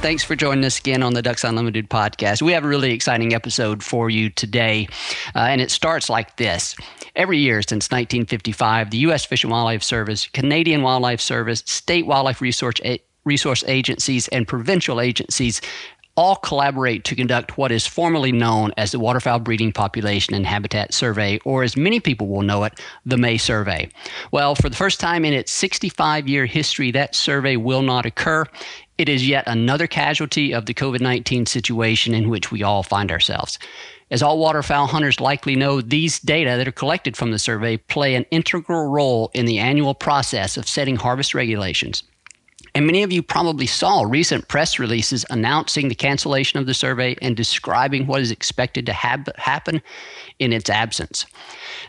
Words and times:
Thanks 0.00 0.22
for 0.22 0.36
joining 0.36 0.64
us 0.64 0.78
again 0.78 1.02
on 1.02 1.14
the 1.14 1.22
Ducks 1.22 1.42
Unlimited 1.42 1.90
podcast. 1.90 2.40
We 2.40 2.52
have 2.52 2.64
a 2.64 2.68
really 2.68 2.92
exciting 2.92 3.34
episode 3.34 3.82
for 3.82 4.08
you 4.08 4.30
today, 4.30 4.86
uh, 5.34 5.40
and 5.40 5.60
it 5.60 5.72
starts 5.72 6.08
like 6.08 6.36
this. 6.36 6.76
Every 7.16 7.38
year 7.38 7.62
since 7.62 7.86
1955, 7.86 8.90
the 8.90 8.98
U.S. 8.98 9.24
Fish 9.24 9.42
and 9.42 9.50
Wildlife 9.50 9.82
Service, 9.82 10.28
Canadian 10.28 10.82
Wildlife 10.82 11.20
Service, 11.20 11.64
state 11.66 12.06
wildlife 12.06 12.40
resource, 12.40 12.76
resource 13.24 13.64
agencies, 13.66 14.28
and 14.28 14.46
provincial 14.46 15.00
agencies 15.00 15.60
all 16.18 16.34
collaborate 16.36 17.04
to 17.04 17.14
conduct 17.14 17.56
what 17.56 17.70
is 17.70 17.86
formally 17.86 18.32
known 18.32 18.72
as 18.76 18.90
the 18.90 18.98
Waterfowl 18.98 19.38
Breeding 19.38 19.72
Population 19.72 20.34
and 20.34 20.44
Habitat 20.44 20.92
Survey, 20.92 21.38
or 21.44 21.62
as 21.62 21.76
many 21.76 22.00
people 22.00 22.26
will 22.26 22.42
know 22.42 22.64
it, 22.64 22.80
the 23.06 23.16
May 23.16 23.36
Survey. 23.36 23.88
Well, 24.32 24.56
for 24.56 24.68
the 24.68 24.74
first 24.74 24.98
time 24.98 25.24
in 25.24 25.32
its 25.32 25.52
65 25.52 26.26
year 26.26 26.44
history, 26.44 26.90
that 26.90 27.14
survey 27.14 27.56
will 27.56 27.82
not 27.82 28.04
occur. 28.04 28.46
It 28.98 29.08
is 29.08 29.28
yet 29.28 29.44
another 29.46 29.86
casualty 29.86 30.52
of 30.52 30.66
the 30.66 30.74
COVID 30.74 31.00
19 31.00 31.46
situation 31.46 32.14
in 32.14 32.28
which 32.28 32.50
we 32.50 32.64
all 32.64 32.82
find 32.82 33.12
ourselves. 33.12 33.56
As 34.10 34.22
all 34.22 34.38
waterfowl 34.38 34.88
hunters 34.88 35.20
likely 35.20 35.54
know, 35.54 35.80
these 35.80 36.18
data 36.18 36.56
that 36.56 36.66
are 36.66 36.72
collected 36.72 37.16
from 37.16 37.30
the 37.30 37.38
survey 37.38 37.76
play 37.76 38.16
an 38.16 38.24
integral 38.32 38.88
role 38.88 39.30
in 39.34 39.46
the 39.46 39.58
annual 39.58 39.94
process 39.94 40.56
of 40.56 40.66
setting 40.66 40.96
harvest 40.96 41.32
regulations. 41.32 42.02
And 42.74 42.86
many 42.86 43.02
of 43.02 43.12
you 43.12 43.22
probably 43.22 43.66
saw 43.66 44.02
recent 44.02 44.48
press 44.48 44.78
releases 44.78 45.24
announcing 45.30 45.88
the 45.88 45.94
cancellation 45.94 46.58
of 46.58 46.66
the 46.66 46.74
survey 46.74 47.16
and 47.22 47.36
describing 47.36 48.06
what 48.06 48.20
is 48.20 48.30
expected 48.30 48.86
to 48.86 48.92
have, 48.92 49.28
happen 49.36 49.82
in 50.38 50.52
its 50.52 50.70
absence. 50.70 51.26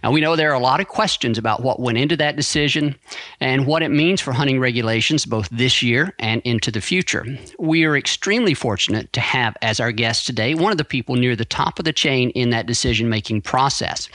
Now, 0.03 0.11
we 0.11 0.21
know 0.21 0.35
there 0.35 0.51
are 0.51 0.55
a 0.55 0.59
lot 0.59 0.79
of 0.79 0.87
questions 0.87 1.37
about 1.37 1.61
what 1.61 1.79
went 1.79 1.97
into 1.97 2.17
that 2.17 2.35
decision 2.35 2.95
and 3.39 3.67
what 3.67 3.83
it 3.83 3.89
means 3.89 4.21
for 4.21 4.31
hunting 4.31 4.59
regulations 4.59 5.25
both 5.25 5.49
this 5.49 5.83
year 5.83 6.13
and 6.19 6.41
into 6.43 6.71
the 6.71 6.81
future. 6.81 7.25
We 7.59 7.83
are 7.85 7.97
extremely 7.97 8.53
fortunate 8.53 9.11
to 9.13 9.21
have 9.21 9.55
as 9.61 9.79
our 9.79 9.91
guest 9.91 10.25
today 10.25 10.55
one 10.55 10.71
of 10.71 10.77
the 10.77 10.83
people 10.83 11.15
near 11.15 11.35
the 11.35 11.45
top 11.45 11.79
of 11.79 11.85
the 11.85 11.93
chain 11.93 12.29
in 12.31 12.49
that 12.51 12.65
decision 12.65 13.09
making 13.09 13.41
process. 13.41 14.09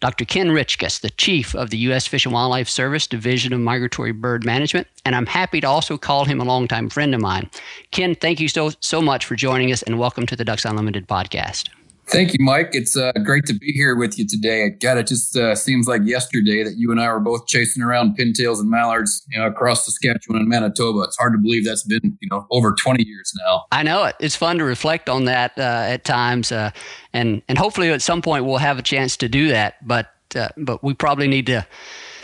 Dr. 0.00 0.26
Ken 0.26 0.48
Richkus, 0.48 1.00
the 1.00 1.10
chief 1.10 1.54
of 1.54 1.70
the 1.70 1.78
U.S. 1.78 2.06
Fish 2.06 2.26
and 2.26 2.34
Wildlife 2.34 2.68
Service 2.68 3.06
Division 3.06 3.52
of 3.52 3.60
Migratory 3.60 4.12
Bird 4.12 4.44
Management, 4.44 4.86
and 5.06 5.16
I'm 5.16 5.26
happy 5.26 5.60
to 5.62 5.66
also 5.66 5.96
call 5.96 6.26
him 6.26 6.40
a 6.40 6.44
longtime 6.44 6.90
friend 6.90 7.14
of 7.14 7.20
mine. 7.20 7.50
Ken, 7.92 8.14
thank 8.14 8.38
you 8.38 8.48
so 8.48 8.72
so 8.80 9.00
much 9.00 9.24
for 9.24 9.36
joining 9.36 9.72
us, 9.72 9.82
and 9.82 9.98
welcome 9.98 10.26
to 10.26 10.36
the 10.36 10.44
Ducks 10.44 10.66
Unlimited 10.66 11.08
podcast. 11.08 11.70
Thank 12.08 12.32
you, 12.32 12.38
Mike. 12.40 12.70
It's 12.72 12.96
uh, 12.96 13.10
great 13.24 13.46
to 13.46 13.52
be 13.52 13.72
here 13.72 13.96
with 13.96 14.16
you 14.16 14.26
today. 14.26 14.70
God, 14.70 14.96
it 14.96 15.08
just 15.08 15.36
uh, 15.36 15.56
seems 15.56 15.88
like 15.88 16.02
yesterday 16.04 16.62
that 16.62 16.76
you 16.76 16.92
and 16.92 17.00
I 17.00 17.12
were 17.12 17.18
both 17.18 17.48
chasing 17.48 17.82
around 17.82 18.16
pintails 18.16 18.60
and 18.60 18.70
mallards, 18.70 19.26
you 19.28 19.40
know, 19.40 19.46
across 19.46 19.86
Saskatchewan 19.86 20.40
and 20.40 20.48
Manitoba. 20.48 21.00
It's 21.02 21.16
hard 21.16 21.32
to 21.32 21.38
believe 21.38 21.64
that's 21.64 21.82
been, 21.82 22.16
you 22.20 22.28
know, 22.30 22.46
over 22.52 22.72
20 22.72 23.04
years 23.04 23.32
now. 23.44 23.64
I 23.72 23.82
know 23.82 24.04
it. 24.04 24.14
It's 24.20 24.36
fun 24.36 24.58
to 24.58 24.64
reflect 24.64 25.08
on 25.08 25.24
that 25.24 25.58
uh, 25.58 25.62
at 25.62 26.04
times, 26.04 26.52
uh, 26.52 26.70
and 27.12 27.42
and 27.48 27.58
hopefully 27.58 27.90
at 27.90 28.02
some 28.02 28.22
point 28.22 28.44
we'll 28.44 28.58
have 28.58 28.78
a 28.78 28.82
chance 28.82 29.16
to 29.18 29.28
do 29.28 29.48
that. 29.48 29.84
But 29.84 30.12
uh, 30.36 30.48
but 30.56 30.84
we 30.84 30.94
probably 30.94 31.26
need 31.26 31.46
to 31.46 31.66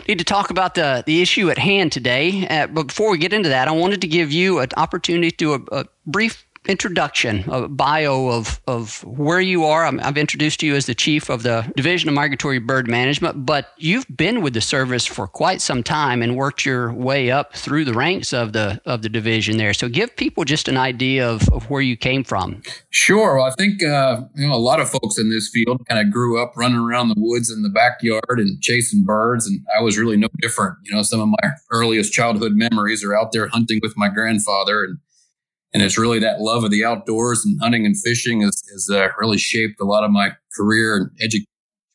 need 0.07 0.19
to 0.19 0.25
talk 0.25 0.49
about 0.49 0.75
the 0.75 1.03
the 1.05 1.21
issue 1.21 1.49
at 1.49 1.57
hand 1.57 1.91
today. 1.91 2.47
Uh, 2.47 2.67
but 2.67 2.87
before 2.87 3.11
we 3.11 3.17
get 3.17 3.33
into 3.33 3.49
that, 3.49 3.67
I 3.67 3.71
wanted 3.71 3.99
to 4.01 4.07
give 4.07 4.31
you 4.31 4.59
an 4.59 4.69
opportunity 4.77 5.31
to 5.31 5.37
do 5.37 5.53
a, 5.53 5.79
a 5.81 5.85
brief 6.05 6.45
introduction, 6.67 7.43
a 7.49 7.67
bio 7.67 8.29
of, 8.29 8.61
of 8.67 9.03
where 9.03 9.41
you 9.41 9.65
are. 9.65 9.85
i 9.85 10.03
have 10.03 10.17
introduced 10.17 10.63
you 10.63 10.75
as 10.75 10.85
the 10.85 10.95
chief 10.95 11.29
of 11.29 11.43
the 11.43 11.71
Division 11.75 12.09
of 12.09 12.15
Migratory 12.15 12.59
Bird 12.59 12.87
Management, 12.87 13.45
but 13.45 13.73
you've 13.77 14.05
been 14.15 14.41
with 14.41 14.53
the 14.53 14.61
service 14.61 15.05
for 15.05 15.27
quite 15.27 15.61
some 15.61 15.83
time 15.83 16.21
and 16.21 16.35
worked 16.35 16.65
your 16.65 16.93
way 16.93 17.31
up 17.31 17.55
through 17.55 17.85
the 17.85 17.93
ranks 17.93 18.33
of 18.33 18.53
the 18.53 18.81
of 18.85 19.01
the 19.01 19.09
division 19.09 19.57
there. 19.57 19.73
So 19.73 19.89
give 19.89 20.15
people 20.15 20.45
just 20.45 20.67
an 20.67 20.77
idea 20.77 21.29
of, 21.29 21.47
of 21.49 21.69
where 21.69 21.81
you 21.81 21.97
came 21.97 22.23
from. 22.23 22.61
Sure. 22.89 23.37
Well, 23.37 23.45
I 23.45 23.51
think 23.51 23.83
uh, 23.83 24.21
you 24.35 24.47
know 24.47 24.53
a 24.53 24.57
lot 24.57 24.79
of 24.79 24.89
folks 24.89 25.17
in 25.17 25.29
this 25.29 25.49
field 25.49 25.85
kind 25.87 26.05
of 26.05 26.11
grew 26.11 26.41
up 26.41 26.53
running 26.55 26.77
around 26.79 27.09
the 27.09 27.15
woods 27.17 27.51
in 27.51 27.63
the 27.63 27.69
backyard 27.69 28.39
and 28.39 28.61
chasing 28.61 29.03
birds, 29.03 29.47
and 29.47 29.61
I 29.77 29.81
was 29.81 29.97
really 29.97 30.17
no 30.17 30.27
different. 30.41 30.77
You 30.83 30.95
know, 30.95 31.03
some 31.03 31.19
of 31.19 31.27
my 31.27 31.49
earliest 31.71 32.13
childhood 32.13 32.53
memories 32.53 33.03
are 33.03 33.15
out 33.15 33.31
there 33.31 33.47
hunting 33.47 33.79
with 33.81 33.93
my 33.97 34.09
grandfather 34.09 34.83
and 34.83 34.97
and 35.73 35.81
it's 35.81 35.97
really 35.97 36.19
that 36.19 36.39
love 36.39 36.63
of 36.63 36.71
the 36.71 36.85
outdoors 36.85 37.43
and 37.45 37.59
hunting 37.61 37.85
and 37.85 37.95
fishing 37.99 38.41
has, 38.41 38.89
uh, 38.91 39.07
really 39.17 39.37
shaped 39.37 39.79
a 39.81 39.85
lot 39.85 40.03
of 40.03 40.11
my 40.11 40.31
career 40.55 40.95
and 40.95 41.09
education 41.21 41.47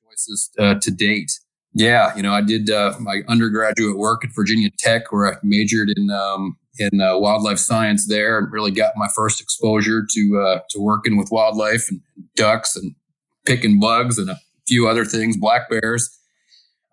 choices 0.09 0.50
uh, 0.59 0.75
to 0.81 0.91
date. 0.91 1.31
Yeah, 1.75 2.15
you 2.16 2.22
know, 2.22 2.33
I 2.33 2.41
did 2.41 2.71
uh, 2.71 2.94
my 2.99 3.22
undergraduate 3.28 3.99
work 3.99 4.25
at 4.25 4.31
Virginia 4.34 4.71
Tech, 4.78 5.12
where 5.12 5.33
I 5.33 5.37
majored 5.43 5.91
in 5.94 6.11
um, 6.11 6.56
in 6.78 7.00
uh, 7.00 7.19
wildlife 7.19 7.59
science 7.59 8.09
there, 8.09 8.39
and 8.39 8.50
really 8.50 8.71
got 8.71 8.94
my 8.97 9.09
first 9.15 9.41
exposure 9.41 10.05
to 10.10 10.41
uh, 10.41 10.60
to 10.71 10.81
working 10.81 11.16
with 11.16 11.28
wildlife 11.31 11.89
and 11.91 12.00
ducks 12.34 12.75
and 12.75 12.95
picking 13.47 13.78
bugs 13.78 14.19
and 14.19 14.31
a 14.31 14.37
few 14.66 14.89
other 14.89 15.05
things, 15.05 15.37
black 15.37 15.69
bears. 15.69 16.10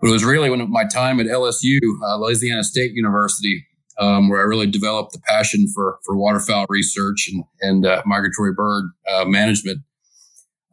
But 0.01 0.09
it 0.09 0.11
was 0.11 0.25
really 0.25 0.49
when 0.49 0.69
my 0.69 0.85
time 0.85 1.19
at 1.19 1.25
LSU, 1.25 1.79
uh, 2.03 2.17
Louisiana 2.17 2.63
State 2.63 2.91
University, 2.93 3.65
um, 3.97 4.29
where 4.29 4.39
I 4.39 4.43
really 4.43 4.67
developed 4.67 5.13
the 5.13 5.21
passion 5.27 5.67
for 5.73 5.99
for 6.05 6.15
waterfowl 6.15 6.65
research 6.69 7.29
and 7.31 7.43
and 7.61 7.85
uh, 7.85 8.01
migratory 8.05 8.53
bird 8.53 8.85
uh, 9.11 9.25
management. 9.25 9.81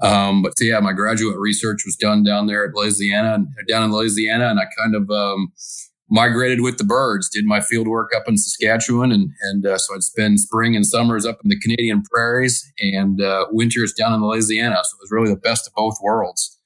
Um, 0.00 0.43
but 0.43 0.55
yeah, 0.60 0.81
my 0.81 0.93
graduate 0.93 1.38
research 1.38 1.82
was 1.84 1.94
done 1.94 2.25
down 2.25 2.47
there 2.47 2.65
at 2.66 2.75
Louisiana 2.75 3.44
down 3.69 3.84
in 3.84 3.93
Louisiana, 3.93 4.49
and 4.49 4.59
I 4.59 4.65
kind 4.77 4.97
of 4.97 5.09
um, 5.11 5.53
migrated 6.11 6.61
with 6.61 6.78
the 6.78 6.84
birds. 6.84 7.28
Did 7.28 7.44
my 7.44 7.61
field 7.61 7.87
work 7.87 8.11
up 8.15 8.25
in 8.27 8.37
Saskatchewan, 8.37 9.12
and 9.12 9.31
and 9.43 9.65
uh, 9.65 9.78
so 9.78 9.94
I'd 9.94 10.03
spend 10.03 10.41
spring 10.41 10.75
and 10.75 10.87
summers 10.87 11.25
up 11.25 11.38
in 11.44 11.50
the 11.50 11.59
Canadian 11.59 12.03
prairies 12.03 12.71
and 12.81 13.21
uh, 13.21 13.47
winters 13.50 13.93
down 13.93 14.12
in 14.12 14.22
Louisiana. 14.22 14.77
So 14.82 14.97
it 14.97 15.03
was 15.03 15.12
really 15.12 15.31
the 15.32 15.41
best 15.41 15.66
of 15.69 15.72
both 15.75 15.97
worlds. 16.03 16.59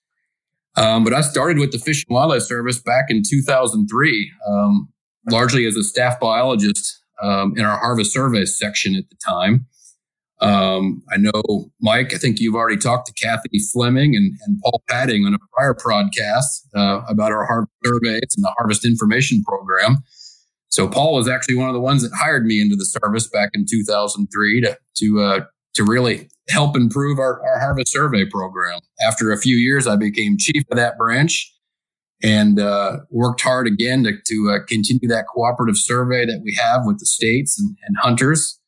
Um, 0.77 1.05
but 1.05 1.15
I 1.15 1.23
started 1.23 1.59
with 1.59 1.73
the 1.73 1.79
Fish 1.79 2.05
and 2.07 2.15
Wildlife 2.15 2.43
Service 2.43 2.79
back 2.79 3.07
in 3.09 3.23
2003. 3.29 4.33
Um, 4.47 4.89
largely 5.31 5.67
as 5.67 5.77
a 5.77 5.85
staff 5.85 6.19
biologist 6.21 7.03
um, 7.23 7.55
in 7.57 7.65
our 7.65 7.79
harvest 7.79 8.13
surveys 8.13 8.59
section 8.59 8.95
at 8.95 9.09
the 9.11 9.17
time. 9.25 9.67
Um, 10.41 11.03
I 11.11 11.17
know, 11.17 11.71
Mike, 11.81 12.15
I 12.15 12.19
think 12.19 12.41
you've 12.41 12.55
already 12.55 12.77
talked 12.77 13.07
to 13.07 13.15
Kathy 13.15 13.59
Fleming 13.73 14.15
and, 14.15 14.35
and 14.47 14.61
Paul 14.63 14.83
Padding 14.89 15.25
on 15.25 15.35
a 15.35 15.39
prior 15.55 15.75
podcast 15.75 16.67
uh, 16.75 17.03
about 17.09 17.33
our 17.33 17.47
harvest 17.47 17.73
surveys 17.85 18.35
and 18.37 18.45
the 18.45 18.55
harvest 18.59 18.85
information 18.85 19.43
program. 19.43 19.99
So 20.69 20.89
Paul 20.89 21.15
was 21.15 21.27
actually 21.27 21.55
one 21.55 21.69
of 21.69 21.75
the 21.75 21.81
ones 21.81 22.03
that 22.03 22.15
hired 22.15 22.45
me 22.45 22.61
into 22.61 22.77
the 22.77 22.85
service 22.85 23.29
back 23.29 23.51
in 23.55 23.65
2003 23.71 24.61
to 24.61 24.79
to 24.99 25.21
uh, 25.21 25.41
to 25.75 25.85
really 25.85 26.29
help 26.51 26.77
improve 26.77 27.19
our, 27.19 27.41
our 27.47 27.59
harvest 27.59 27.93
survey 27.93 28.27
program. 28.27 28.81
After 29.07 29.33
a 29.33 29.39
few 29.39 29.57
years, 29.57 29.87
I 29.87 29.97
became 29.97 30.37
chief 30.39 30.65
of 30.71 30.77
that 30.77 30.99
branch 30.99 31.51
and 32.23 32.59
uh, 32.59 32.99
worked 33.11 33.43
hard 33.43 33.67
again 33.67 34.05
to, 34.05 34.13
to 34.27 34.51
uh, 34.51 34.65
continue 34.67 35.09
that 35.09 35.27
cooperative 35.33 35.77
survey 35.77 36.25
that 36.25 36.41
we 36.43 36.55
have 36.55 36.83
with 36.85 36.99
the 36.99 37.07
states 37.07 37.59
and, 37.59 37.77
and 37.87 37.97
hunters. 37.99 38.59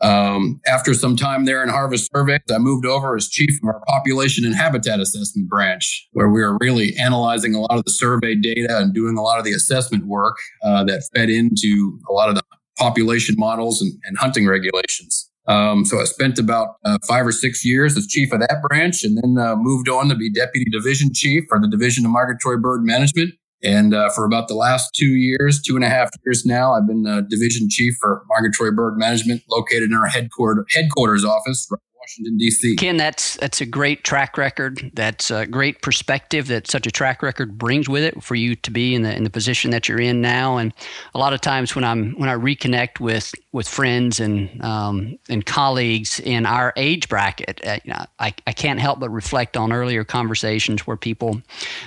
Um, 0.00 0.60
after 0.66 0.94
some 0.94 1.16
time 1.16 1.44
there 1.44 1.62
in 1.62 1.68
harvest 1.68 2.10
surveys, 2.14 2.40
I 2.50 2.58
moved 2.58 2.86
over 2.86 3.16
as 3.16 3.28
chief 3.28 3.50
of 3.62 3.68
our 3.68 3.82
population 3.88 4.44
and 4.44 4.54
habitat 4.54 5.00
assessment 5.00 5.48
branch, 5.48 6.08
where 6.12 6.28
we 6.28 6.40
were 6.40 6.56
really 6.60 6.94
analyzing 6.96 7.54
a 7.54 7.60
lot 7.60 7.78
of 7.78 7.84
the 7.84 7.90
survey 7.90 8.36
data 8.36 8.78
and 8.78 8.94
doing 8.94 9.18
a 9.18 9.22
lot 9.22 9.38
of 9.38 9.44
the 9.44 9.52
assessment 9.52 10.06
work 10.06 10.36
uh, 10.62 10.84
that 10.84 11.02
fed 11.14 11.30
into 11.30 11.98
a 12.08 12.12
lot 12.12 12.28
of 12.28 12.36
the 12.36 12.42
population 12.76 13.34
models 13.36 13.82
and, 13.82 13.92
and 14.04 14.16
hunting 14.18 14.46
regulations. 14.46 15.27
Um, 15.48 15.84
so 15.84 16.00
I 16.00 16.04
spent 16.04 16.38
about 16.38 16.76
uh, 16.84 16.98
five 17.08 17.26
or 17.26 17.32
six 17.32 17.64
years 17.64 17.96
as 17.96 18.06
chief 18.06 18.32
of 18.32 18.40
that 18.40 18.60
branch, 18.68 19.02
and 19.02 19.16
then 19.16 19.42
uh, 19.42 19.56
moved 19.56 19.88
on 19.88 20.08
to 20.10 20.14
be 20.14 20.30
deputy 20.30 20.70
division 20.70 21.10
chief 21.14 21.44
for 21.48 21.58
the 21.58 21.68
division 21.68 22.04
of 22.04 22.12
migratory 22.12 22.58
bird 22.58 22.84
management. 22.84 23.34
And 23.62 23.92
uh, 23.92 24.10
for 24.10 24.24
about 24.24 24.46
the 24.46 24.54
last 24.54 24.90
two 24.94 25.16
years, 25.16 25.60
two 25.60 25.74
and 25.74 25.84
a 25.84 25.88
half 25.88 26.10
years 26.24 26.44
now, 26.44 26.74
I've 26.74 26.86
been 26.86 27.06
uh, 27.06 27.22
division 27.22 27.68
chief 27.68 27.94
for 28.00 28.22
migratory 28.28 28.72
bird 28.72 28.98
management, 28.98 29.42
located 29.50 29.84
in 29.84 29.94
our 29.94 30.06
headquarters 30.06 30.66
headquarters 30.72 31.24
office 31.24 31.66
Washington 32.08 32.38
D.C. 32.38 32.76
Ken, 32.76 32.96
that's 32.96 33.36
that's 33.36 33.60
a 33.60 33.66
great 33.66 34.02
track 34.02 34.38
record. 34.38 34.90
That's 34.94 35.30
a 35.30 35.46
great 35.46 35.82
perspective 35.82 36.46
that 36.46 36.66
such 36.66 36.86
a 36.86 36.90
track 36.90 37.22
record 37.22 37.58
brings 37.58 37.86
with 37.86 38.02
it 38.02 38.22
for 38.22 38.34
you 38.34 38.54
to 38.56 38.70
be 38.70 38.94
in 38.94 39.02
the 39.02 39.14
in 39.14 39.24
the 39.24 39.30
position 39.30 39.72
that 39.72 39.90
you're 39.90 40.00
in 40.00 40.22
now. 40.22 40.56
And 40.56 40.72
a 41.14 41.18
lot 41.18 41.34
of 41.34 41.42
times 41.42 41.74
when 41.74 41.84
I'm 41.84 42.12
when 42.12 42.30
I 42.30 42.34
reconnect 42.34 42.98
with 42.98 43.34
with 43.52 43.68
friends 43.68 44.20
and 44.20 44.64
um, 44.64 45.18
and 45.28 45.44
colleagues 45.44 46.18
in 46.18 46.46
our 46.46 46.72
age 46.76 47.10
bracket, 47.10 47.60
uh, 47.66 47.78
you 47.84 47.92
know, 47.92 48.06
I, 48.18 48.32
I 48.46 48.52
can't 48.52 48.80
help 48.80 49.00
but 49.00 49.10
reflect 49.10 49.58
on 49.58 49.70
earlier 49.70 50.02
conversations 50.02 50.86
where 50.86 50.96
people 50.96 51.42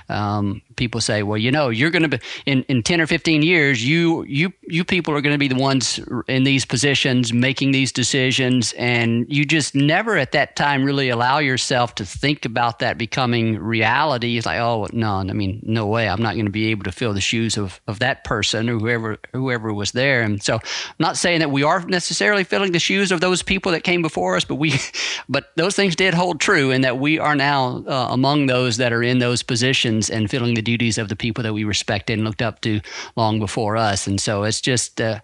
um, 0.07 0.61
people 0.81 0.99
say, 0.99 1.21
well, 1.21 1.37
you 1.37 1.51
know, 1.51 1.69
you're 1.69 1.91
going 1.91 2.01
to 2.01 2.17
be 2.17 2.19
in, 2.47 2.63
in 2.63 2.81
10 2.81 3.01
or 3.01 3.07
15 3.07 3.43
years, 3.43 3.87
you, 3.87 4.23
you, 4.23 4.51
you 4.63 4.83
people 4.83 5.13
are 5.13 5.21
going 5.21 5.33
to 5.33 5.37
be 5.37 5.47
the 5.47 5.55
ones 5.55 5.99
in 6.27 6.43
these 6.43 6.65
positions 6.65 7.31
making 7.31 7.71
these 7.71 7.91
decisions. 7.91 8.73
And 8.73 9.25
you 9.29 9.45
just 9.45 9.75
never 9.75 10.10
at 10.17 10.31
that 10.31 10.55
time 10.55 10.83
really 10.83 11.09
allow 11.09 11.39
yourself 11.39 11.95
to 11.95 12.05
think 12.05 12.45
about 12.45 12.79
that 12.79 12.97
becoming 12.97 13.59
reality. 13.59 14.37
It's 14.37 14.45
like, 14.45 14.59
oh, 14.59 14.87
no, 14.93 15.15
I 15.15 15.33
mean, 15.33 15.59
no 15.63 15.87
way. 15.87 16.07
I'm 16.07 16.21
not 16.21 16.35
going 16.35 16.45
to 16.45 16.51
be 16.51 16.67
able 16.67 16.83
to 16.83 16.91
fill 16.93 17.13
the 17.13 17.21
shoes 17.21 17.57
of, 17.57 17.81
of 17.87 17.99
that 17.99 18.23
person 18.23 18.69
or 18.69 18.79
whoever, 18.79 19.17
whoever 19.33 19.73
was 19.73 19.91
there. 19.91 20.21
And 20.21 20.41
so 20.41 20.55
I'm 20.55 20.61
not 20.99 21.17
saying 21.17 21.39
that 21.39 21.51
we 21.51 21.63
are 21.63 21.81
necessarily 21.85 22.45
filling 22.45 22.71
the 22.71 22.79
shoes 22.79 23.11
of 23.11 23.19
those 23.19 23.43
people 23.43 23.73
that 23.73 23.83
came 23.83 24.01
before 24.01 24.37
us, 24.37 24.45
but 24.45 24.55
we, 24.55 24.75
but 25.29 25.51
those 25.57 25.75
things 25.75 25.97
did 25.97 26.13
hold 26.13 26.39
true 26.39 26.71
and 26.71 26.83
that 26.85 26.97
we 26.97 27.19
are 27.19 27.35
now 27.35 27.83
uh, 27.87 28.07
among 28.11 28.45
those 28.45 28.77
that 28.77 28.93
are 28.93 29.03
in 29.03 29.19
those 29.19 29.43
positions 29.43 30.09
and 30.09 30.29
filling 30.29 30.53
the 30.53 30.61
the 30.61 30.71
duties 30.71 30.99
of 30.99 31.09
the 31.09 31.15
people 31.15 31.43
that 31.43 31.53
we 31.53 31.63
respected 31.63 32.13
and 32.13 32.23
looked 32.23 32.41
up 32.41 32.61
to 32.61 32.81
long 33.15 33.39
before 33.39 33.77
us. 33.77 34.05
And 34.05 34.21
so 34.21 34.43
it's 34.43 34.61
just 34.61 35.01
uh, 35.01 35.19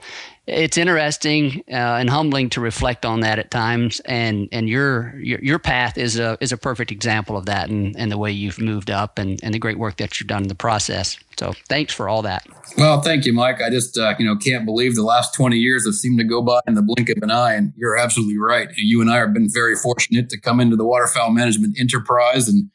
it's 0.48 0.78
interesting 0.78 1.64
uh, 1.70 2.00
and 2.00 2.10
humbling 2.10 2.50
to 2.52 2.62
reflect 2.62 3.06
on 3.06 3.20
that 3.20 3.38
at 3.38 3.52
times. 3.52 4.00
And 4.02 4.48
and 4.52 4.70
your 4.70 5.16
your, 5.20 5.40
your 5.40 5.60
path 5.60 5.98
is 5.98 6.18
a 6.18 6.38
is 6.40 6.52
a 6.52 6.58
perfect 6.58 6.92
example 6.92 7.38
of 7.38 7.46
that, 7.48 7.70
and, 7.70 7.96
and 7.98 8.12
the 8.12 8.18
way 8.18 8.32
you've 8.32 8.60
moved 8.60 8.90
up 8.90 9.20
and, 9.20 9.40
and 9.44 9.54
the 9.54 9.60
great 9.60 9.78
work 9.78 9.98
that 9.98 10.20
you've 10.20 10.28
done 10.28 10.44
in 10.44 10.48
the 10.48 10.56
process. 10.56 11.18
So 11.38 11.54
thanks 11.68 11.94
for 11.94 12.10
all 12.10 12.22
that. 12.24 12.48
Well, 12.78 13.02
thank 13.02 13.26
you, 13.26 13.34
Mike. 13.34 13.62
I 13.62 13.70
just 13.70 13.98
uh, 13.98 14.16
you 14.18 14.26
know 14.26 14.38
can't 14.38 14.66
believe 14.66 14.96
the 14.96 15.04
last 15.04 15.34
twenty 15.34 15.58
years 15.58 15.86
have 15.86 15.96
seemed 15.96 16.18
to 16.20 16.26
go 16.26 16.42
by 16.42 16.62
in 16.66 16.76
the 16.76 16.82
blink 16.82 17.10
of 17.10 17.22
an 17.22 17.32
eye. 17.32 17.54
And 17.54 17.74
you're 17.76 17.98
absolutely 17.98 18.38
right. 18.38 18.70
And 18.70 18.78
you 18.78 19.02
and 19.02 19.12
I 19.12 19.18
have 19.18 19.34
been 19.34 19.50
very 19.52 19.76
fortunate 19.76 20.30
to 20.30 20.40
come 20.40 20.60
into 20.60 20.78
the 20.78 20.86
waterfowl 20.86 21.32
management 21.32 21.78
enterprise 21.80 22.48
and 22.48 22.70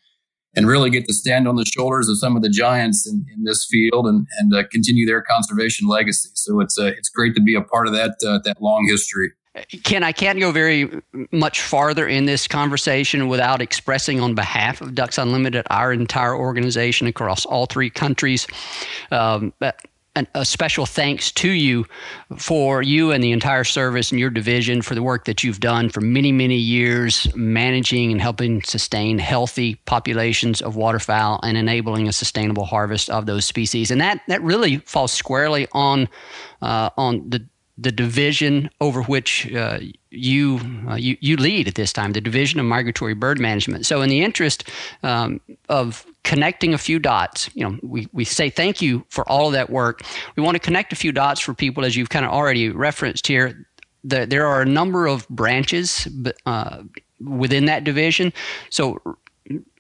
and 0.55 0.67
really 0.67 0.91
get 0.91 1.07
to 1.07 1.15
stand 1.15 1.49
on 1.49 1.57
the 1.57 1.65
shoulders 1.65 2.09
of 2.09 2.19
some 2.19 2.37
of 2.37 2.43
the 2.43 2.49
giants 2.49 3.09
in, 3.09 3.25
in 3.35 3.45
this 3.45 3.67
field 3.71 4.07
and, 4.07 4.27
and 4.39 4.55
uh, 4.55 4.63
continue 4.71 5.07
their 5.07 5.23
conservation 5.23 5.89
legacy. 5.89 6.31
So 6.35 6.61
it's 6.61 6.79
uh, 6.79 6.87
it's 6.87 7.09
great 7.09 7.35
to 7.35 7.43
be 7.43 7.55
a 7.55 7.63
part 7.63 7.87
of 7.87 7.93
that 7.95 8.17
uh, 8.27 8.39
that 8.45 8.61
long 8.61 8.87
history. 8.89 9.33
Ken, 9.85 10.03
I 10.03 10.13
can't 10.13 10.41
go 10.41 10.51
very 10.51 10.91
much 11.31 11.61
farther 11.61 12.07
in 12.07 12.25
this 12.25 12.49
conversation 12.49 13.29
without 13.29 13.61
expressing 13.61 14.19
on 14.19 14.35
behalf 14.35 14.81
of 14.81 14.95
Ducks 14.95 15.19
Unlimited, 15.19 15.67
our 15.69 15.93
entire 15.93 16.35
organization 16.35 17.07
across 17.07 17.45
all 17.45 17.67
three 17.67 17.91
countries, 17.91 18.47
um, 19.11 19.53
an, 20.15 20.29
a 20.35 20.45
special 20.45 20.87
thanks 20.87 21.33
to 21.33 21.51
you 21.51 21.87
for 22.37 22.83
you 22.83 23.13
and 23.13 23.23
the 23.25 23.33
entire 23.33 23.65
service 23.65 24.11
and 24.11 24.21
your 24.21 24.31
division 24.31 24.83
for 24.83 24.95
the 24.95 25.03
work 25.03 25.25
that 25.25 25.43
you've 25.43 25.61
done 25.61 25.89
for 25.89 26.01
many, 26.01 26.33
many 26.33 26.57
years, 26.57 27.35
managing 27.35 28.13
and 28.13 28.21
helping 28.21 28.63
sustain 28.63 29.19
healthy 29.19 29.77
populations 29.87 30.61
of 30.61 30.77
waterfowl 30.77 31.41
and 31.43 31.57
enabling 31.57 32.09
a 32.09 32.13
sustainable 32.13 32.65
harvest 32.65 33.09
of 33.11 33.27
those 33.27 33.45
species. 33.45 33.91
And 33.91 34.01
that, 34.01 34.21
that 34.29 34.43
really 34.43 34.79
falls 34.79 35.13
squarely 35.13 35.67
on 35.73 36.09
uh, 36.61 36.91
on 36.97 37.29
the 37.29 37.47
the 37.79 37.91
division 37.91 38.71
over 38.81 39.03
which 39.03 39.53
uh, 39.55 39.79
you, 40.13 40.61
uh, 40.89 40.95
you 40.95 41.17
you 41.21 41.37
lead 41.37 41.67
at 41.67 41.75
this 41.75 41.93
time, 41.93 42.13
the 42.13 42.21
division 42.21 42.61
of 42.61 42.67
migratory 42.67 43.15
bird 43.15 43.41
management. 43.41 43.87
So, 43.87 44.03
in 44.03 44.09
the 44.09 44.23
interest 44.23 44.69
um, 45.03 45.41
of 45.69 46.07
connecting 46.23 46.75
a 46.75 46.79
few 46.79 46.99
dots, 46.99 47.51
you 47.55 47.69
know, 47.69 47.79
we, 47.83 48.09
we 48.13 48.25
say 48.25 48.51
thank 48.51 48.83
you 48.83 49.05
for 49.09 49.29
all 49.29 49.47
of 49.47 49.53
that 49.55 49.71
work. 49.71 50.03
We 50.37 50.43
want 50.43 50.55
to 50.55 50.61
connect 50.61 50.93
a 50.93 50.97
few 50.97 51.13
dots 51.13 51.41
for 51.41 51.55
people, 51.55 51.85
as 51.85 51.97
you've 51.97 52.11
kind 52.11 52.25
of 52.25 52.31
already 52.31 52.69
referenced 52.69 53.27
here. 53.27 53.67
The, 54.05 54.27
there 54.27 54.47
are 54.47 54.63
a 54.63 54.67
number 54.67 55.07
of 55.07 55.29
branches 55.29 56.09
uh, 56.45 56.83
within 57.21 57.67
that 57.67 57.85
division. 57.85 58.33
So 58.71 59.01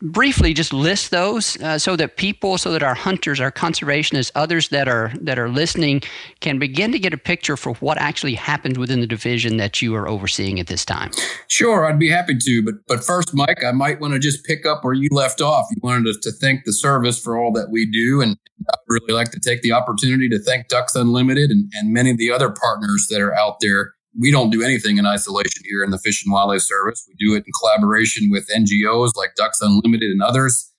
briefly 0.00 0.52
just 0.52 0.72
list 0.72 1.10
those 1.10 1.60
uh, 1.62 1.78
so 1.78 1.94
that 1.94 2.16
people 2.16 2.58
so 2.58 2.72
that 2.72 2.82
our 2.82 2.94
hunters 2.94 3.38
our 3.38 3.52
conservationists 3.52 4.32
others 4.34 4.68
that 4.70 4.88
are 4.88 5.12
that 5.20 5.38
are 5.38 5.48
listening 5.48 6.02
can 6.40 6.58
begin 6.58 6.90
to 6.90 6.98
get 6.98 7.14
a 7.14 7.16
picture 7.16 7.56
for 7.56 7.74
what 7.74 7.96
actually 7.98 8.34
happens 8.34 8.76
within 8.76 9.00
the 9.00 9.06
division 9.06 9.58
that 9.58 9.80
you 9.80 9.94
are 9.94 10.08
overseeing 10.08 10.58
at 10.58 10.66
this 10.66 10.84
time. 10.84 11.10
Sure 11.46 11.86
i'd 11.86 11.98
be 11.98 12.10
happy 12.10 12.36
to 12.36 12.62
but 12.64 12.74
but 12.88 13.04
first 13.04 13.34
mike 13.34 13.62
i 13.64 13.70
might 13.70 14.00
want 14.00 14.12
to 14.12 14.18
just 14.18 14.44
pick 14.44 14.66
up 14.66 14.82
where 14.84 14.94
you 14.94 15.08
left 15.12 15.40
off. 15.40 15.66
You 15.70 15.76
wanted 15.82 16.08
us 16.08 16.18
to 16.22 16.32
thank 16.32 16.64
the 16.64 16.72
service 16.72 17.22
for 17.22 17.38
all 17.38 17.52
that 17.52 17.70
we 17.70 17.86
do 17.86 18.20
and 18.20 18.36
i'd 18.68 18.78
really 18.88 19.14
like 19.14 19.30
to 19.30 19.40
take 19.40 19.62
the 19.62 19.72
opportunity 19.72 20.28
to 20.28 20.40
thank 20.40 20.68
ducks 20.68 20.96
unlimited 20.96 21.50
and, 21.50 21.70
and 21.74 21.92
many 21.92 22.10
of 22.10 22.18
the 22.18 22.32
other 22.32 22.50
partners 22.50 23.06
that 23.10 23.20
are 23.20 23.34
out 23.34 23.58
there 23.60 23.94
we 24.18 24.30
don't 24.30 24.50
do 24.50 24.62
anything 24.62 24.98
in 24.98 25.06
isolation 25.06 25.62
here 25.64 25.82
in 25.82 25.90
the 25.90 25.98
Fish 25.98 26.24
and 26.24 26.32
Wildlife 26.32 26.62
Service. 26.62 27.06
We 27.08 27.14
do 27.14 27.34
it 27.34 27.44
in 27.46 27.52
collaboration 27.58 28.30
with 28.30 28.48
NGOs 28.48 29.12
like 29.16 29.34
Ducks 29.36 29.60
Unlimited 29.60 30.10
and 30.10 30.22
others. 30.22 30.70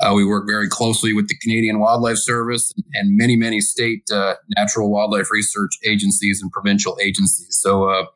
Uh, 0.00 0.14
we 0.14 0.24
work 0.24 0.44
very 0.46 0.68
closely 0.68 1.12
with 1.12 1.28
the 1.28 1.36
Canadian 1.42 1.78
Wildlife 1.78 2.16
Service 2.16 2.72
and 2.94 3.16
many, 3.16 3.36
many 3.36 3.60
state 3.60 4.02
uh, 4.10 4.34
natural 4.56 4.90
wildlife 4.90 5.30
research 5.30 5.72
agencies 5.86 6.40
and 6.40 6.50
provincial 6.50 6.96
agencies. 7.02 7.58
So 7.60 7.90
uh, 7.90 8.06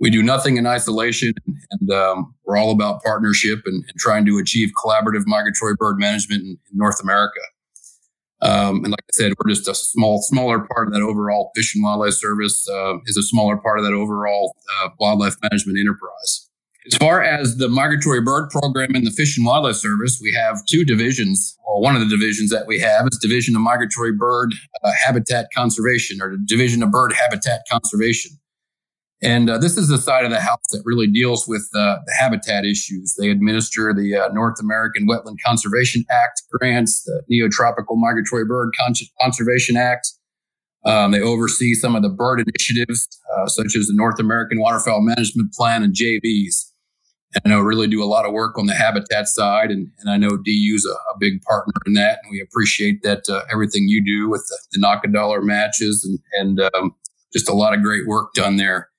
we 0.00 0.10
do 0.10 0.22
nothing 0.22 0.56
in 0.56 0.66
isolation, 0.66 1.32
and 1.70 1.90
um, 1.90 2.34
we're 2.44 2.56
all 2.56 2.72
about 2.72 3.02
partnership 3.02 3.60
and, 3.64 3.84
and, 3.86 3.98
trying 3.98 4.26
to 4.26 4.38
achieve 4.38 4.70
collaborative 4.82 5.22
migratory 5.26 5.74
bird 5.78 5.98
management 5.98 6.42
in, 6.42 6.48
in 6.48 6.78
North 6.78 7.00
America. 7.00 7.38
Um, 8.42 8.84
and 8.84 8.90
like 8.90 9.00
I 9.00 9.12
said, 9.12 9.32
we're 9.38 9.50
just 9.50 9.68
a 9.68 9.74
small, 9.74 10.22
smaller 10.22 10.66
part 10.74 10.88
of 10.88 10.94
that 10.94 11.02
overall 11.02 11.50
Fish 11.54 11.74
and 11.74 11.84
Wildlife 11.84 12.14
Service 12.14 12.66
uh, 12.68 12.94
is 13.06 13.16
a 13.16 13.22
smaller 13.22 13.56
part 13.56 13.78
of 13.78 13.84
that 13.84 13.92
overall 13.92 14.56
uh, 14.82 14.88
wildlife 14.98 15.36
management 15.42 15.78
enterprise. 15.78 16.48
As 16.86 16.96
far 16.96 17.22
as 17.22 17.58
the 17.58 17.68
migratory 17.68 18.22
bird 18.22 18.48
program 18.48 18.96
in 18.96 19.04
the 19.04 19.10
Fish 19.10 19.36
and 19.36 19.44
Wildlife 19.44 19.76
Service, 19.76 20.18
we 20.22 20.32
have 20.32 20.64
two 20.64 20.82
divisions. 20.82 21.58
Well, 21.68 21.82
one 21.82 21.94
of 21.94 22.00
the 22.00 22.08
divisions 22.08 22.48
that 22.50 22.66
we 22.66 22.80
have 22.80 23.06
is 23.12 23.18
Division 23.18 23.54
of 23.54 23.60
Migratory 23.60 24.12
Bird 24.12 24.54
uh, 24.82 24.90
Habitat 25.04 25.48
Conservation 25.54 26.22
or 26.22 26.36
Division 26.46 26.82
of 26.82 26.90
Bird 26.90 27.12
Habitat 27.12 27.60
Conservation. 27.70 28.32
And 29.22 29.50
uh, 29.50 29.58
this 29.58 29.76
is 29.76 29.88
the 29.88 29.98
side 29.98 30.24
of 30.24 30.30
the 30.30 30.40
house 30.40 30.62
that 30.70 30.82
really 30.84 31.06
deals 31.06 31.46
with 31.46 31.68
uh, 31.74 31.96
the 32.06 32.14
habitat 32.18 32.64
issues. 32.64 33.14
They 33.18 33.28
administer 33.28 33.92
the 33.92 34.16
uh, 34.16 34.28
North 34.32 34.58
American 34.60 35.06
Wetland 35.06 35.36
Conservation 35.44 36.04
Act 36.10 36.42
grants, 36.52 37.04
the 37.04 37.22
Neotropical 37.30 37.96
Migratory 37.96 38.46
Bird 38.46 38.70
Con- 38.80 38.94
Conservation 39.20 39.76
Act. 39.76 40.08
Um, 40.86 41.10
they 41.10 41.20
oversee 41.20 41.74
some 41.74 41.94
of 41.94 42.02
the 42.02 42.08
bird 42.08 42.40
initiatives, 42.40 43.06
uh, 43.36 43.46
such 43.46 43.76
as 43.76 43.88
the 43.88 43.94
North 43.94 44.18
American 44.18 44.58
Waterfowl 44.58 45.02
Management 45.02 45.52
Plan 45.52 45.82
and 45.82 45.94
JVs. 45.94 46.70
And 47.34 47.42
I 47.44 47.56
know 47.56 47.60
really 47.60 47.86
do 47.86 48.02
a 48.02 48.06
lot 48.06 48.24
of 48.24 48.32
work 48.32 48.58
on 48.58 48.66
the 48.66 48.74
habitat 48.74 49.28
side, 49.28 49.70
and, 49.70 49.88
and 50.00 50.10
I 50.10 50.16
know 50.16 50.30
DU's 50.30 50.86
a, 50.86 50.94
a 51.14 51.18
big 51.20 51.42
partner 51.42 51.74
in 51.86 51.92
that, 51.92 52.20
and 52.22 52.32
we 52.32 52.40
appreciate 52.40 53.02
that 53.02 53.28
uh, 53.28 53.42
everything 53.52 53.84
you 53.86 54.02
do 54.04 54.28
with 54.28 54.44
the, 54.48 54.58
the 54.72 54.84
NAWCA 54.84 55.12
dollar 55.12 55.42
matches 55.42 56.04
and 56.04 56.18
and 56.58 56.74
um, 56.74 56.94
just 57.32 57.48
a 57.48 57.52
lot 57.52 57.72
of 57.72 57.82
great 57.82 58.08
work 58.08 58.32
done 58.34 58.56
there. 58.56 58.89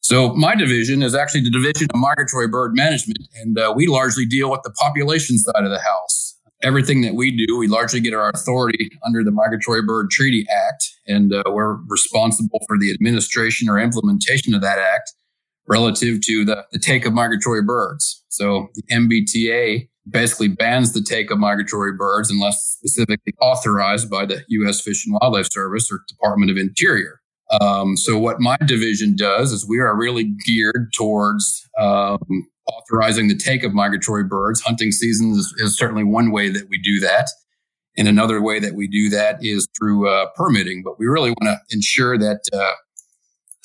So 0.00 0.34
my 0.34 0.54
division 0.54 1.02
is 1.02 1.14
actually 1.14 1.42
the 1.42 1.50
division 1.50 1.88
of 1.92 2.00
migratory 2.00 2.48
bird 2.48 2.74
management, 2.74 3.18
and 3.42 3.58
uh, 3.58 3.72
we 3.74 3.86
largely 3.86 4.24
deal 4.24 4.50
with 4.50 4.60
the 4.64 4.70
population 4.70 5.38
side 5.38 5.64
of 5.64 5.70
the 5.70 5.80
house. 5.80 6.36
Everything 6.62 7.02
that 7.02 7.14
we 7.14 7.30
do, 7.30 7.56
we 7.56 7.68
largely 7.68 8.00
get 8.00 8.14
our 8.14 8.30
authority 8.30 8.90
under 9.06 9.22
the 9.22 9.30
Migratory 9.30 9.82
Bird 9.82 10.10
Treaty 10.10 10.44
Act, 10.50 10.92
and 11.06 11.32
uh, 11.32 11.44
we're 11.46 11.74
responsible 11.86 12.60
for 12.66 12.76
the 12.78 12.92
administration 12.92 13.68
or 13.68 13.78
implementation 13.78 14.54
of 14.54 14.60
that 14.62 14.78
act 14.78 15.12
relative 15.68 16.20
to 16.22 16.44
the, 16.44 16.64
the 16.72 16.78
take 16.78 17.04
of 17.04 17.12
migratory 17.12 17.62
birds. 17.62 18.24
So 18.28 18.68
the 18.74 18.82
MBTA 18.90 19.88
basically 20.10 20.48
bans 20.48 20.92
the 20.92 21.02
take 21.02 21.30
of 21.30 21.38
migratory 21.38 21.92
birds 21.92 22.30
unless 22.30 22.76
specifically 22.78 23.34
authorized 23.40 24.10
by 24.10 24.24
the 24.24 24.42
U.S. 24.48 24.80
Fish 24.80 25.06
and 25.06 25.16
Wildlife 25.20 25.50
Service 25.52 25.92
or 25.92 26.02
Department 26.08 26.50
of 26.50 26.56
Interior. 26.56 27.17
Um, 27.60 27.96
so 27.96 28.18
what 28.18 28.40
my 28.40 28.56
division 28.66 29.16
does 29.16 29.52
is 29.52 29.66
we 29.66 29.78
are 29.78 29.96
really 29.96 30.32
geared 30.44 30.92
towards 30.94 31.66
um, 31.78 32.18
authorizing 32.66 33.28
the 33.28 33.36
take 33.36 33.64
of 33.64 33.72
migratory 33.72 34.24
birds. 34.24 34.60
Hunting 34.60 34.92
season 34.92 35.30
is, 35.30 35.54
is, 35.58 35.76
certainly 35.76 36.04
one 36.04 36.30
way 36.30 36.50
that 36.50 36.66
we 36.68 36.78
do 36.78 37.00
that. 37.00 37.28
And 37.96 38.06
another 38.06 38.42
way 38.42 38.60
that 38.60 38.74
we 38.74 38.86
do 38.86 39.08
that 39.10 39.38
is 39.40 39.66
through 39.78 40.08
uh, 40.08 40.26
permitting. 40.36 40.82
But 40.84 40.98
we 40.98 41.06
really 41.06 41.30
want 41.30 41.44
to 41.44 41.74
ensure 41.74 42.18
that 42.18 42.40
uh, 42.52 42.72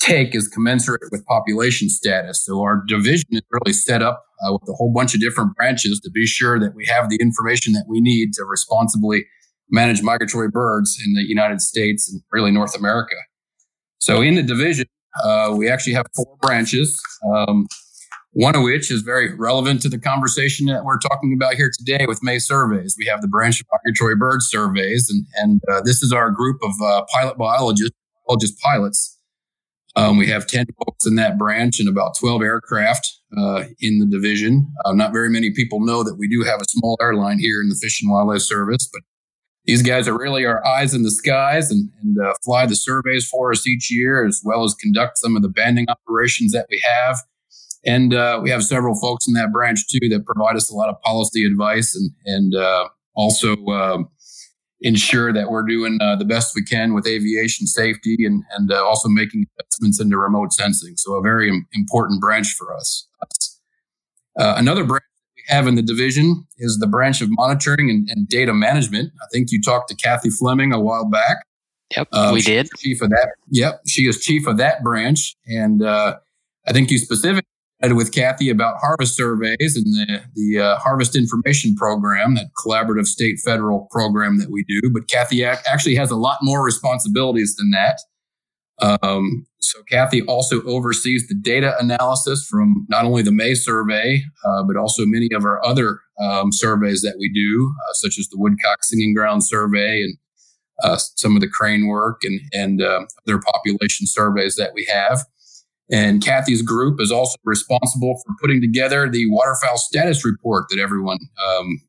take 0.00 0.34
is 0.34 0.48
commensurate 0.48 1.02
with 1.10 1.24
population 1.26 1.88
status. 1.88 2.44
So 2.44 2.62
our 2.62 2.82
division 2.86 3.28
is 3.30 3.42
really 3.50 3.72
set 3.72 4.02
up 4.02 4.24
uh, 4.46 4.52
with 4.52 4.68
a 4.68 4.72
whole 4.72 4.92
bunch 4.92 5.14
of 5.14 5.20
different 5.20 5.54
branches 5.56 6.00
to 6.00 6.10
be 6.10 6.26
sure 6.26 6.58
that 6.58 6.74
we 6.74 6.86
have 6.86 7.10
the 7.10 7.16
information 7.20 7.74
that 7.74 7.84
we 7.88 8.00
need 8.00 8.32
to 8.34 8.44
responsibly 8.44 9.26
manage 9.70 10.02
migratory 10.02 10.50
birds 10.50 10.98
in 11.04 11.14
the 11.14 11.22
United 11.22 11.60
States 11.60 12.10
and 12.10 12.22
really 12.32 12.50
North 12.50 12.76
America. 12.76 13.14
So 14.04 14.20
in 14.20 14.34
the 14.34 14.42
division, 14.42 14.84
uh, 15.24 15.54
we 15.56 15.70
actually 15.70 15.94
have 15.94 16.04
four 16.14 16.36
branches. 16.42 17.00
Um, 17.34 17.66
one 18.32 18.54
of 18.54 18.62
which 18.62 18.90
is 18.90 19.00
very 19.00 19.34
relevant 19.34 19.80
to 19.80 19.88
the 19.88 19.98
conversation 19.98 20.66
that 20.66 20.84
we're 20.84 20.98
talking 20.98 21.32
about 21.32 21.54
here 21.54 21.70
today 21.78 22.04
with 22.06 22.22
May 22.22 22.38
surveys. 22.38 22.96
We 22.98 23.06
have 23.06 23.22
the 23.22 23.28
branch 23.28 23.62
of 23.62 23.66
migratory 23.72 24.16
bird 24.16 24.42
surveys, 24.42 25.08
and, 25.08 25.24
and 25.36 25.62
uh, 25.72 25.80
this 25.86 26.02
is 26.02 26.12
our 26.12 26.30
group 26.30 26.58
of 26.62 26.72
uh, 26.84 27.06
pilot 27.14 27.38
biologists, 27.38 27.96
biologist 28.26 28.60
pilots. 28.60 29.18
Um, 29.96 30.18
we 30.18 30.26
have 30.26 30.46
10 30.48 30.66
folks 30.84 31.06
in 31.06 31.14
that 31.14 31.38
branch 31.38 31.80
and 31.80 31.88
about 31.88 32.14
12 32.20 32.42
aircraft 32.42 33.08
uh, 33.38 33.64
in 33.80 34.00
the 34.00 34.06
division. 34.06 34.70
Uh, 34.84 34.92
not 34.92 35.14
very 35.14 35.30
many 35.30 35.50
people 35.50 35.80
know 35.80 36.02
that 36.02 36.16
we 36.18 36.28
do 36.28 36.42
have 36.42 36.60
a 36.60 36.68
small 36.68 36.98
airline 37.00 37.38
here 37.38 37.62
in 37.62 37.70
the 37.70 37.78
Fish 37.80 38.02
and 38.02 38.12
Wildlife 38.12 38.42
Service, 38.42 38.86
but 38.92 39.00
these 39.64 39.82
guys 39.82 40.06
are 40.06 40.18
really 40.18 40.44
our 40.44 40.64
eyes 40.66 40.94
in 40.94 41.02
the 41.02 41.10
skies 41.10 41.70
and, 41.70 41.90
and 42.02 42.18
uh, 42.18 42.34
fly 42.44 42.66
the 42.66 42.76
surveys 42.76 43.26
for 43.26 43.50
us 43.50 43.66
each 43.66 43.90
year, 43.90 44.26
as 44.26 44.40
well 44.44 44.64
as 44.64 44.74
conduct 44.74 45.18
some 45.18 45.36
of 45.36 45.42
the 45.42 45.48
banding 45.48 45.86
operations 45.88 46.52
that 46.52 46.66
we 46.70 46.82
have 46.84 47.18
and 47.86 48.14
uh, 48.14 48.40
we 48.42 48.50
have 48.50 48.64
several 48.64 48.98
folks 48.98 49.28
in 49.28 49.34
that 49.34 49.52
branch 49.52 49.86
too 49.88 50.08
that 50.08 50.24
provide 50.24 50.56
us 50.56 50.70
a 50.70 50.74
lot 50.74 50.88
of 50.88 51.00
policy 51.02 51.44
advice 51.44 51.94
and 51.94 52.10
and 52.24 52.54
uh, 52.54 52.88
also 53.14 53.56
uh, 53.66 53.98
ensure 54.80 55.32
that 55.32 55.50
we're 55.50 55.66
doing 55.66 55.98
uh, 56.00 56.16
the 56.16 56.24
best 56.24 56.54
we 56.54 56.62
can 56.62 56.94
with 56.94 57.06
aviation 57.06 57.66
safety 57.66 58.16
and 58.24 58.42
and 58.52 58.72
uh, 58.72 58.84
also 58.84 59.08
making 59.08 59.44
investments 59.58 60.00
into 60.00 60.16
remote 60.16 60.52
sensing. 60.52 60.94
So 60.96 61.14
a 61.14 61.22
very 61.22 61.48
important 61.72 62.20
branch 62.20 62.54
for 62.58 62.74
us. 62.74 63.08
Uh, 64.38 64.54
another 64.56 64.84
branch 64.84 65.04
have 65.46 65.66
in 65.66 65.74
the 65.74 65.82
division 65.82 66.46
is 66.58 66.78
the 66.78 66.86
branch 66.86 67.20
of 67.20 67.28
monitoring 67.30 67.90
and, 67.90 68.08
and, 68.10 68.28
data 68.28 68.54
management. 68.54 69.12
I 69.22 69.26
think 69.32 69.52
you 69.52 69.60
talked 69.60 69.88
to 69.90 69.94
Kathy 69.94 70.30
Fleming 70.30 70.72
a 70.72 70.80
while 70.80 71.08
back. 71.08 71.38
Yep, 71.96 72.08
we 72.32 72.40
did. 72.40 72.68
Chief 72.78 73.02
of 73.02 73.10
that. 73.10 73.34
Yep, 73.50 73.82
she 73.86 74.08
is 74.08 74.20
chief 74.24 74.46
of 74.46 74.56
that 74.56 74.82
branch, 74.82 75.36
and 75.46 75.84
I 75.84 76.72
think 76.72 76.90
you 76.90 76.98
specifically 76.98 77.48
with 77.92 78.12
Kathy 78.12 78.48
about 78.48 78.76
harvest 78.80 79.16
surveys 79.16 79.76
and 79.76 79.84
the, 79.86 80.22
the 80.34 80.60
uh, 80.60 80.76
harvest 80.78 81.14
information 81.14 81.74
program, 81.74 82.34
that 82.36 82.46
collaborative 82.64 83.06
state 83.06 83.38
federal 83.44 83.86
program 83.90 84.38
that 84.38 84.50
we 84.50 84.64
do. 84.64 84.80
But 84.92 85.08
Kathy 85.08 85.44
actually 85.44 85.96
has 85.96 86.10
a 86.10 86.16
lot 86.16 86.38
more 86.40 86.64
responsibilities 86.64 87.56
than 87.56 87.70
that. 87.72 87.98
Um, 89.02 89.46
so 89.64 89.82
Kathy 89.90 90.22
also 90.22 90.62
oversees 90.62 91.26
the 91.28 91.34
data 91.34 91.74
analysis 91.78 92.46
from 92.48 92.86
not 92.88 93.04
only 93.04 93.22
the 93.22 93.32
May 93.32 93.54
survey, 93.54 94.22
uh, 94.44 94.62
but 94.64 94.76
also 94.76 95.04
many 95.06 95.28
of 95.34 95.44
our 95.44 95.64
other 95.64 96.00
um, 96.20 96.52
surveys 96.52 97.02
that 97.02 97.16
we 97.18 97.32
do, 97.32 97.72
uh, 97.88 97.92
such 97.94 98.18
as 98.18 98.28
the 98.28 98.38
Woodcock 98.38 98.84
Singing 98.84 99.14
Ground 99.14 99.44
survey 99.44 100.02
and 100.02 100.16
uh, 100.82 100.96
some 101.16 101.34
of 101.36 101.40
the 101.40 101.48
crane 101.48 101.86
work 101.86 102.22
and, 102.24 102.40
and 102.52 102.82
uh, 102.82 103.06
other 103.26 103.40
population 103.40 104.06
surveys 104.06 104.56
that 104.56 104.72
we 104.74 104.88
have. 104.92 105.24
And 105.90 106.24
Kathy's 106.24 106.62
group 106.62 107.00
is 107.00 107.10
also 107.12 107.36
responsible 107.44 108.20
for 108.24 108.34
putting 108.40 108.60
together 108.60 109.08
the 109.08 109.30
waterfowl 109.30 109.76
status 109.76 110.24
report 110.24 110.64
that 110.70 110.78
everyone 110.78 111.18
um, 111.46 111.80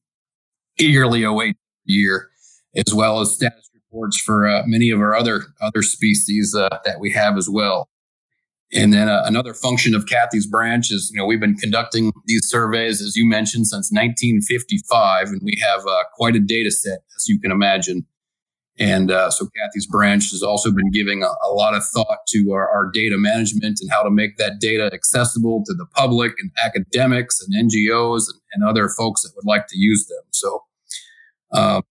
eagerly 0.77 1.23
awaits 1.23 1.57
year, 1.85 2.29
as 2.75 2.93
well 2.93 3.21
as 3.21 3.33
status 3.33 3.69
reports 3.95 4.19
for 4.19 4.47
uh, 4.47 4.63
many 4.65 4.89
of 4.89 4.99
our 4.99 5.15
other 5.15 5.43
other 5.61 5.81
species 5.81 6.55
uh, 6.55 6.69
that 6.83 6.99
we 6.99 7.11
have 7.11 7.37
as 7.37 7.49
well. 7.49 7.87
And 8.73 8.91
then 8.91 9.07
uh, 9.07 9.23
another 9.25 9.53
function 9.53 9.95
of 9.95 10.07
Kathy's 10.07 10.47
branch 10.47 10.91
is, 10.91 11.11
you 11.13 11.19
know, 11.19 11.25
we've 11.25 11.39
been 11.39 11.55
conducting 11.55 12.11
these 12.25 12.47
surveys, 12.49 13.01
as 13.01 13.15
you 13.15 13.25
mentioned, 13.25 13.67
since 13.67 13.91
1955, 13.91 15.27
and 15.27 15.41
we 15.43 15.57
have 15.61 15.85
uh, 15.85 16.03
quite 16.15 16.35
a 16.35 16.39
data 16.39 16.71
set, 16.71 16.99
as 17.15 17.27
you 17.27 17.39
can 17.39 17.51
imagine. 17.51 18.05
And 18.77 19.11
uh, 19.11 19.29
so 19.29 19.47
Kathy's 19.55 19.85
branch 19.85 20.31
has 20.31 20.43
also 20.43 20.71
been 20.71 20.91
giving 20.91 21.23
a, 21.23 21.27
a 21.47 21.51
lot 21.51 21.75
of 21.75 21.85
thought 21.85 22.17
to 22.29 22.51
our, 22.51 22.67
our, 22.69 22.89
data 22.91 23.15
management 23.17 23.79
and 23.79 23.89
how 23.89 24.03
to 24.03 24.09
make 24.09 24.35
that 24.35 24.59
data 24.59 24.89
accessible 24.91 25.63
to 25.65 25.73
the 25.73 25.85
public 25.95 26.33
and 26.39 26.51
academics 26.65 27.39
and 27.39 27.71
NGOs 27.71 28.23
and, 28.27 28.41
and 28.51 28.69
other 28.69 28.89
folks 28.89 29.21
that 29.21 29.31
would 29.37 29.45
like 29.45 29.67
to 29.67 29.77
use 29.77 30.05
them. 30.07 30.23
So, 30.31 30.63
uh, 31.53 31.81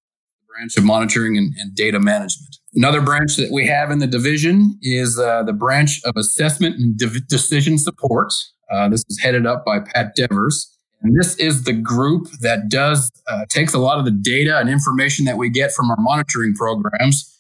branch 0.54 0.76
of 0.76 0.84
monitoring 0.84 1.36
and, 1.36 1.52
and, 1.58 1.74
data 1.74 1.98
management. 1.98 2.56
Another 2.74 3.00
branch 3.00 3.36
that 3.36 3.50
we 3.50 3.66
have 3.66 3.90
in 3.90 3.98
the 3.98 4.06
division 4.06 4.78
is 4.82 5.18
uh, 5.18 5.42
the 5.42 5.52
branch 5.52 6.00
of 6.04 6.14
assessment 6.16 6.76
and 6.76 6.96
de- 6.96 7.20
decision 7.20 7.76
support. 7.78 8.32
Uh, 8.70 8.88
this 8.88 9.04
is 9.08 9.18
headed 9.20 9.46
up 9.46 9.64
by 9.64 9.80
Pat 9.80 10.14
Devers. 10.14 10.70
And 11.02 11.18
this 11.18 11.36
is 11.36 11.64
the 11.64 11.72
group 11.72 12.28
that 12.40 12.68
does 12.68 13.10
uh, 13.28 13.44
takes 13.48 13.74
a 13.74 13.78
lot 13.78 13.98
of 13.98 14.04
the 14.04 14.10
data 14.10 14.58
and 14.58 14.70
information 14.70 15.24
that 15.26 15.36
we 15.36 15.50
get 15.50 15.72
from 15.72 15.90
our 15.90 15.98
monitoring 15.98 16.54
programs 16.54 17.30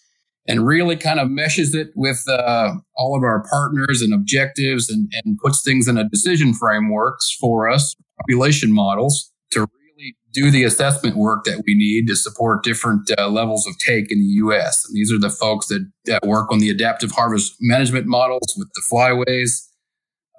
and 0.46 0.66
really 0.66 0.96
kind 0.96 1.18
of 1.18 1.30
meshes 1.30 1.74
it 1.74 1.88
with 1.94 2.22
uh, 2.28 2.74
all 2.96 3.16
of 3.16 3.22
our 3.22 3.44
partners 3.48 4.02
and 4.02 4.12
objectives 4.12 4.90
and, 4.90 5.10
and 5.24 5.38
puts 5.38 5.62
things 5.62 5.88
in 5.88 5.96
a 5.96 6.06
decision 6.08 6.52
frameworks 6.52 7.34
for 7.40 7.70
us, 7.70 7.94
population 8.20 8.70
models 8.72 9.32
to 9.52 9.66
really 9.96 10.16
do 10.32 10.50
the 10.50 10.64
assessment 10.64 11.16
work 11.16 11.44
that 11.44 11.62
we 11.66 11.74
need 11.74 12.06
to 12.08 12.16
support 12.16 12.62
different 12.62 13.10
uh, 13.18 13.28
levels 13.28 13.66
of 13.66 13.76
take 13.78 14.10
in 14.10 14.18
the 14.18 14.34
U.S. 14.44 14.84
And 14.86 14.96
these 14.96 15.12
are 15.12 15.18
the 15.18 15.30
folks 15.30 15.66
that, 15.68 15.90
that 16.06 16.26
work 16.26 16.50
on 16.50 16.58
the 16.58 16.70
adaptive 16.70 17.12
harvest 17.12 17.56
management 17.60 18.06
models 18.06 18.54
with 18.56 18.68
the 18.74 18.82
flyways 18.92 19.68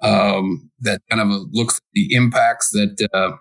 um, 0.02 0.70
that 0.80 1.00
kind 1.10 1.22
of 1.22 1.40
looks 1.52 1.76
at 1.76 1.82
the 1.94 2.14
impacts 2.14 2.70
that 2.70 3.08
uh, 3.12 3.36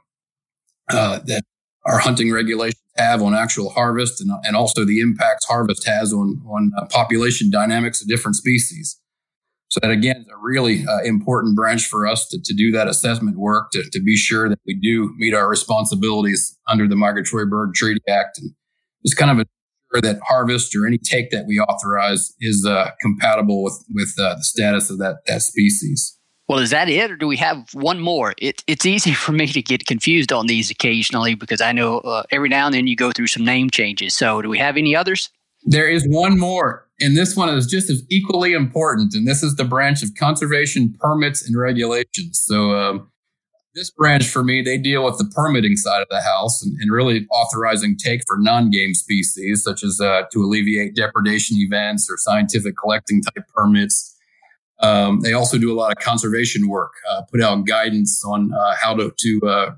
uh, 0.89 1.19
that 1.25 1.43
our 1.85 1.99
hunting 1.99 2.31
regulations 2.31 2.81
have 2.95 3.21
on 3.21 3.33
actual 3.33 3.69
harvest, 3.69 4.21
and, 4.21 4.31
and 4.43 4.55
also 4.55 4.85
the 4.85 5.01
impacts 5.01 5.45
harvest 5.45 5.85
has 5.85 6.13
on 6.13 6.41
on 6.47 6.71
uh, 6.77 6.85
population 6.85 7.49
dynamics 7.49 8.01
of 8.01 8.07
different 8.07 8.35
species. 8.35 8.99
So 9.69 9.79
that 9.81 9.91
again 9.91 10.17
is 10.17 10.27
a 10.27 10.37
really 10.41 10.85
uh, 10.85 11.01
important 11.03 11.55
branch 11.55 11.85
for 11.85 12.07
us 12.07 12.27
to, 12.29 12.39
to 12.41 12.53
do 12.53 12.71
that 12.71 12.87
assessment 12.87 13.37
work 13.37 13.71
to, 13.71 13.83
to 13.91 13.99
be 13.99 14.15
sure 14.15 14.47
that 14.47 14.59
we 14.65 14.75
do 14.75 15.13
meet 15.17 15.33
our 15.33 15.49
responsibilities 15.49 16.57
under 16.67 16.87
the 16.87 16.95
Migratory 16.95 17.45
Bird 17.45 17.73
Treaty 17.73 18.01
Act 18.07 18.37
and 18.37 18.51
just 19.05 19.17
kind 19.17 19.31
of 19.31 19.37
ensure 19.37 20.01
that 20.01 20.21
harvest 20.27 20.75
or 20.75 20.85
any 20.85 20.97
take 20.97 21.31
that 21.31 21.45
we 21.47 21.59
authorize 21.59 22.33
is 22.39 22.65
uh, 22.65 22.91
compatible 23.01 23.63
with 23.63 23.83
with 23.93 24.13
uh, 24.19 24.35
the 24.35 24.43
status 24.43 24.89
of 24.89 24.99
that 24.99 25.17
that 25.27 25.41
species. 25.41 26.17
Well, 26.47 26.59
is 26.59 26.69
that 26.69 26.89
it, 26.89 27.09
or 27.09 27.15
do 27.15 27.27
we 27.27 27.37
have 27.37 27.73
one 27.73 27.99
more? 27.99 28.35
It, 28.37 28.63
it's 28.67 28.85
easy 28.85 29.13
for 29.13 29.31
me 29.31 29.47
to 29.47 29.61
get 29.61 29.85
confused 29.85 30.31
on 30.31 30.47
these 30.47 30.69
occasionally 30.69 31.35
because 31.35 31.61
I 31.61 31.71
know 31.71 31.99
uh, 31.99 32.23
every 32.31 32.49
now 32.49 32.67
and 32.67 32.75
then 32.75 32.87
you 32.87 32.95
go 32.95 33.11
through 33.11 33.27
some 33.27 33.45
name 33.45 33.69
changes. 33.69 34.13
So, 34.13 34.41
do 34.41 34.49
we 34.49 34.59
have 34.59 34.77
any 34.77 34.95
others? 34.95 35.29
There 35.63 35.89
is 35.89 36.05
one 36.07 36.37
more, 36.37 36.84
and 36.99 37.17
this 37.17 37.35
one 37.35 37.49
is 37.49 37.67
just 37.67 37.89
as 37.89 38.03
equally 38.09 38.53
important. 38.53 39.13
And 39.13 39.27
this 39.27 39.43
is 39.43 39.55
the 39.55 39.65
branch 39.65 40.03
of 40.03 40.09
conservation 40.17 40.95
permits 40.99 41.45
and 41.45 41.57
regulations. 41.57 42.41
So, 42.45 42.71
um, 42.71 43.11
this 43.73 43.91
branch 43.91 44.25
for 44.25 44.41
me, 44.41 44.61
they 44.61 44.77
deal 44.77 45.03
with 45.03 45.17
the 45.17 45.29
permitting 45.35 45.75
side 45.75 46.01
of 46.01 46.07
the 46.09 46.21
house 46.21 46.63
and, 46.63 46.77
and 46.79 46.89
really 46.89 47.27
authorizing 47.29 47.97
take 47.97 48.21
for 48.25 48.37
non-game 48.37 48.93
species, 48.93 49.63
such 49.63 49.83
as 49.83 49.99
uh, 49.99 50.21
to 50.31 50.39
alleviate 50.39 50.95
depredation 50.95 51.57
events 51.57 52.07
or 52.09 52.15
scientific 52.17 52.75
collecting 52.81 53.21
type 53.21 53.43
permits 53.53 54.15
um, 54.79 55.21
they 55.21 55.33
also 55.33 55.57
do 55.57 55.71
a 55.71 55.75
lot 55.75 55.91
of 55.91 56.03
conservation 56.03 56.67
work, 56.67 56.93
uh, 57.09 57.21
put 57.31 57.41
out 57.41 57.65
guidance 57.65 58.23
on 58.25 58.53
uh, 58.53 58.75
how 58.81 58.93
to, 58.95 59.13
to 59.17 59.41
uh, 59.47 59.71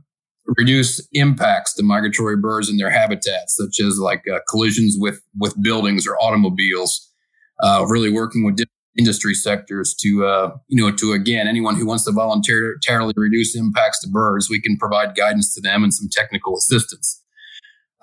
reduce 0.55 1.05
impacts 1.13 1.73
to 1.75 1.83
migratory 1.83 2.37
birds 2.37 2.69
in 2.69 2.77
their 2.77 2.89
habitats, 2.89 3.55
such 3.55 3.79
as 3.79 3.99
like 3.99 4.23
uh, 4.31 4.39
collisions 4.49 4.95
with, 4.97 5.21
with 5.37 5.61
buildings 5.61 6.07
or 6.07 6.17
automobiles. 6.21 7.11
Uh, 7.61 7.85
really 7.87 8.11
working 8.11 8.43
with 8.43 8.55
different 8.55 8.71
industry 8.97 9.33
sectors 9.33 9.95
to, 9.95 10.25
uh, 10.25 10.55
you 10.67 10.79
know, 10.79 10.95
to 10.95 11.11
again, 11.11 11.47
anyone 11.47 11.75
who 11.75 11.87
wants 11.87 12.05
to 12.05 12.11
voluntarily 12.11 13.13
reduce 13.15 13.55
impacts 13.55 13.99
to 14.01 14.09
birds, 14.09 14.49
we 14.49 14.61
can 14.61 14.77
provide 14.77 15.15
guidance 15.15 15.53
to 15.53 15.61
them 15.61 15.83
and 15.83 15.93
some 15.93 16.07
technical 16.11 16.55
assistance. 16.55 17.23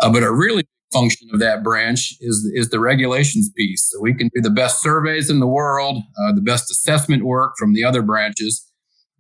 but 0.01 0.23
a 0.23 0.33
really 0.33 0.65
function 0.95 1.29
of 1.33 1.41
that 1.41 1.63
branch 1.63 2.15
is 2.21 2.51
is 2.55 2.71
the 2.71 2.81
regulations 2.81 3.51
piece. 3.57 3.91
So 3.91 4.01
we 4.01 4.15
can 4.15 4.31
do 4.35 4.41
the 4.41 4.51
best 4.51 4.81
surveys 4.81 5.29
in 5.29 5.41
the 5.41 5.47
world, 5.47 5.99
uh, 6.19 6.33
the 6.33 6.41
best 6.41 6.71
assessment 6.71 7.25
work 7.25 7.55
from 7.59 7.75
the 7.75 7.85
other 7.85 8.01
branches. 8.01 8.71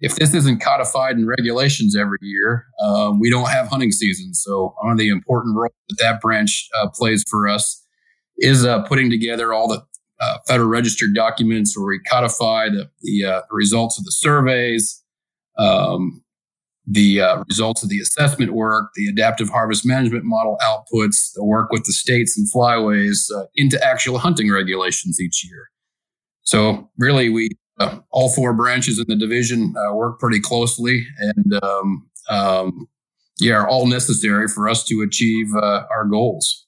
If 0.04 0.16
this 0.16 0.34
isn't 0.34 0.60
codified 0.60 1.16
in 1.16 1.26
regulations 1.26 1.96
every 1.96 2.18
year, 2.20 2.66
um, 2.78 3.20
we 3.20 3.30
don't 3.30 3.48
have 3.48 3.68
hunting 3.68 3.90
season. 3.90 4.34
So 4.34 4.74
one 4.82 4.92
of 4.92 4.98
the 4.98 5.08
important 5.08 5.56
roles 5.56 5.72
that 5.88 5.96
that 5.98 6.20
branch 6.20 6.68
uh, 6.76 6.88
plays 6.90 7.24
for 7.30 7.48
us 7.48 7.82
is 8.36 8.66
uh, 8.66 8.82
putting 8.82 9.08
together 9.08 9.54
all 9.54 9.66
the 9.66 9.82
uh, 10.20 10.36
federal 10.46 10.68
registered 10.68 11.14
documents 11.14 11.74
where 11.74 11.86
we 11.86 12.00
codify 12.00 12.68
the, 12.68 12.90
the 13.00 13.24
uh, 13.24 13.40
results 13.50 13.98
of 13.98 14.04
the 14.04 14.12
surveys, 14.12 15.02
um, 15.56 16.22
the 16.86 17.22
uh, 17.22 17.42
results 17.48 17.82
of 17.82 17.88
the 17.88 17.98
assessment 17.98 18.52
work, 18.52 18.90
the 18.96 19.06
adaptive 19.06 19.48
harvest 19.48 19.86
management 19.86 20.24
model 20.26 20.58
outputs, 20.62 21.30
the 21.34 21.42
work 21.42 21.70
with 21.70 21.84
the 21.86 21.94
states 21.94 22.36
and 22.36 22.46
flyways 22.52 23.32
uh, 23.34 23.46
into 23.56 23.82
actual 23.82 24.18
hunting 24.18 24.52
regulations 24.52 25.18
each 25.18 25.46
year. 25.48 25.70
So 26.42 26.90
really, 26.98 27.30
we 27.30 27.48
uh, 27.78 27.98
all 28.10 28.28
four 28.28 28.52
branches 28.52 28.98
in 28.98 29.04
the 29.08 29.16
division 29.16 29.74
uh, 29.76 29.94
work 29.94 30.18
pretty 30.18 30.40
closely 30.40 31.06
and 31.18 31.54
um, 31.62 32.06
um, 32.28 32.88
yeah, 33.40 33.54
are 33.54 33.68
all 33.68 33.86
necessary 33.86 34.48
for 34.48 34.68
us 34.68 34.84
to 34.84 35.02
achieve 35.02 35.54
uh, 35.54 35.84
our 35.90 36.04
goals. 36.04 36.66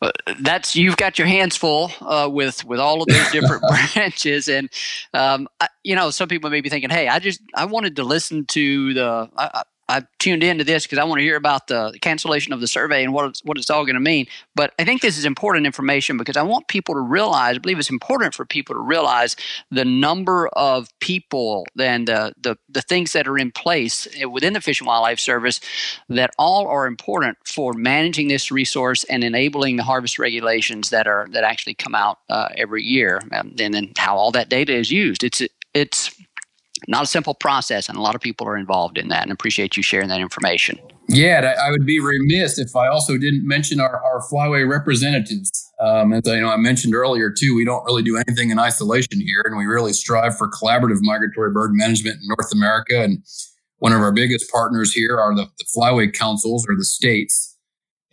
Uh, 0.00 0.12
that's 0.40 0.76
you've 0.76 0.96
got 0.96 1.18
your 1.18 1.26
hands 1.26 1.56
full 1.56 1.90
uh, 2.00 2.28
with 2.30 2.64
with 2.64 2.78
all 2.78 3.02
of 3.02 3.08
those 3.08 3.30
different 3.32 3.62
branches, 3.94 4.46
and 4.46 4.70
um, 5.12 5.48
I, 5.60 5.68
you 5.82 5.96
know 5.96 6.10
some 6.10 6.28
people 6.28 6.50
may 6.50 6.60
be 6.60 6.68
thinking, 6.68 6.90
"Hey, 6.90 7.08
I 7.08 7.18
just 7.18 7.40
I 7.54 7.64
wanted 7.64 7.96
to 7.96 8.04
listen 8.04 8.44
to 8.46 8.94
the 8.94 9.28
I, 9.36 9.62
I 9.88 10.02
tuned 10.18 10.42
into 10.42 10.64
this 10.64 10.84
because 10.84 10.98
I 10.98 11.04
want 11.04 11.20
to 11.20 11.24
hear 11.24 11.36
about 11.36 11.68
the 11.68 11.96
cancellation 12.00 12.52
of 12.52 12.60
the 12.60 12.66
survey 12.66 13.04
and 13.04 13.12
what 13.12 13.26
it's, 13.26 13.44
what 13.44 13.56
it's 13.56 13.70
all 13.70 13.84
going 13.84 13.94
to 13.94 14.00
mean. 14.00 14.26
But 14.54 14.74
I 14.78 14.84
think 14.84 15.00
this 15.00 15.16
is 15.16 15.24
important 15.24 15.64
information 15.64 16.16
because 16.16 16.36
I 16.36 16.42
want 16.42 16.66
people 16.66 16.94
to 16.94 17.00
realize, 17.00 17.56
I 17.56 17.58
believe 17.58 17.78
it's 17.78 17.90
important 17.90 18.34
for 18.34 18.44
people 18.44 18.74
to 18.74 18.80
realize 18.80 19.36
the 19.70 19.84
number 19.84 20.48
of 20.48 20.88
people 21.00 21.66
and 21.78 22.08
the, 22.08 22.32
the, 22.40 22.56
the 22.68 22.82
things 22.82 23.12
that 23.12 23.28
are 23.28 23.38
in 23.38 23.52
place 23.52 24.08
within 24.28 24.54
the 24.54 24.60
Fish 24.60 24.80
and 24.80 24.88
Wildlife 24.88 25.20
Service 25.20 25.60
that 26.08 26.30
all 26.38 26.66
are 26.66 26.86
important 26.86 27.38
for 27.44 27.72
managing 27.72 28.28
this 28.28 28.50
resource 28.50 29.04
and 29.04 29.22
enabling 29.22 29.76
the 29.76 29.84
harvest 29.84 30.18
regulations 30.18 30.90
that 30.90 31.06
are 31.06 31.26
that 31.30 31.44
actually 31.44 31.74
come 31.74 31.94
out 31.94 32.18
uh, 32.28 32.48
every 32.56 32.82
year 32.82 33.20
and, 33.30 33.60
and 33.60 33.74
then 33.74 33.92
how 33.96 34.16
all 34.16 34.32
that 34.32 34.48
data 34.48 34.74
is 34.74 34.90
used. 34.90 35.22
It's 35.22 35.42
it's 35.74 36.10
not 36.88 37.02
a 37.02 37.06
simple 37.06 37.34
process, 37.34 37.88
and 37.88 37.98
a 37.98 38.00
lot 38.00 38.14
of 38.14 38.20
people 38.20 38.46
are 38.46 38.56
involved 38.56 38.98
in 38.98 39.08
that. 39.08 39.22
And 39.22 39.32
appreciate 39.32 39.76
you 39.76 39.82
sharing 39.82 40.08
that 40.08 40.20
information. 40.20 40.78
Yeah, 41.08 41.54
I 41.62 41.70
would 41.70 41.86
be 41.86 42.00
remiss 42.00 42.58
if 42.58 42.74
I 42.74 42.88
also 42.88 43.16
didn't 43.16 43.46
mention 43.46 43.80
our, 43.80 44.02
our 44.02 44.20
flyway 44.28 44.68
representatives. 44.68 45.72
Um, 45.80 46.12
as 46.12 46.26
I 46.26 46.40
know, 46.40 46.48
I 46.48 46.56
mentioned 46.56 46.94
earlier 46.94 47.30
too, 47.30 47.54
we 47.54 47.64
don't 47.64 47.84
really 47.84 48.02
do 48.02 48.16
anything 48.16 48.50
in 48.50 48.58
isolation 48.58 49.20
here, 49.20 49.42
and 49.44 49.56
we 49.56 49.66
really 49.66 49.92
strive 49.92 50.36
for 50.36 50.50
collaborative 50.50 50.98
migratory 51.02 51.52
bird 51.52 51.72
management 51.74 52.16
in 52.16 52.28
North 52.28 52.52
America. 52.52 53.02
And 53.02 53.22
one 53.78 53.92
of 53.92 54.00
our 54.00 54.12
biggest 54.12 54.50
partners 54.50 54.92
here 54.92 55.18
are 55.18 55.34
the, 55.34 55.46
the 55.58 55.64
flyway 55.76 56.12
councils 56.12 56.66
or 56.68 56.74
the 56.76 56.84
states. 56.84 57.55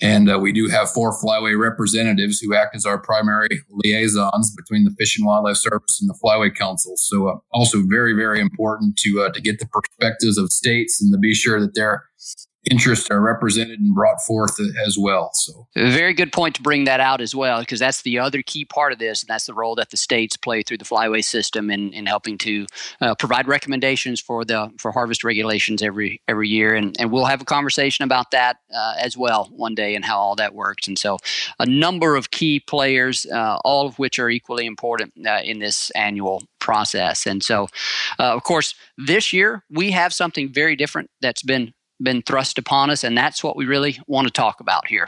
And 0.02 0.30
uh, 0.30 0.40
we 0.40 0.52
do 0.52 0.68
have 0.68 0.90
four 0.90 1.14
flyway 1.14 1.58
representatives 1.58 2.40
who 2.40 2.56
act 2.56 2.76
as 2.76 2.86
our 2.86 2.98
primary 2.98 3.62
liaisons 3.70 4.54
between 4.56 4.86
the 4.86 4.96
Fish 4.98 5.18
and 5.18 5.26
Wildlife 5.26 5.58
Service 5.58 6.00
and 6.02 6.10
the 6.10 6.18
Flyway 6.24 6.54
Council. 6.54 6.94
So, 6.98 7.28
uh, 7.28 7.36
also 7.52 7.84
very, 7.86 8.14
very 8.14 8.40
important 8.40 8.98
to 8.98 9.22
uh, 9.22 9.32
to 9.32 9.42
get 9.42 9.60
the 9.60 9.68
perspectives 9.68 10.38
of 10.38 10.52
states 10.52 11.02
and 11.02 11.14
to 11.14 11.18
be 11.18 11.34
sure 11.34 11.60
that 11.62 11.76
they're 11.76 12.06
interests 12.70 13.10
are 13.12 13.22
represented 13.22 13.80
and 13.80 13.94
brought 13.94 14.22
forth 14.22 14.60
as 14.86 14.98
well. 14.98 15.32
So, 15.34 15.68
a 15.76 15.92
very 15.92 16.14
good 16.14 16.32
point 16.32 16.56
to 16.56 16.62
bring 16.62 16.86
that 16.86 17.00
out 17.00 17.22
as 17.22 17.36
well, 17.36 17.60
because 17.60 17.80
that's 17.80 18.02
the 18.04 18.20
other 18.20 18.42
key 18.42 18.66
part 18.66 18.94
of 18.94 19.00
this, 19.00 19.22
and 19.22 19.30
that's 19.30 19.46
the 19.46 19.54
role 19.54 19.76
that 19.76 19.90
the 19.90 19.98
states 19.98 20.38
play 20.38 20.64
through 20.64 20.78
the 20.78 20.86
flyway 20.86 21.24
system 21.24 21.70
in, 21.70 21.94
in 21.94 22.06
helping 22.06 22.38
to 22.40 22.66
uh, 23.02 23.16
provide 23.16 23.48
recommendations 23.48 24.20
for 24.20 24.46
the 24.46 24.72
for 24.78 24.92
harvest 24.92 25.24
regulations 25.24 25.82
every 25.82 26.22
every 26.28 26.48
year, 26.48 26.74
and 26.76 26.96
and 27.00 27.12
we'll 27.12 27.26
have 27.26 27.42
a 27.42 27.46
conversation 27.46 28.04
about 28.04 28.32
that 28.32 28.58
uh, 28.74 28.96
as 29.00 29.18
well 29.18 29.50
one 29.52 29.76
day 29.76 29.96
and 29.96 30.06
how 30.06 30.18
all 30.18 30.36
that 30.36 30.54
works. 30.54 30.88
And 30.88 30.98
so, 30.98 31.18
a 31.60 31.66
number 31.66 32.16
of 32.16 32.32
key 32.32 32.60
players, 32.60 33.26
uh, 33.26 33.58
all 33.66 33.88
of 33.88 34.00
which 34.00 34.20
are 34.20 34.30
equally 34.30 34.66
important 34.66 35.14
uh, 35.28 35.42
in 35.44 35.60
this 35.60 35.90
annual 35.92 36.44
process. 36.60 37.26
And 37.26 37.44
so, 37.44 37.68
uh, 38.20 38.34
of 38.34 38.44
course, 38.44 38.74
this 38.98 39.34
year 39.34 39.64
we 39.70 39.92
have 39.92 40.14
something 40.14 40.52
very 40.52 40.78
different 40.78 41.10
that's 41.22 41.44
been 41.44 41.74
been 42.04 42.22
thrust 42.22 42.58
upon 42.58 42.90
us, 42.90 43.04
and 43.04 43.18
that's 43.18 43.44
what 43.44 43.56
we 43.56 43.66
really 43.66 44.00
want 44.08 44.28
to 44.28 44.34
talk 44.34 44.60
about 44.60 44.88
here. 44.88 45.08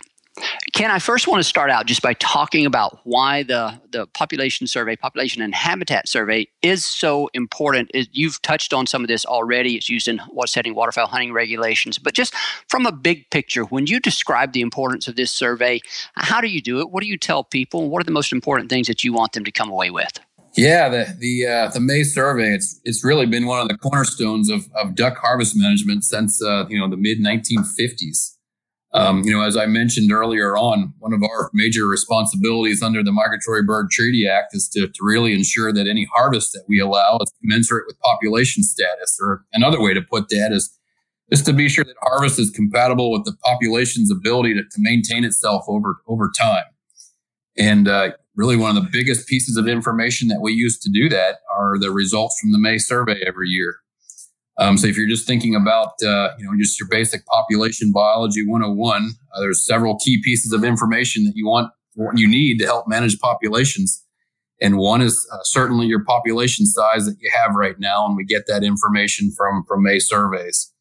Ken, 0.74 0.92
I 0.92 1.00
first 1.00 1.28
want 1.28 1.40
to 1.40 1.48
start 1.48 1.70
out 1.70 1.86
just 1.86 2.02
by 2.02 2.14
talking 2.16 2.66
about 2.66 3.00
why 3.06 3.44
the, 3.44 3.80
the 3.92 4.06
population 4.08 4.68
survey, 4.68 4.98
population 4.98 5.42
and 5.42 5.56
habitat 5.56 6.10
survey, 6.10 6.48
is 6.62 6.86
so 6.86 7.30
important. 7.34 7.90
You've 8.12 8.42
touched 8.42 8.74
on 8.74 8.86
some 8.86 9.02
of 9.02 9.08
this 9.08 9.26
already. 9.26 9.76
It's 9.76 9.88
used 9.88 10.10
in 10.10 10.18
what's 10.30 10.52
setting 10.52 10.76
waterfowl 10.76 11.08
hunting 11.08 11.32
regulations. 11.32 11.98
But 11.98 12.14
just 12.14 12.34
from 12.68 12.86
a 12.86 12.92
big 12.92 13.30
picture, 13.30 13.64
when 13.64 13.88
you 13.88 14.02
describe 14.02 14.52
the 14.52 14.62
importance 14.62 15.08
of 15.08 15.16
this 15.16 15.32
survey, 15.32 15.80
how 16.16 16.42
do 16.42 16.48
you 16.48 16.62
do 16.62 16.82
it? 16.82 16.90
What 16.90 17.02
do 17.02 17.08
you 17.08 17.18
tell 17.18 17.46
people? 17.46 17.90
What 17.90 18.02
are 18.02 18.06
the 18.06 18.12
most 18.12 18.34
important 18.34 18.70
things 18.70 18.88
that 18.88 19.06
you 19.06 19.14
want 19.14 19.32
them 19.32 19.46
to 19.46 19.52
come 19.52 19.70
away 19.70 19.90
with? 19.90 20.20
Yeah, 20.56 20.88
the 20.88 21.16
the 21.20 21.48
uh, 21.48 21.70
the 21.70 21.82
May 21.82 22.04
survey 22.04 22.54
it's 22.54 22.80
it's 22.86 23.04
really 23.04 23.26
been 23.26 23.46
one 23.46 23.60
of 23.60 23.68
the 23.68 23.78
cornerstones 23.78 24.50
of, 24.50 24.68
of 24.76 24.96
duck 24.96 25.18
harvest 25.18 25.56
management 25.56 26.04
since 26.06 26.42
uh, 26.42 26.66
you 26.70 26.80
know 26.80 26.90
the 26.90 26.98
mid 26.98 27.20
1950s. 27.20 28.36
Um, 28.94 29.24
you 29.26 29.32
know, 29.32 29.42
as 29.42 29.58
I 29.58 29.66
mentioned 29.66 30.14
earlier 30.14 30.56
on, 30.56 30.94
one 31.00 31.12
of 31.12 31.22
our 31.22 31.50
major 31.54 31.86
responsibilities 31.86 32.82
under 32.82 33.04
the 33.04 33.12
Migratory 33.12 33.62
Bird 33.62 33.90
Treaty 33.92 34.26
Act 34.26 34.56
is 34.56 34.70
to, 34.70 34.88
to 34.88 35.00
really 35.02 35.34
ensure 35.34 35.74
that 35.74 35.86
any 35.86 36.08
harvest 36.16 36.54
that 36.54 36.64
we 36.70 36.80
allow 36.80 37.18
is 37.22 37.30
commensurate 37.42 37.84
with 37.88 38.00
population 38.00 38.64
status. 38.64 39.20
Or 39.22 39.44
another 39.52 39.82
way 39.82 39.94
to 39.94 40.02
put 40.02 40.30
that 40.30 40.54
is 40.54 40.74
is 41.30 41.42
to 41.42 41.52
be 41.52 41.68
sure 41.68 41.84
that 41.84 41.96
harvest 42.02 42.40
is 42.40 42.50
compatible 42.52 43.12
with 43.12 43.26
the 43.26 43.36
population's 43.44 44.10
ability 44.10 44.54
to, 44.54 44.62
to 44.62 44.78
maintain 44.78 45.26
itself 45.26 45.66
over 45.68 45.98
over 46.08 46.32
time. 46.38 46.64
And 47.58 47.90
uh, 47.90 48.12
really 48.36 48.58
one 48.58 48.76
of 48.76 48.84
the 48.84 48.90
biggest 48.92 49.28
pieces 49.28 49.58
of 49.58 49.68
information 49.68 50.28
that 50.28 50.42
we 50.42 50.54
use 50.54 50.78
to 50.80 50.90
do 50.90 51.10
that 51.10 51.38
are 51.56 51.78
the 51.80 51.92
results 51.92 52.40
from 52.40 52.52
the 52.52 52.60
May 52.60 52.78
survey 52.78 53.22
every 53.26 53.50
year. 53.50 53.78
Um, 54.58 54.78
so 54.78 54.88
if 54.88 54.98
you're 54.98 55.08
just 55.08 55.28
thinking 55.28 55.56
about, 55.56 55.90
uh, 56.06 56.30
you 56.38 56.46
know, 56.46 56.52
just 56.58 56.80
your 56.80 56.88
basic 56.90 57.26
population 57.26 57.92
biology 57.92 58.46
101, 58.46 59.12
uh, 59.34 59.40
there's 59.40 59.66
several 59.66 59.98
key 59.98 60.22
pieces 60.24 60.54
of 60.54 60.64
information 60.64 61.26
that 61.26 61.34
you 61.36 61.46
want, 61.46 61.72
you 62.16 62.28
need 62.28 62.60
to 62.60 62.66
help 62.66 62.88
manage 62.88 63.20
populations. 63.20 64.04
And 64.62 64.78
one 64.78 65.02
is 65.02 65.28
uh, 65.34 65.38
certainly 65.44 65.88
your 65.88 66.04
population 66.06 66.66
size 66.66 67.06
that 67.06 67.18
you 67.20 67.30
have 67.36 67.56
right 67.56 67.78
now. 67.80 68.06
And 68.06 68.16
we 68.16 68.24
get 68.24 68.48
that 68.48 68.64
information 68.64 69.32
from, 69.36 69.66
from 69.68 69.84
May 69.84 70.00
surveys. 70.00 70.72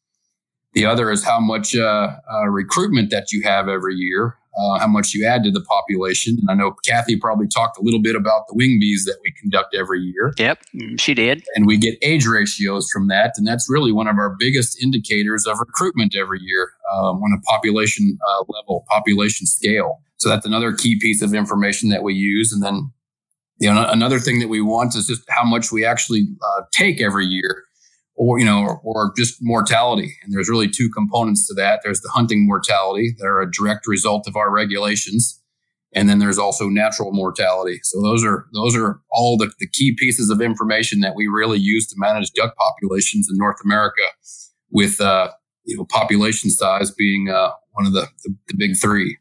The 0.71 0.85
other 0.85 1.11
is 1.11 1.23
how 1.23 1.39
much 1.39 1.75
uh, 1.75 2.11
uh, 2.31 2.45
recruitment 2.47 3.09
that 3.11 3.31
you 3.31 3.43
have 3.43 3.67
every 3.67 3.95
year 3.95 4.37
uh, 4.57 4.79
how 4.79 4.87
much 4.87 5.13
you 5.13 5.25
add 5.25 5.43
to 5.43 5.51
the 5.51 5.61
population. 5.61 6.37
And 6.39 6.49
I 6.49 6.53
know 6.53 6.75
Kathy 6.85 7.17
probably 7.17 7.47
talked 7.47 7.77
a 7.77 7.81
little 7.81 8.01
bit 8.01 8.15
about 8.15 8.47
the 8.47 8.55
wing 8.55 8.77
bees 8.79 9.05
that 9.05 9.17
we 9.23 9.33
conduct 9.39 9.75
every 9.75 10.01
year. 10.01 10.33
Yep, 10.37 10.63
she 10.97 11.13
did. 11.13 11.43
And 11.55 11.65
we 11.67 11.77
get 11.77 11.97
age 12.01 12.25
ratios 12.25 12.89
from 12.89 13.07
that. 13.07 13.33
And 13.37 13.45
that's 13.45 13.69
really 13.69 13.91
one 13.91 14.07
of 14.07 14.17
our 14.17 14.35
biggest 14.37 14.81
indicators 14.81 15.45
of 15.45 15.59
recruitment 15.59 16.15
every 16.15 16.39
year 16.41 16.71
um, 16.93 17.17
on 17.17 17.37
a 17.37 17.41
population 17.41 18.17
uh, 18.27 18.43
level, 18.47 18.85
population 18.89 19.45
scale. 19.45 20.01
So 20.17 20.29
that's 20.29 20.45
another 20.45 20.73
key 20.73 20.97
piece 20.99 21.21
of 21.21 21.33
information 21.33 21.89
that 21.89 22.03
we 22.03 22.13
use. 22.13 22.53
And 22.53 22.63
then 22.63 22.91
you 23.57 23.73
know, 23.73 23.87
another 23.89 24.19
thing 24.19 24.39
that 24.39 24.49
we 24.49 24.61
want 24.61 24.95
is 24.95 25.07
just 25.07 25.23
how 25.29 25.43
much 25.45 25.71
we 25.71 25.85
actually 25.85 26.27
uh, 26.41 26.63
take 26.73 27.01
every 27.01 27.25
year 27.25 27.64
or 28.15 28.39
you 28.39 28.45
know 28.45 28.61
or, 28.61 28.79
or, 28.83 29.13
just 29.17 29.37
mortality. 29.41 30.15
And 30.23 30.33
there's 30.33 30.49
really 30.49 30.69
two 30.69 30.89
components 30.89 31.47
to 31.47 31.53
that. 31.55 31.81
There's 31.83 32.01
the 32.01 32.09
hunting 32.09 32.45
mortality 32.45 33.15
that 33.17 33.25
are 33.25 33.41
a 33.41 33.51
direct 33.51 33.87
result 33.87 34.27
of 34.27 34.35
our 34.35 34.51
regulations. 34.51 35.41
And 35.93 36.09
then 36.09 36.19
there's 36.19 36.37
also 36.37 36.67
natural 36.67 37.13
mortality. 37.13 37.79
So 37.83 38.01
those 38.01 38.23
are 38.25 38.47
those 38.53 38.75
are 38.75 38.99
all 39.11 39.37
the, 39.37 39.51
the 39.59 39.67
key 39.67 39.95
pieces 39.97 40.29
of 40.29 40.41
information 40.41 40.99
that 41.01 41.15
we 41.15 41.27
really 41.27 41.59
use 41.59 41.87
to 41.87 41.95
manage 41.97 42.31
duck 42.31 42.53
populations 42.57 43.27
in 43.29 43.37
north 43.37 43.57
america 43.63 44.01
with 44.71 44.99
uh, 44.99 45.31
you 45.63 45.77
know 45.77 45.85
population 45.85 46.49
size 46.49 46.91
being 46.91 47.29
uh, 47.29 47.49
one 47.75 47.85
of 47.85 47.93
the, 47.93 48.07
the, 48.23 48.35
the, 48.47 48.53
big 48.57 48.77
three. 48.77 49.17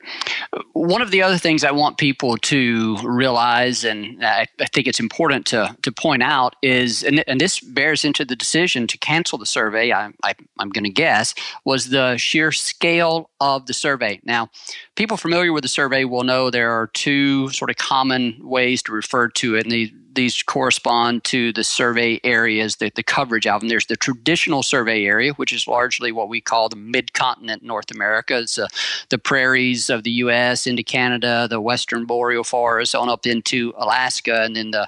One 0.73 1.03
of 1.03 1.11
the 1.11 1.23
other 1.23 1.39
things 1.39 1.65
I 1.65 1.73
want 1.73 1.99
people 1.99 2.37
to 2.37 2.97
realize, 3.03 3.85
and 3.85 4.25
I, 4.25 4.47
I 4.61 4.67
think 4.67 4.87
it's 4.87 5.01
important 5.01 5.45
to, 5.47 5.77
to 5.83 5.93
point 5.93 6.23
out, 6.23 6.55
is, 6.63 7.03
and, 7.03 7.25
and, 7.29 7.41
this 7.41 7.59
bears 7.59 8.05
into 8.05 8.25
the 8.25 8.37
decision 8.37 8.87
to 8.87 8.99
cancel 8.99 9.39
the 9.39 9.47
survey, 9.47 9.93
I, 9.93 10.13
I, 10.23 10.35
I'm 10.61 10.71
going 10.71 10.85
to 10.85 10.91
guess, 10.91 11.35
was 11.65 11.91
the 11.91 12.17
sheer 12.17 12.53
scale 12.53 13.31
of 13.41 13.67
the 13.67 13.75
survey. 13.75 14.21
Now, 14.25 14.51
people 14.95 15.17
familiar 15.17 15.53
with 15.53 15.63
the 15.63 15.69
survey 15.69 16.05
will 16.05 16.23
know 16.23 16.49
there 16.49 16.71
are 16.71 16.87
two 16.87 17.51
sort 17.51 17.71
of 17.71 17.77
common 17.77 18.39
ways 18.41 18.83
to 18.85 18.93
refer 18.93 19.29
to 19.31 19.57
it, 19.57 19.67
and 19.67 20.04
these 20.15 20.43
correspond 20.43 21.25
to 21.25 21.53
the 21.53 21.65
survey 21.65 22.21
areas, 22.25 22.77
the, 22.77 22.91
the 22.95 23.03
coverage 23.03 23.47
of 23.47 23.61
them. 23.61 23.69
There's 23.69 23.87
the 23.87 23.97
traditional 23.97 24.63
survey 24.63 25.05
area, 25.05 25.33
which 25.35 25.53
is 25.53 25.67
largely 25.67 26.13
what 26.13 26.29
we 26.29 26.41
call 26.41 26.69
the 26.69 26.77
mid 26.77 27.13
continent 27.13 27.63
North 27.63 27.91
America. 27.91 28.39
It's 28.39 28.59
uh, 28.59 28.69
the 29.11 29.19
prairies 29.19 29.91
of 29.91 30.03
the 30.03 30.11
U.S. 30.11 30.67
into 30.67 30.83
Canada, 30.83 31.47
the 31.49 31.61
western 31.61 32.05
boreal 32.05 32.45
forests 32.45 32.95
on 32.95 33.09
up 33.09 33.27
into 33.27 33.73
Alaska, 33.77 34.43
and 34.43 34.57
then 34.57 34.71
the 34.71 34.87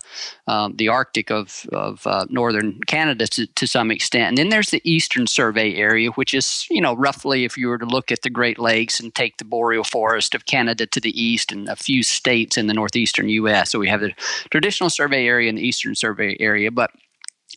um, 0.48 0.76
the 0.76 0.88
Arctic 0.88 1.30
of, 1.30 1.66
of 1.72 2.06
uh, 2.06 2.26
northern 2.28 2.78
Canada 2.86 3.26
to, 3.26 3.46
to 3.46 3.66
some 3.66 3.90
extent. 3.90 4.28
And 4.28 4.38
then 4.38 4.48
there's 4.50 4.70
the 4.70 4.80
eastern 4.84 5.26
survey 5.26 5.74
area, 5.74 6.10
which 6.10 6.34
is, 6.34 6.66
you 6.70 6.80
know, 6.80 6.94
roughly 6.94 7.44
if 7.44 7.56
you 7.56 7.68
were 7.68 7.78
to 7.78 7.86
look 7.86 8.12
at 8.12 8.22
the 8.22 8.30
Great 8.30 8.58
Lakes 8.58 9.00
and 9.00 9.14
take 9.14 9.38
the 9.38 9.44
boreal 9.44 9.82
forest 9.82 10.34
of 10.34 10.46
Canada 10.46 10.86
to 10.86 11.00
the 11.00 11.20
east 11.20 11.50
and 11.50 11.68
a 11.68 11.76
few 11.76 12.02
states 12.02 12.56
in 12.56 12.68
the 12.68 12.74
northeastern 12.74 13.28
U.S. 13.28 13.70
So 13.72 13.78
we 13.78 13.88
have 13.88 14.00
the 14.00 14.12
traditional 14.50 14.90
survey 14.90 15.15
area 15.24 15.48
and 15.48 15.58
the 15.58 15.62
eastern 15.66 15.94
survey 15.94 16.36
area, 16.40 16.70
but 16.70 16.90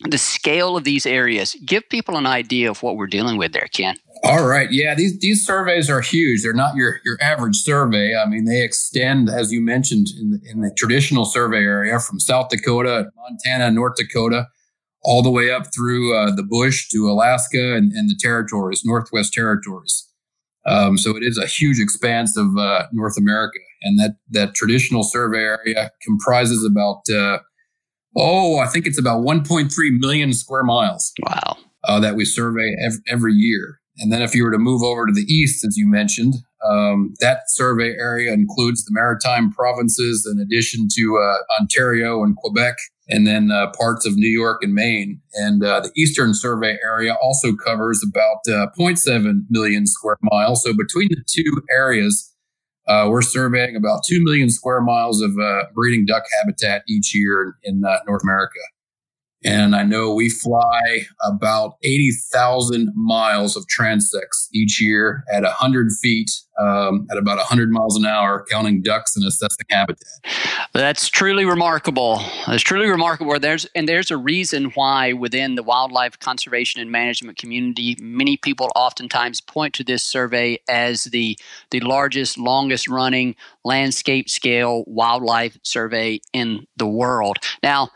the 0.10 0.18
scale 0.18 0.78
of 0.78 0.84
these 0.84 1.06
areas 1.06 1.56
give 1.66 1.88
people 1.90 2.16
an 2.16 2.26
idea 2.26 2.70
of 2.70 2.82
what 2.84 2.96
we're 2.96 3.08
dealing 3.08 3.38
with 3.38 3.52
there 3.52 3.68
ken. 3.74 3.96
All 4.24 4.46
right. 4.46 4.72
Yeah 4.72 4.96
these 4.96 5.20
these 5.20 5.46
surveys 5.46 5.90
are 5.90 6.00
huge. 6.00 6.44
They're 6.44 6.54
not 6.54 6.76
your 6.76 7.00
your 7.04 7.18
average 7.22 7.58
survey. 7.58 8.16
I 8.16 8.26
mean 8.26 8.46
they 8.46 8.64
extend 8.64 9.30
as 9.30 9.52
you 9.52 9.62
mentioned 9.62 10.08
in 10.18 10.32
the, 10.32 10.40
in 10.50 10.62
the 10.62 10.72
traditional 10.78 11.26
survey 11.26 11.64
area 11.64 12.00
from 12.00 12.20
south 12.20 12.50
dakota 12.50 13.12
montana 13.18 13.72
north 13.72 13.96
dakota 13.98 14.48
all 15.04 15.22
the 15.22 15.30
way 15.30 15.52
up 15.52 15.74
through 15.74 16.16
uh, 16.16 16.36
the 16.36 16.44
bush 16.44 16.90
to 16.90 17.10
Alaska 17.10 17.76
and, 17.76 17.94
and, 17.94 18.10
the 18.10 18.18
territories, 18.20 18.82
Northwest 18.84 19.34
Territories. 19.34 20.08
Um, 20.66 20.98
so 20.98 21.16
it 21.16 21.24
is 21.24 21.38
a 21.38 21.48
huge 21.48 21.80
expanse 21.80 22.38
of 22.38 22.58
uh, 22.58 22.88
North 22.92 23.18
America, 23.18 23.60
and 23.82 23.98
that 23.98 24.18
that 24.30 24.56
traditional 24.56 25.04
survey 25.04 25.40
area 25.40 25.92
comprises 26.04 26.66
about 26.66 27.02
uh, 27.10 27.40
oh, 28.16 28.60
I 28.60 28.68
think 28.68 28.86
it's 28.86 29.00
about 29.00 29.22
1.3 29.22 29.70
million 30.00 30.34
square 30.34 30.64
miles. 30.64 31.12
Wow, 31.24 31.58
uh, 31.84 32.00
that 32.00 32.16
we 32.16 32.26
survey 32.26 32.76
every, 32.86 33.00
every, 33.08 33.34
year. 33.34 33.80
And 33.98 34.12
then 34.12 34.22
if 34.22 34.34
you 34.34 34.44
were 34.44 34.52
to 34.52 34.58
move 34.58 34.82
over 34.82 35.06
to 35.06 35.12
the 35.12 35.26
east, 35.34 35.66
as 35.66 35.76
you 35.78 35.88
mentioned, 35.88 36.36
um, 36.66 37.14
that 37.20 37.42
survey 37.48 37.96
area 38.00 38.34
includes 38.34 38.86
the 38.86 38.92
maritime 38.94 39.52
provinces, 39.52 40.30
in 40.32 40.40
addition 40.40 40.88
to 40.96 41.18
uh, 41.18 41.62
Ontario 41.62 42.24
and 42.24 42.36
Quebec 42.38 42.76
and 43.10 43.26
then 43.26 43.52
uh, 43.52 43.72
parts 43.78 44.06
of 44.06 44.16
New 44.16 44.30
York 44.30 44.62
and 44.62 44.74
Maine. 44.74 45.20
And 45.34 45.64
uh, 45.64 45.82
the 45.82 45.92
Eastern 45.98 46.34
Survey 46.34 46.78
area 46.84 47.16
also 47.22 47.54
covers 47.54 48.04
about 48.08 48.38
uh, 48.48 48.68
0.7 48.78 49.46
million 49.50 49.88
square 49.88 50.18
miles. 50.22 50.64
So 50.64 50.74
between 50.74 51.10
the 51.10 51.24
two 51.28 51.62
areas, 51.72 52.34
uh, 52.90 53.08
we're 53.08 53.22
surveying 53.22 53.76
about 53.76 54.02
2 54.08 54.24
million 54.24 54.50
square 54.50 54.82
miles 54.82 55.22
of 55.22 55.38
uh, 55.38 55.64
breeding 55.74 56.06
duck 56.06 56.24
habitat 56.40 56.84
each 56.90 57.14
year 57.16 57.56
in 57.64 57.84
uh, 57.86 58.00
North 58.08 58.24
America. 58.24 58.60
And 59.46 59.74
I 59.74 59.84
know 59.84 60.14
we 60.14 60.30
fly 60.30 61.08
about 61.24 61.76
80,000 61.84 62.92
miles 62.96 63.56
of 63.56 63.66
transects 63.68 64.50
each 64.54 64.82
year 64.82 65.24
at 65.32 65.44
100 65.44 65.92
feet, 66.02 66.30
um, 66.60 67.08
at 67.10 67.18
about 67.18 67.38
100 67.38 67.72
miles 67.72 67.96
an 67.96 68.06
hour, 68.06 68.46
counting 68.50 68.82
ducks 68.82 69.16
and 69.16 69.26
assessing 69.26 69.66
habitat. 69.70 70.04
That's 70.74 71.08
truly 71.08 71.46
remarkable. 71.46 72.20
It's 72.50 72.64
truly 72.64 72.88
remarkable. 72.88 73.40
There's 73.40 73.66
and 73.76 73.88
there's 73.88 74.12
a 74.12 74.18
reason 74.18 74.66
why 74.76 75.14
within 75.14 75.56
the 75.56 75.64
wildlife 75.64 76.20
conservation 76.20 76.82
and 76.82 76.92
management 76.92 77.38
community, 77.38 77.96
many 78.02 78.36
people 78.36 78.70
oftentimes 78.76 79.40
point 79.40 79.74
to 79.76 79.86
this 79.86 80.04
survey 80.04 80.60
as 80.68 81.06
the 81.06 81.38
the 81.72 81.80
largest, 81.80 82.38
longest 82.38 82.90
running 82.90 83.36
landscape 83.64 84.30
scale 84.30 84.84
wildlife 84.86 85.58
survey 85.64 86.20
in 86.34 86.66
the 86.76 86.88
world. 86.88 87.38
Now, 87.64 87.90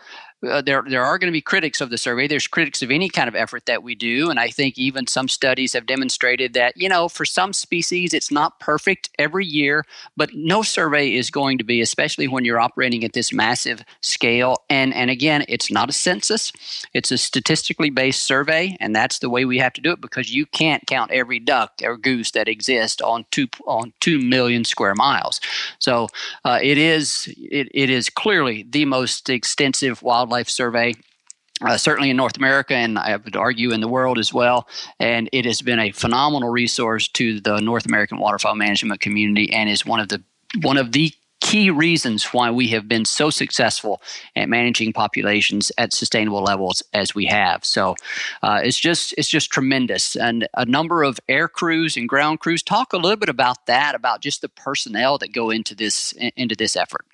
uh, 0.47 0.61
there 0.61 0.83
there 0.87 1.03
are 1.03 1.17
going 1.17 1.27
to 1.27 1.35
be 1.35 1.41
critics 1.41 1.81
of 1.81 1.89
the 1.89 1.97
survey. 1.97 2.27
There's 2.27 2.47
critics 2.47 2.81
of 2.81 2.91
any 2.91 3.09
kind 3.09 3.27
of 3.27 3.35
effort 3.35 3.65
that 3.65 3.83
we 3.83 3.95
do, 3.95 4.29
and 4.29 4.39
I 4.39 4.49
think 4.49 4.77
even 4.77 5.07
some 5.07 5.27
studies 5.27 5.73
have 5.73 5.85
demonstrated 5.85 6.53
that 6.53 6.75
you 6.75 6.89
know 6.89 7.07
for 7.07 7.25
some 7.25 7.53
species 7.53 8.13
it's 8.13 8.31
not 8.31 8.59
perfect 8.59 9.09
every 9.17 9.45
year, 9.45 9.85
but 10.17 10.33
no 10.33 10.61
survey 10.61 11.13
is 11.13 11.29
going 11.29 11.57
to 11.57 11.63
be, 11.63 11.81
especially 11.81 12.27
when 12.27 12.45
you're 12.45 12.59
operating 12.59 13.03
at 13.03 13.13
this 13.13 13.31
massive 13.31 13.83
scale. 14.01 14.57
And 14.69 14.93
and 14.93 15.09
again, 15.09 15.45
it's 15.47 15.71
not 15.71 15.89
a 15.89 15.93
census; 15.93 16.51
it's 16.93 17.11
a 17.11 17.17
statistically 17.17 17.89
based 17.89 18.23
survey, 18.23 18.75
and 18.79 18.95
that's 18.95 19.19
the 19.19 19.29
way 19.29 19.45
we 19.45 19.59
have 19.59 19.73
to 19.73 19.81
do 19.81 19.91
it 19.91 20.01
because 20.01 20.33
you 20.33 20.45
can't 20.45 20.85
count 20.87 21.11
every 21.11 21.39
duck 21.39 21.73
or 21.83 21.97
goose 21.97 22.31
that 22.31 22.47
exists 22.47 23.01
on 23.01 23.25
two 23.31 23.47
on 23.65 23.93
two 23.99 24.19
million 24.19 24.65
square 24.65 24.95
miles. 24.95 25.39
So 25.79 26.07
uh, 26.43 26.59
it 26.61 26.77
is 26.77 27.33
it, 27.37 27.69
it 27.73 27.89
is 27.89 28.09
clearly 28.09 28.65
the 28.69 28.85
most 28.85 29.29
extensive 29.29 30.01
wildlife 30.01 30.32
wildlife 30.33 30.49
survey 30.49 30.93
uh, 31.61 31.77
certainly 31.77 32.09
in 32.09 32.17
North 32.17 32.35
America, 32.35 32.73
and 32.73 32.97
I 32.97 33.15
would 33.15 33.35
argue 33.37 33.71
in 33.71 33.79
the 33.79 33.87
world 33.87 34.17
as 34.17 34.33
well. 34.33 34.67
And 34.99 35.29
it 35.31 35.45
has 35.45 35.61
been 35.61 35.79
a 35.79 35.91
phenomenal 35.91 36.49
resource 36.49 37.07
to 37.09 37.39
the 37.39 37.61
North 37.61 37.85
American 37.85 38.17
waterfowl 38.17 38.55
management 38.55 38.99
community, 38.99 39.53
and 39.53 39.69
is 39.69 39.85
one 39.85 39.99
of 39.99 40.09
the 40.09 40.21
one 40.61 40.77
of 40.77 40.91
the 40.91 41.13
key 41.41 41.69
reasons 41.69 42.25
why 42.33 42.49
we 42.49 42.69
have 42.69 42.87
been 42.87 43.05
so 43.05 43.29
successful 43.29 44.01
at 44.35 44.49
managing 44.49 44.93
populations 44.93 45.71
at 45.77 45.93
sustainable 45.93 46.41
levels 46.41 46.81
as 46.93 47.13
we 47.13 47.25
have. 47.25 47.63
So 47.63 47.95
uh, 48.41 48.61
it's 48.63 48.79
just 48.79 49.13
it's 49.17 49.29
just 49.29 49.51
tremendous, 49.51 50.15
and 50.15 50.47
a 50.57 50.65
number 50.65 51.03
of 51.03 51.19
air 51.29 51.47
crews 51.47 51.95
and 51.95 52.09
ground 52.09 52.39
crews. 52.39 52.63
Talk 52.63 52.93
a 52.93 52.97
little 52.97 53.17
bit 53.17 53.29
about 53.29 53.67
that, 53.67 53.93
about 53.95 54.21
just 54.21 54.41
the 54.41 54.49
personnel 54.49 55.17
that 55.19 55.31
go 55.31 55.51
into 55.51 55.75
this 55.75 56.13
into 56.35 56.55
this 56.55 56.75
effort. 56.75 57.05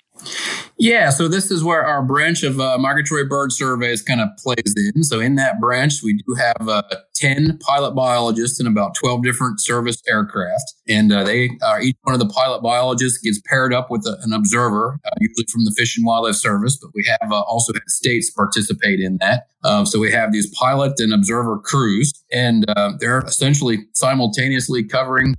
Yeah, 0.78 1.10
so 1.10 1.28
this 1.28 1.50
is 1.50 1.62
where 1.62 1.84
our 1.84 2.02
branch 2.02 2.42
of 2.42 2.58
uh, 2.58 2.78
migratory 2.78 3.26
bird 3.26 3.52
surveys 3.52 4.00
kind 4.02 4.20
of 4.20 4.28
plays 4.38 4.74
in. 4.76 5.02
So 5.02 5.20
in 5.20 5.34
that 5.34 5.60
branch, 5.60 6.02
we 6.02 6.14
do 6.14 6.34
have 6.34 6.68
uh, 6.68 6.82
10 7.16 7.58
pilot 7.58 7.92
biologists 7.92 8.58
and 8.58 8.68
about 8.68 8.94
12 8.94 9.22
different 9.22 9.60
service 9.60 10.02
aircraft. 10.08 10.74
And 10.88 11.12
uh, 11.12 11.24
they 11.24 11.50
are 11.62 11.82
each 11.82 11.96
one 12.02 12.14
of 12.14 12.18
the 12.18 12.28
pilot 12.28 12.62
biologists 12.62 13.18
gets 13.18 13.40
paired 13.46 13.74
up 13.74 13.90
with 13.90 14.06
a, 14.06 14.16
an 14.22 14.32
observer, 14.32 14.98
uh, 15.04 15.10
usually 15.20 15.46
from 15.52 15.64
the 15.64 15.74
Fish 15.76 15.96
and 15.98 16.06
Wildlife 16.06 16.36
Service, 16.36 16.78
but 16.80 16.90
we 16.94 17.04
have 17.20 17.30
uh, 17.30 17.40
also 17.42 17.74
had 17.74 17.82
states 17.88 18.30
participate 18.30 19.00
in 19.00 19.18
that. 19.20 19.48
Um, 19.64 19.84
so 19.84 19.98
we 19.98 20.10
have 20.12 20.32
these 20.32 20.48
pilot 20.54 20.94
and 20.98 21.12
observer 21.12 21.58
crews, 21.58 22.12
and 22.32 22.64
uh, 22.70 22.92
they're 22.98 23.20
essentially 23.20 23.80
simultaneously 23.92 24.84
covering 24.84 25.34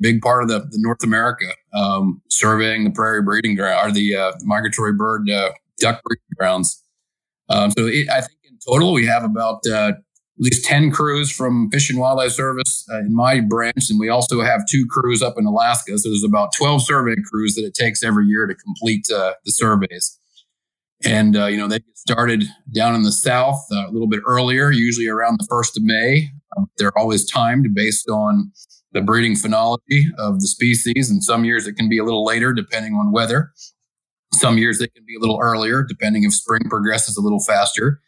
big 0.00 0.20
part 0.20 0.42
of 0.42 0.48
the, 0.48 0.60
the 0.60 0.78
North 0.78 1.02
America, 1.04 1.46
um, 1.74 2.22
surveying 2.28 2.84
the 2.84 2.90
prairie 2.90 3.22
breeding 3.22 3.54
ground 3.54 3.88
or 3.88 3.92
the 3.92 4.16
uh, 4.16 4.32
migratory 4.42 4.92
bird 4.92 5.28
uh, 5.30 5.50
duck 5.78 6.02
breeding 6.04 6.22
grounds. 6.36 6.82
Um, 7.48 7.70
so 7.72 7.86
it, 7.86 8.08
I 8.08 8.20
think 8.20 8.38
in 8.44 8.58
total 8.66 8.92
we 8.92 9.06
have 9.06 9.24
about 9.24 9.60
uh, 9.68 9.92
at 9.92 10.44
least 10.44 10.64
10 10.64 10.90
crews 10.90 11.30
from 11.30 11.70
Fish 11.70 11.90
and 11.90 11.98
Wildlife 11.98 12.32
Service 12.32 12.86
uh, 12.90 13.00
in 13.00 13.14
my 13.14 13.40
branch, 13.40 13.90
and 13.90 14.00
we 14.00 14.08
also 14.08 14.40
have 14.40 14.62
two 14.66 14.86
crews 14.88 15.22
up 15.22 15.34
in 15.36 15.44
Alaska. 15.44 15.98
So 15.98 16.08
there's 16.08 16.24
about 16.24 16.50
12 16.56 16.82
survey 16.82 17.16
crews 17.30 17.54
that 17.56 17.64
it 17.64 17.74
takes 17.74 18.02
every 18.02 18.26
year 18.26 18.46
to 18.46 18.54
complete 18.54 19.06
uh, 19.14 19.34
the 19.44 19.52
surveys. 19.52 20.18
And, 21.04 21.36
uh, 21.36 21.46
you 21.46 21.56
know, 21.56 21.66
they 21.66 21.78
get 21.78 21.96
started 21.96 22.44
down 22.74 22.94
in 22.94 23.02
the 23.02 23.12
south 23.12 23.64
a 23.72 23.90
little 23.90 24.08
bit 24.08 24.20
earlier, 24.26 24.70
usually 24.70 25.08
around 25.08 25.38
the 25.40 25.46
1st 25.50 25.78
of 25.78 25.82
May. 25.82 26.30
Um, 26.56 26.70
they're 26.76 26.96
always 26.98 27.30
timed 27.30 27.74
based 27.74 28.08
on 28.10 28.52
the 28.92 29.00
breeding 29.00 29.34
phenology 29.34 30.04
of 30.18 30.40
the 30.40 30.46
species. 30.46 31.10
And 31.10 31.22
some 31.22 31.44
years 31.44 31.66
it 31.66 31.74
can 31.74 31.88
be 31.88 31.98
a 31.98 32.04
little 32.04 32.24
later 32.24 32.52
depending 32.52 32.94
on 32.94 33.12
weather. 33.12 33.52
Some 34.32 34.58
years 34.58 34.80
it 34.80 34.94
can 34.94 35.04
be 35.06 35.16
a 35.16 35.20
little 35.20 35.38
earlier 35.40 35.82
depending 35.82 36.24
if 36.24 36.34
spring 36.34 36.62
progresses 36.68 37.16
a 37.16 37.20
little 37.20 37.40
faster. 37.40 38.00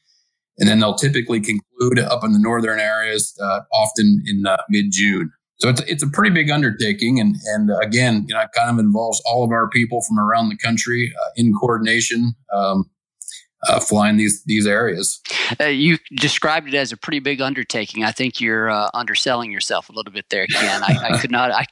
And 0.58 0.68
then 0.68 0.80
they'll 0.80 0.94
typically 0.94 1.40
conclude 1.40 1.98
up 1.98 2.24
in 2.24 2.32
the 2.32 2.38
northern 2.38 2.78
areas, 2.78 3.34
uh, 3.42 3.60
often 3.72 4.22
in 4.26 4.46
uh, 4.46 4.58
mid 4.68 4.86
June. 4.90 5.30
So 5.56 5.68
it's, 5.68 5.80
it's 5.82 6.02
a 6.02 6.08
pretty 6.08 6.34
big 6.34 6.50
undertaking. 6.50 7.20
And, 7.20 7.36
and 7.54 7.70
uh, 7.70 7.78
again, 7.78 8.26
you 8.28 8.34
know, 8.34 8.40
it 8.40 8.50
kind 8.54 8.68
of 8.68 8.78
involves 8.78 9.22
all 9.24 9.44
of 9.44 9.50
our 9.50 9.68
people 9.70 10.02
from 10.02 10.18
around 10.18 10.48
the 10.48 10.56
country 10.56 11.12
uh, 11.16 11.30
in 11.36 11.52
coordination. 11.54 12.34
Um, 12.52 12.90
uh, 13.68 13.78
flying 13.78 14.16
these 14.16 14.42
these 14.44 14.66
areas. 14.66 15.20
Uh, 15.60 15.66
you 15.66 15.98
described 16.16 16.68
it 16.68 16.74
as 16.74 16.90
a 16.92 16.96
pretty 16.96 17.20
big 17.20 17.40
undertaking. 17.40 18.02
I 18.02 18.10
think 18.10 18.40
you're 18.40 18.70
uh, 18.70 18.90
underselling 18.92 19.52
yourself 19.52 19.88
a 19.88 19.92
little 19.92 20.12
bit 20.12 20.26
there, 20.30 20.46
Ken. 20.46 20.82
I, 20.82 21.10
I 21.10 21.18
could 21.18 21.30
not 21.30 21.52
I, 21.52 21.66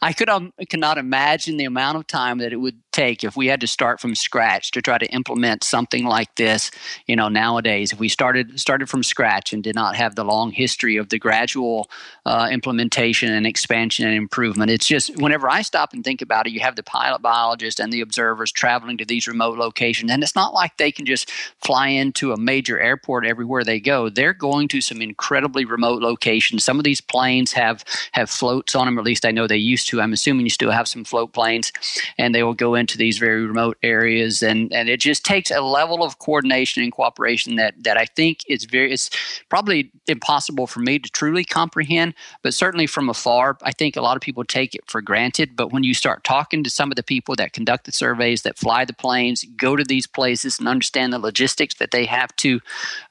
I 0.00 0.12
could 0.12 0.28
um, 0.28 0.52
cannot 0.68 0.96
imagine 0.96 1.56
the 1.56 1.64
amount 1.64 1.98
of 1.98 2.06
time 2.06 2.38
that 2.38 2.52
it 2.52 2.56
would 2.56 2.80
take 2.92 3.24
if 3.24 3.36
we 3.36 3.48
had 3.48 3.60
to 3.60 3.66
start 3.66 4.00
from 4.00 4.14
scratch 4.14 4.70
to 4.70 4.80
try 4.80 4.96
to 4.96 5.06
implement 5.06 5.64
something 5.64 6.06
like 6.06 6.34
this. 6.36 6.70
You 7.06 7.16
know, 7.16 7.28
nowadays, 7.28 7.92
if 7.92 7.98
we 7.98 8.08
started 8.08 8.58
started 8.58 8.88
from 8.88 9.02
scratch 9.02 9.52
and 9.52 9.62
did 9.62 9.74
not 9.74 9.96
have 9.96 10.14
the 10.14 10.24
long 10.24 10.50
history 10.50 10.96
of 10.96 11.10
the 11.10 11.18
gradual 11.18 11.90
uh, 12.24 12.48
implementation 12.50 13.30
and 13.30 13.46
expansion 13.46 14.06
and 14.06 14.16
improvement, 14.16 14.70
it's 14.70 14.86
just 14.86 15.14
whenever 15.20 15.50
I 15.50 15.60
stop 15.60 15.92
and 15.92 16.02
think 16.02 16.22
about 16.22 16.46
it, 16.46 16.54
you 16.54 16.60
have 16.60 16.76
the 16.76 16.82
pilot 16.82 17.20
biologists 17.20 17.80
and 17.80 17.92
the 17.92 18.00
observers 18.00 18.50
traveling 18.50 18.96
to 18.98 19.04
these 19.04 19.28
remote 19.28 19.58
locations, 19.58 20.10
and 20.10 20.22
it's 20.22 20.34
not 20.34 20.54
like 20.54 20.78
they 20.78 20.90
can 20.90 21.04
just 21.04 21.30
fly 21.62 21.88
into 21.88 22.32
a 22.32 22.36
major 22.36 22.78
airport 22.80 23.26
everywhere 23.26 23.64
they 23.64 23.80
go. 23.80 24.08
They're 24.08 24.34
going 24.34 24.68
to 24.68 24.80
some 24.80 25.00
incredibly 25.02 25.64
remote 25.64 26.02
locations. 26.02 26.64
Some 26.64 26.78
of 26.78 26.84
these 26.84 27.00
planes 27.00 27.52
have 27.52 27.84
have 28.12 28.30
floats 28.30 28.74
on 28.74 28.86
them, 28.86 28.98
at 28.98 29.04
least 29.04 29.24
I 29.24 29.30
know 29.30 29.46
they 29.46 29.56
used 29.56 29.88
to. 29.88 30.00
I'm 30.00 30.12
assuming 30.12 30.46
you 30.46 30.50
still 30.50 30.70
have 30.70 30.88
some 30.88 31.04
float 31.04 31.32
planes, 31.32 31.72
and 32.18 32.34
they 32.34 32.42
will 32.42 32.54
go 32.54 32.74
into 32.74 32.98
these 32.98 33.18
very 33.18 33.46
remote 33.46 33.78
areas, 33.82 34.42
and 34.42 34.72
and 34.72 34.88
it 34.88 35.00
just 35.00 35.24
takes 35.24 35.50
a 35.50 35.60
level 35.60 36.02
of 36.02 36.18
coordination 36.18 36.82
and 36.82 36.92
cooperation 36.92 37.56
that 37.56 37.74
that 37.82 37.96
I 37.96 38.06
think 38.06 38.40
is 38.48 38.64
very 38.64 38.92
it's 38.92 39.10
probably 39.48 39.90
impossible 40.06 40.66
for 40.66 40.80
me 40.80 40.98
to 40.98 41.10
truly 41.10 41.44
comprehend, 41.44 42.14
but 42.42 42.54
certainly 42.54 42.86
from 42.86 43.08
afar, 43.08 43.58
I 43.62 43.72
think 43.72 43.96
a 43.96 44.02
lot 44.02 44.16
of 44.16 44.22
people 44.22 44.44
take 44.44 44.74
it 44.74 44.82
for 44.86 45.00
granted. 45.00 45.56
But 45.56 45.72
when 45.72 45.84
you 45.84 45.94
start 45.94 46.24
talking 46.24 46.62
to 46.64 46.70
some 46.70 46.90
of 46.90 46.96
the 46.96 47.02
people 47.02 47.34
that 47.36 47.52
conduct 47.52 47.84
the 47.84 47.92
surveys, 47.92 48.42
that 48.42 48.58
fly 48.58 48.84
the 48.84 48.92
planes, 48.92 49.44
go 49.56 49.76
to 49.76 49.84
these 49.84 50.06
places, 50.06 50.58
and 50.58 50.68
understand 50.68 51.12
the 51.12 51.18
logistics 51.24 51.74
that 51.76 51.90
they 51.90 52.04
have 52.04 52.34
to 52.36 52.60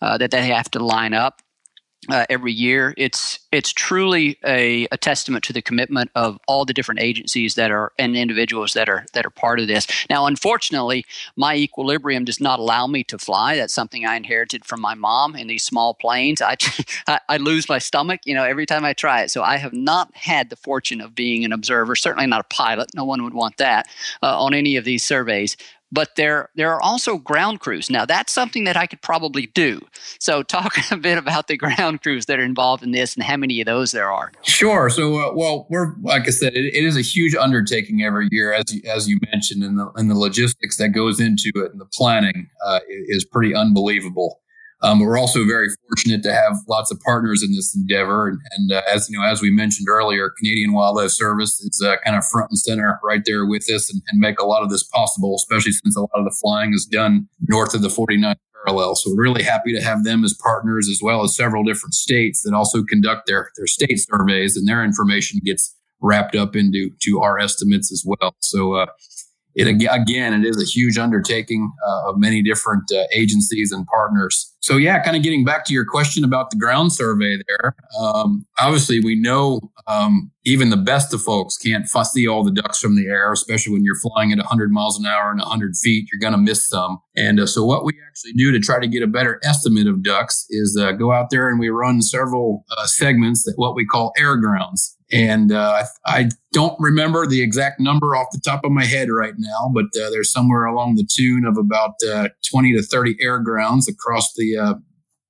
uh, 0.01 0.17
that 0.17 0.31
they 0.31 0.47
have 0.47 0.69
to 0.71 0.79
line 0.79 1.13
up 1.13 1.41
uh, 2.09 2.25
every 2.29 2.51
year. 2.51 2.93
It's 2.97 3.39
it's 3.51 3.71
truly 3.71 4.37
a, 4.45 4.87
a, 4.91 4.97
testament 4.97 5.43
to 5.45 5.53
the 5.53 5.61
commitment 5.61 6.11
of 6.15 6.39
all 6.47 6.65
the 6.65 6.73
different 6.73 7.01
agencies 7.01 7.55
that 7.55 7.71
are 7.71 7.91
and 7.97 8.15
individuals 8.15 8.73
that 8.73 8.89
are 8.89 9.05
that 9.13 9.25
are 9.25 9.29
part 9.29 9.59
of 9.59 9.67
this. 9.67 9.87
Now, 10.09 10.25
unfortunately, 10.25 11.05
my 11.35 11.55
equilibrium 11.55 12.25
does 12.25 12.39
not 12.39 12.59
allow 12.59 12.87
me 12.87 13.03
to 13.05 13.17
fly. 13.17 13.55
That's 13.55 13.73
something 13.73 14.05
I 14.05 14.15
inherited 14.15 14.65
from 14.65 14.81
my 14.81 14.95
mom 14.95 15.35
in 15.35 15.47
these 15.47 15.63
small 15.63 15.93
planes. 15.93 16.41
I, 16.41 16.57
I, 17.29 17.37
lose 17.37 17.67
my 17.67 17.79
stomach, 17.79 18.21
you 18.25 18.33
know, 18.33 18.43
every 18.43 18.65
time 18.65 18.85
I 18.85 18.93
try 18.93 19.21
it. 19.21 19.31
So 19.31 19.43
I 19.43 19.57
have 19.57 19.73
not 19.73 20.15
had 20.15 20.49
the 20.49 20.55
fortune 20.55 21.01
of 21.01 21.15
being 21.15 21.43
an 21.43 21.51
observer. 21.51 21.95
Certainly 21.95 22.27
not 22.27 22.41
a 22.41 22.53
pilot. 22.53 22.89
No 22.95 23.03
one 23.03 23.23
would 23.23 23.33
want 23.33 23.57
that 23.57 23.87
uh, 24.21 24.41
on 24.41 24.53
any 24.53 24.77
of 24.77 24.85
these 24.85 25.03
surveys 25.03 25.57
but 25.93 26.15
there 26.15 26.49
there 26.55 26.73
are 26.73 26.81
also 26.81 27.17
ground 27.17 27.59
crews. 27.59 27.89
Now 27.89 28.05
that's 28.05 28.33
something 28.33 28.63
that 28.63 28.75
I 28.75 28.87
could 28.87 29.01
probably 29.01 29.47
do. 29.47 29.79
So 30.19 30.41
talk 30.41 30.75
a 30.91 30.97
bit 30.97 31.17
about 31.17 31.47
the 31.47 31.57
ground 31.57 32.01
crews 32.01 32.25
that 32.25 32.39
are 32.39 32.43
involved 32.43 32.83
in 32.83 32.91
this 32.91 33.15
and 33.15 33.23
how 33.23 33.37
many 33.37 33.61
of 33.61 33.65
those 33.65 33.91
there 33.91 34.11
are. 34.11 34.31
Sure. 34.41 34.89
So 34.89 35.15
uh, 35.19 35.33
well, 35.33 35.67
we're 35.69 35.95
like 36.01 36.27
I 36.27 36.31
said, 36.31 36.53
it, 36.53 36.73
it 36.73 36.83
is 36.83 36.97
a 36.97 37.01
huge 37.01 37.35
undertaking 37.35 38.03
every 38.03 38.27
year, 38.31 38.53
as 38.53 38.73
you, 38.73 38.81
as 38.89 39.07
you 39.07 39.19
mentioned, 39.31 39.63
and 39.63 39.77
the 39.77 39.91
and 39.95 40.09
the 40.09 40.17
logistics 40.17 40.77
that 40.77 40.89
goes 40.89 41.19
into 41.19 41.51
it 41.55 41.71
and 41.71 41.79
the 41.79 41.85
planning 41.93 42.49
uh, 42.65 42.79
is 42.87 43.23
pretty 43.23 43.53
unbelievable. 43.53 44.39
Um, 44.83 44.99
we're 44.99 45.17
also 45.17 45.45
very 45.45 45.69
fortunate 45.87 46.23
to 46.23 46.33
have 46.33 46.57
lots 46.67 46.91
of 46.91 46.99
partners 46.99 47.41
in 47.41 47.55
this 47.55 47.73
endeavor, 47.73 48.27
and, 48.27 48.39
and 48.51 48.71
uh, 48.73 48.81
as 48.93 49.09
you 49.09 49.17
know, 49.17 49.25
as 49.25 49.41
we 49.41 49.49
mentioned 49.49 49.87
earlier, 49.87 50.29
Canadian 50.37 50.73
Wildlife 50.73 51.11
Service 51.11 51.61
is 51.61 51.81
uh, 51.81 51.95
kind 52.05 52.17
of 52.17 52.25
front 52.25 52.49
and 52.51 52.59
center 52.59 52.99
right 53.01 53.21
there 53.25 53.45
with 53.45 53.63
us, 53.71 53.91
and, 53.91 54.01
and, 54.09 54.19
make 54.19 54.39
a 54.39 54.45
lot 54.45 54.61
of 54.61 54.69
this 54.69 54.83
possible. 54.83 55.35
Especially 55.35 55.71
since 55.71 55.95
a 55.95 56.01
lot 56.01 56.09
of 56.15 56.25
the 56.25 56.35
flying 56.41 56.73
is 56.73 56.85
done 56.85 57.29
north 57.47 57.73
of 57.73 57.81
the 57.81 57.89
49 57.89 58.35
parallel. 58.65 58.95
So 58.95 59.11
we're 59.11 59.23
really 59.23 59.43
happy 59.43 59.73
to 59.73 59.81
have 59.81 60.03
them 60.03 60.23
as 60.25 60.33
partners, 60.33 60.89
as 60.89 60.99
well 61.01 61.23
as 61.23 61.35
several 61.35 61.63
different 61.63 61.93
states 61.93 62.41
that 62.43 62.53
also 62.53 62.83
conduct 62.83 63.25
their 63.25 63.51
their 63.55 63.67
state 63.67 63.99
surveys, 63.99 64.57
and 64.57 64.67
their 64.67 64.83
information 64.83 65.39
gets 65.45 65.77
wrapped 66.01 66.35
up 66.35 66.57
into 66.57 66.89
to 67.03 67.21
our 67.21 67.39
estimates 67.39 67.89
as 67.89 68.03
well. 68.05 68.35
So 68.41 68.73
uh, 68.73 68.87
it 69.55 69.67
again, 69.67 70.33
it 70.33 70.45
is 70.45 70.61
a 70.61 70.65
huge 70.65 70.97
undertaking 70.97 71.71
uh, 71.87 72.09
of 72.09 72.17
many 72.17 72.41
different 72.41 72.91
uh, 72.91 73.03
agencies 73.13 73.71
and 73.71 73.85
partners. 73.87 74.52
So 74.63 74.77
yeah, 74.77 75.03
kind 75.03 75.17
of 75.17 75.23
getting 75.23 75.43
back 75.43 75.65
to 75.65 75.73
your 75.73 75.83
question 75.83 76.23
about 76.23 76.49
the 76.49 76.55
ground 76.55 76.93
survey 76.93 77.37
there. 77.49 77.75
Um, 77.99 78.45
obviously, 78.57 79.01
we 79.01 79.13
know 79.13 79.59
um, 79.87 80.31
even 80.45 80.69
the 80.69 80.77
best 80.77 81.13
of 81.13 81.21
folks 81.21 81.57
can't 81.57 81.85
fussy 81.85 82.25
all 82.25 82.45
the 82.45 82.51
ducks 82.51 82.79
from 82.79 82.95
the 82.95 83.07
air, 83.07 83.33
especially 83.33 83.73
when 83.73 83.83
you're 83.83 83.99
flying 83.99 84.31
at 84.31 84.37
100 84.37 84.71
miles 84.71 84.97
an 84.97 85.05
hour 85.05 85.31
and 85.31 85.41
100 85.41 85.75
feet. 85.75 86.07
You're 86.09 86.21
going 86.21 86.31
to 86.31 86.39
miss 86.39 86.65
some. 86.65 86.99
And 87.13 87.41
uh, 87.41 87.45
so, 87.45 87.65
what 87.65 87.83
we 87.83 87.91
actually 88.07 88.31
do 88.33 88.53
to 88.53 88.59
try 88.61 88.79
to 88.79 88.87
get 88.87 89.03
a 89.03 89.07
better 89.07 89.41
estimate 89.43 89.85
of 89.85 90.01
ducks 90.01 90.45
is 90.49 90.79
uh, 90.79 90.93
go 90.93 91.11
out 91.11 91.29
there 91.29 91.49
and 91.49 91.59
we 91.59 91.67
run 91.67 92.01
several 92.01 92.63
uh, 92.77 92.85
segments 92.85 93.43
that 93.43 93.55
what 93.57 93.75
we 93.75 93.85
call 93.85 94.13
air 94.17 94.37
grounds. 94.37 94.97
And 95.13 95.51
uh, 95.51 95.83
I 96.07 96.29
don't 96.53 96.75
remember 96.79 97.27
the 97.27 97.43
exact 97.43 97.79
number 97.79 98.15
off 98.15 98.27
the 98.31 98.41
top 98.43 98.65
of 98.65 98.71
my 98.71 98.83
head 98.83 99.09
right 99.11 99.35
now, 99.37 99.71
but 99.71 99.85
uh, 100.01 100.09
there's 100.09 100.31
somewhere 100.31 100.65
along 100.65 100.95
the 100.95 101.07
tune 101.07 101.45
of 101.45 101.55
about 101.55 101.93
uh, 102.07 102.29
20 102.49 102.73
to 102.73 102.81
30 102.81 103.17
air 103.21 103.37
grounds 103.37 103.87
across 103.87 104.33
the 104.33 104.52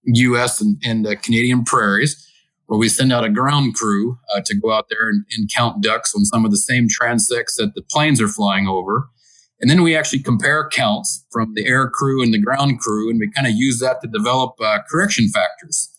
U.S. 0.06 0.62
Uh, 0.62 0.66
and, 0.66 0.82
and 0.86 1.08
uh, 1.08 1.20
Canadian 1.22 1.64
prairies, 1.64 2.28
where 2.68 2.80
we 2.80 2.90
send 2.90 3.12
out 3.12 3.24
a 3.24 3.30
ground 3.30 3.76
crew 3.76 4.18
uh, 4.36 4.42
to 4.46 4.56
go 4.56 4.72
out 4.72 4.86
there 4.90 5.10
and, 5.10 5.26
and, 5.38 5.50
count 5.54 5.84
ducks 5.84 6.14
on 6.16 6.26
some 6.26 6.46
of 6.46 6.52
the 6.52 6.58
same 6.58 6.88
transects 6.88 7.56
that 7.58 7.74
the 7.76 7.82
planes 7.90 8.22
are 8.22 8.28
flying 8.28 8.68
over. 8.68 9.10
And 9.60 9.70
then 9.70 9.84
we 9.84 9.96
actually 9.96 10.22
compare 10.22 10.68
counts 10.70 11.26
from 11.32 11.54
the 11.54 11.66
air 11.66 11.90
crew 11.90 12.22
and 12.22 12.34
the 12.34 12.42
ground 12.42 12.80
crew, 12.80 13.10
and 13.10 13.20
we 13.20 13.32
kind 13.32 13.48
of 13.48 13.54
use 13.54 13.80
that 13.80 14.02
to 14.02 14.08
develop 14.08 14.58
correction 14.90 15.30
factors 15.30 15.94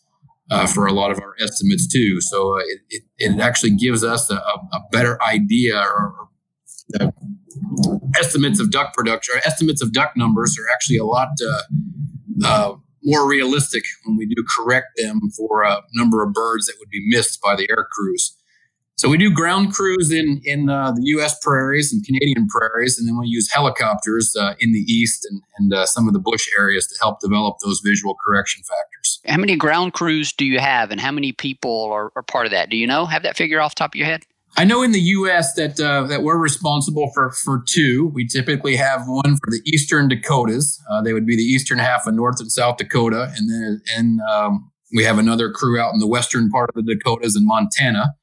uh, 0.50 0.66
for 0.66 0.86
a 0.86 0.92
lot 0.92 1.10
of 1.10 1.18
our 1.18 1.34
estimates 1.40 1.86
too. 1.86 2.20
So 2.20 2.56
uh, 2.56 2.58
it, 2.58 2.80
it, 2.90 3.02
it, 3.18 3.40
actually 3.40 3.76
gives 3.76 4.04
us 4.04 4.30
a, 4.30 4.36
a 4.36 4.80
better 4.90 5.22
idea 5.22 5.78
or, 5.78 6.28
or 7.00 7.12
estimates 8.18 8.60
of 8.60 8.70
duck 8.70 8.94
production 8.94 9.36
or 9.36 9.38
estimates 9.46 9.82
of 9.82 9.92
duck 9.92 10.12
numbers 10.16 10.56
are 10.58 10.70
actually 10.72 10.98
a 10.98 11.04
lot 11.04 11.28
uh, 11.46 11.62
uh, 12.44 12.74
more 13.04 13.28
realistic 13.28 13.84
when 14.04 14.16
we 14.16 14.26
do 14.26 14.42
correct 14.56 14.88
them 14.96 15.20
for 15.36 15.62
a 15.62 15.82
number 15.94 16.22
of 16.22 16.32
birds 16.32 16.66
that 16.66 16.76
would 16.78 16.90
be 16.90 17.04
missed 17.08 17.40
by 17.40 17.54
the 17.54 17.66
air 17.70 17.86
crews. 17.92 18.36
So 18.96 19.08
we 19.08 19.18
do 19.18 19.30
ground 19.30 19.74
crews 19.74 20.12
in 20.12 20.40
in 20.44 20.70
uh, 20.70 20.92
the 20.92 21.02
U.S. 21.16 21.36
prairies 21.42 21.92
and 21.92 22.04
Canadian 22.04 22.46
prairies, 22.46 22.96
and 22.96 23.08
then 23.08 23.18
we 23.18 23.26
use 23.26 23.52
helicopters 23.52 24.36
uh, 24.40 24.54
in 24.60 24.72
the 24.72 24.78
east 24.78 25.26
and, 25.28 25.42
and 25.58 25.74
uh, 25.74 25.86
some 25.86 26.06
of 26.06 26.14
the 26.14 26.20
bush 26.20 26.46
areas 26.56 26.86
to 26.86 26.96
help 27.00 27.18
develop 27.20 27.56
those 27.64 27.80
visual 27.84 28.14
correction 28.24 28.62
factors. 28.62 29.20
How 29.26 29.36
many 29.36 29.56
ground 29.56 29.94
crews 29.94 30.32
do 30.32 30.44
you 30.44 30.60
have, 30.60 30.92
and 30.92 31.00
how 31.00 31.10
many 31.10 31.32
people 31.32 31.90
are, 31.92 32.12
are 32.14 32.22
part 32.22 32.46
of 32.46 32.52
that? 32.52 32.70
Do 32.70 32.76
you 32.76 32.86
know? 32.86 33.04
Have 33.04 33.24
that 33.24 33.36
figure 33.36 33.60
off 33.60 33.74
top 33.74 33.94
of 33.94 33.96
your 33.96 34.06
head? 34.06 34.24
I 34.56 34.64
know 34.64 34.82
in 34.82 34.92
the 34.92 35.00
U.S. 35.00 35.54
that 35.54 35.80
uh, 35.80 36.04
that 36.04 36.22
we're 36.22 36.38
responsible 36.38 37.10
for 37.12 37.32
for 37.32 37.62
two. 37.68 38.10
We 38.14 38.26
typically 38.26 38.76
have 38.76 39.02
one 39.06 39.36
for 39.36 39.50
the 39.50 39.60
eastern 39.66 40.08
Dakotas. 40.08 40.80
Uh, 40.90 41.02
they 41.02 41.12
would 41.12 41.26
be 41.26 41.36
the 41.36 41.42
eastern 41.42 41.78
half 41.78 42.06
of 42.06 42.14
North 42.14 42.40
and 42.40 42.50
South 42.50 42.76
Dakota, 42.76 43.32
and 43.36 43.50
then 43.50 43.82
and 43.96 44.20
um, 44.30 44.70
we 44.94 45.02
have 45.04 45.18
another 45.18 45.50
crew 45.50 45.80
out 45.80 45.92
in 45.92 45.98
the 45.98 46.06
western 46.06 46.50
part 46.50 46.70
of 46.74 46.84
the 46.84 46.94
Dakotas 46.94 47.36
in 47.36 47.46
Montana. 47.46 48.14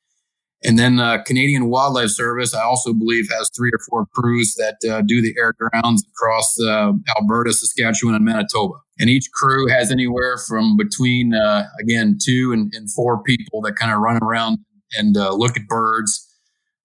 And 0.63 0.77
then 0.77 0.99
uh, 0.99 1.23
Canadian 1.23 1.69
Wildlife 1.69 2.11
Service, 2.11 2.53
I 2.53 2.61
also 2.61 2.93
believe, 2.93 3.25
has 3.31 3.49
three 3.55 3.71
or 3.73 3.79
four 3.89 4.05
crews 4.13 4.55
that 4.55 4.77
uh, 4.87 5.01
do 5.01 5.19
the 5.21 5.33
air 5.37 5.53
grounds 5.57 6.05
across 6.07 6.55
uh, 6.61 6.93
Alberta, 7.17 7.51
Saskatchewan, 7.51 8.13
and 8.13 8.23
Manitoba. 8.23 8.75
And 8.99 9.09
each 9.09 9.25
crew 9.33 9.67
has 9.69 9.91
anywhere 9.91 10.37
from 10.37 10.77
between, 10.77 11.33
uh, 11.33 11.67
again, 11.79 12.19
two 12.23 12.51
and, 12.53 12.71
and, 12.75 12.91
four 12.91 13.23
people 13.23 13.61
that 13.61 13.75
kind 13.75 13.91
of 13.91 13.99
run 13.99 14.19
around 14.21 14.59
and 14.93 15.17
uh, 15.17 15.33
look 15.33 15.57
at 15.57 15.67
birds. 15.67 16.27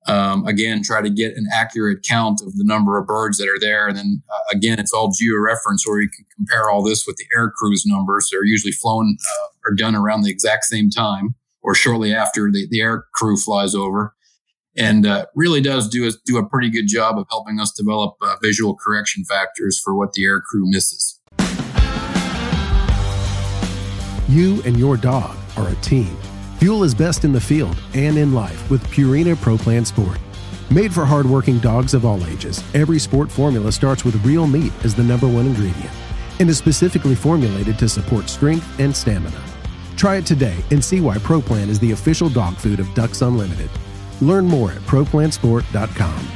Um, 0.08 0.46
again, 0.46 0.82
try 0.84 1.02
to 1.02 1.10
get 1.10 1.36
an 1.36 1.46
accurate 1.52 2.04
count 2.04 2.40
of 2.40 2.56
the 2.56 2.64
number 2.64 2.96
of 2.96 3.08
birds 3.08 3.38
that 3.38 3.48
are 3.48 3.58
there. 3.58 3.88
And 3.88 3.96
then 3.96 4.22
uh, 4.30 4.56
again, 4.56 4.78
it's 4.78 4.92
all 4.92 5.10
georeference 5.10 5.80
where 5.84 6.00
you 6.00 6.08
can 6.08 6.24
compare 6.36 6.70
all 6.70 6.84
this 6.84 7.06
with 7.06 7.16
the 7.16 7.26
air 7.36 7.50
crews 7.50 7.84
numbers. 7.84 8.28
They're 8.30 8.44
usually 8.44 8.72
flown 8.72 9.16
or 9.66 9.74
done 9.74 9.96
around 9.96 10.22
the 10.22 10.30
exact 10.30 10.64
same 10.66 10.90
time 10.90 11.34
or 11.60 11.74
shortly 11.74 12.14
after 12.14 12.52
the, 12.52 12.68
the 12.70 12.80
air 12.80 13.06
crew 13.14 13.36
flies 13.36 13.74
over 13.74 14.14
and 14.76 15.06
uh, 15.06 15.26
really 15.34 15.60
does 15.60 15.88
do 15.88 16.10
do 16.24 16.36
a 16.38 16.46
pretty 16.46 16.70
good 16.70 16.86
job 16.86 17.18
of 17.18 17.26
helping 17.30 17.58
us 17.58 17.72
develop 17.72 18.14
uh, 18.20 18.36
visual 18.42 18.76
correction 18.76 19.24
factors 19.24 19.80
for 19.82 19.96
what 19.96 20.12
the 20.12 20.24
air 20.24 20.40
crew 20.40 20.68
misses. 20.68 21.20
You 24.28 24.60
and 24.64 24.78
your 24.78 24.96
dog 24.96 25.36
are 25.56 25.68
a 25.68 25.74
team. 25.76 26.16
Fuel 26.60 26.84
is 26.84 26.94
best 26.94 27.26
in 27.26 27.32
the 27.32 27.40
field 27.40 27.76
and 27.92 28.16
in 28.16 28.32
life 28.32 28.70
with 28.70 28.82
Purina 28.84 29.38
Pro 29.38 29.58
Plan 29.58 29.84
Sport. 29.84 30.18
Made 30.70 30.92
for 30.92 31.04
hardworking 31.04 31.58
dogs 31.58 31.92
of 31.92 32.06
all 32.06 32.24
ages, 32.24 32.64
every 32.72 32.98
sport 32.98 33.30
formula 33.30 33.70
starts 33.70 34.06
with 34.06 34.24
real 34.24 34.46
meat 34.46 34.72
as 34.82 34.94
the 34.94 35.02
number 35.02 35.28
one 35.28 35.46
ingredient 35.46 35.90
and 36.40 36.48
is 36.48 36.56
specifically 36.56 37.14
formulated 37.14 37.78
to 37.78 37.90
support 37.90 38.30
strength 38.30 38.80
and 38.80 38.96
stamina. 38.96 39.38
Try 39.96 40.16
it 40.16 40.24
today 40.24 40.56
and 40.70 40.82
see 40.82 41.02
why 41.02 41.18
ProPlan 41.18 41.68
is 41.68 41.78
the 41.78 41.92
official 41.92 42.30
dog 42.30 42.56
food 42.56 42.80
of 42.80 42.92
Ducks 42.94 43.20
Unlimited. 43.20 43.70
Learn 44.22 44.46
more 44.46 44.72
at 44.72 44.80
ProPlansport.com. 44.82 46.28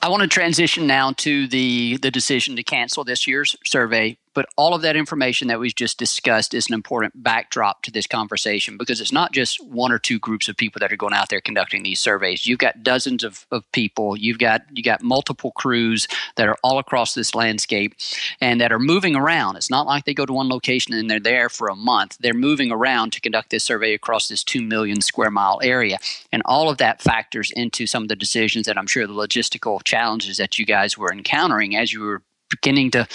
I 0.00 0.08
want 0.08 0.22
to 0.22 0.28
transition 0.28 0.86
now 0.86 1.12
to 1.18 1.46
the 1.46 1.98
the 1.98 2.10
decision 2.10 2.56
to 2.56 2.62
cancel 2.62 3.04
this 3.04 3.26
year's 3.26 3.56
survey 3.64 4.16
but 4.34 4.46
all 4.56 4.74
of 4.74 4.82
that 4.82 4.96
information 4.96 5.48
that 5.48 5.60
we've 5.60 5.74
just 5.74 5.98
discussed 5.98 6.54
is 6.54 6.68
an 6.68 6.74
important 6.74 7.22
backdrop 7.22 7.82
to 7.82 7.90
this 7.90 8.06
conversation 8.06 8.76
because 8.76 9.00
it's 9.00 9.12
not 9.12 9.32
just 9.32 9.64
one 9.64 9.92
or 9.92 9.98
two 9.98 10.18
groups 10.18 10.48
of 10.48 10.56
people 10.56 10.80
that 10.80 10.92
are 10.92 10.96
going 10.96 11.12
out 11.12 11.28
there 11.28 11.40
conducting 11.40 11.82
these 11.82 12.00
surveys. 12.00 12.46
You've 12.46 12.58
got 12.58 12.82
dozens 12.82 13.24
of, 13.24 13.46
of 13.50 13.70
people. 13.72 14.16
You've 14.16 14.38
got 14.38 14.62
you 14.72 14.82
got 14.82 15.02
multiple 15.02 15.52
crews 15.52 16.06
that 16.36 16.48
are 16.48 16.56
all 16.62 16.78
across 16.78 17.14
this 17.14 17.34
landscape 17.34 17.94
and 18.40 18.60
that 18.60 18.72
are 18.72 18.78
moving 18.78 19.16
around. 19.16 19.56
It's 19.56 19.70
not 19.70 19.86
like 19.86 20.04
they 20.04 20.14
go 20.14 20.26
to 20.26 20.32
one 20.32 20.48
location 20.48 20.94
and 20.94 21.10
they're 21.10 21.20
there 21.20 21.48
for 21.48 21.68
a 21.68 21.76
month. 21.76 22.16
They're 22.20 22.34
moving 22.34 22.72
around 22.72 23.12
to 23.12 23.20
conduct 23.20 23.50
this 23.50 23.64
survey 23.64 23.94
across 23.94 24.28
this 24.28 24.44
two 24.44 24.62
million 24.62 25.00
square 25.00 25.30
mile 25.30 25.60
area. 25.62 25.98
And 26.32 26.42
all 26.44 26.70
of 26.70 26.78
that 26.78 27.02
factors 27.02 27.50
into 27.54 27.86
some 27.86 28.02
of 28.02 28.08
the 28.08 28.16
decisions 28.16 28.66
that 28.66 28.78
I'm 28.78 28.86
sure 28.86 29.06
the 29.06 29.12
logistical 29.12 29.82
challenges 29.84 30.36
that 30.38 30.58
you 30.58 30.66
guys 30.66 30.96
were 30.96 31.12
encountering 31.12 31.76
as 31.76 31.92
you 31.92 32.00
were 32.00 32.22
beginning 32.52 32.90
to 32.92 33.08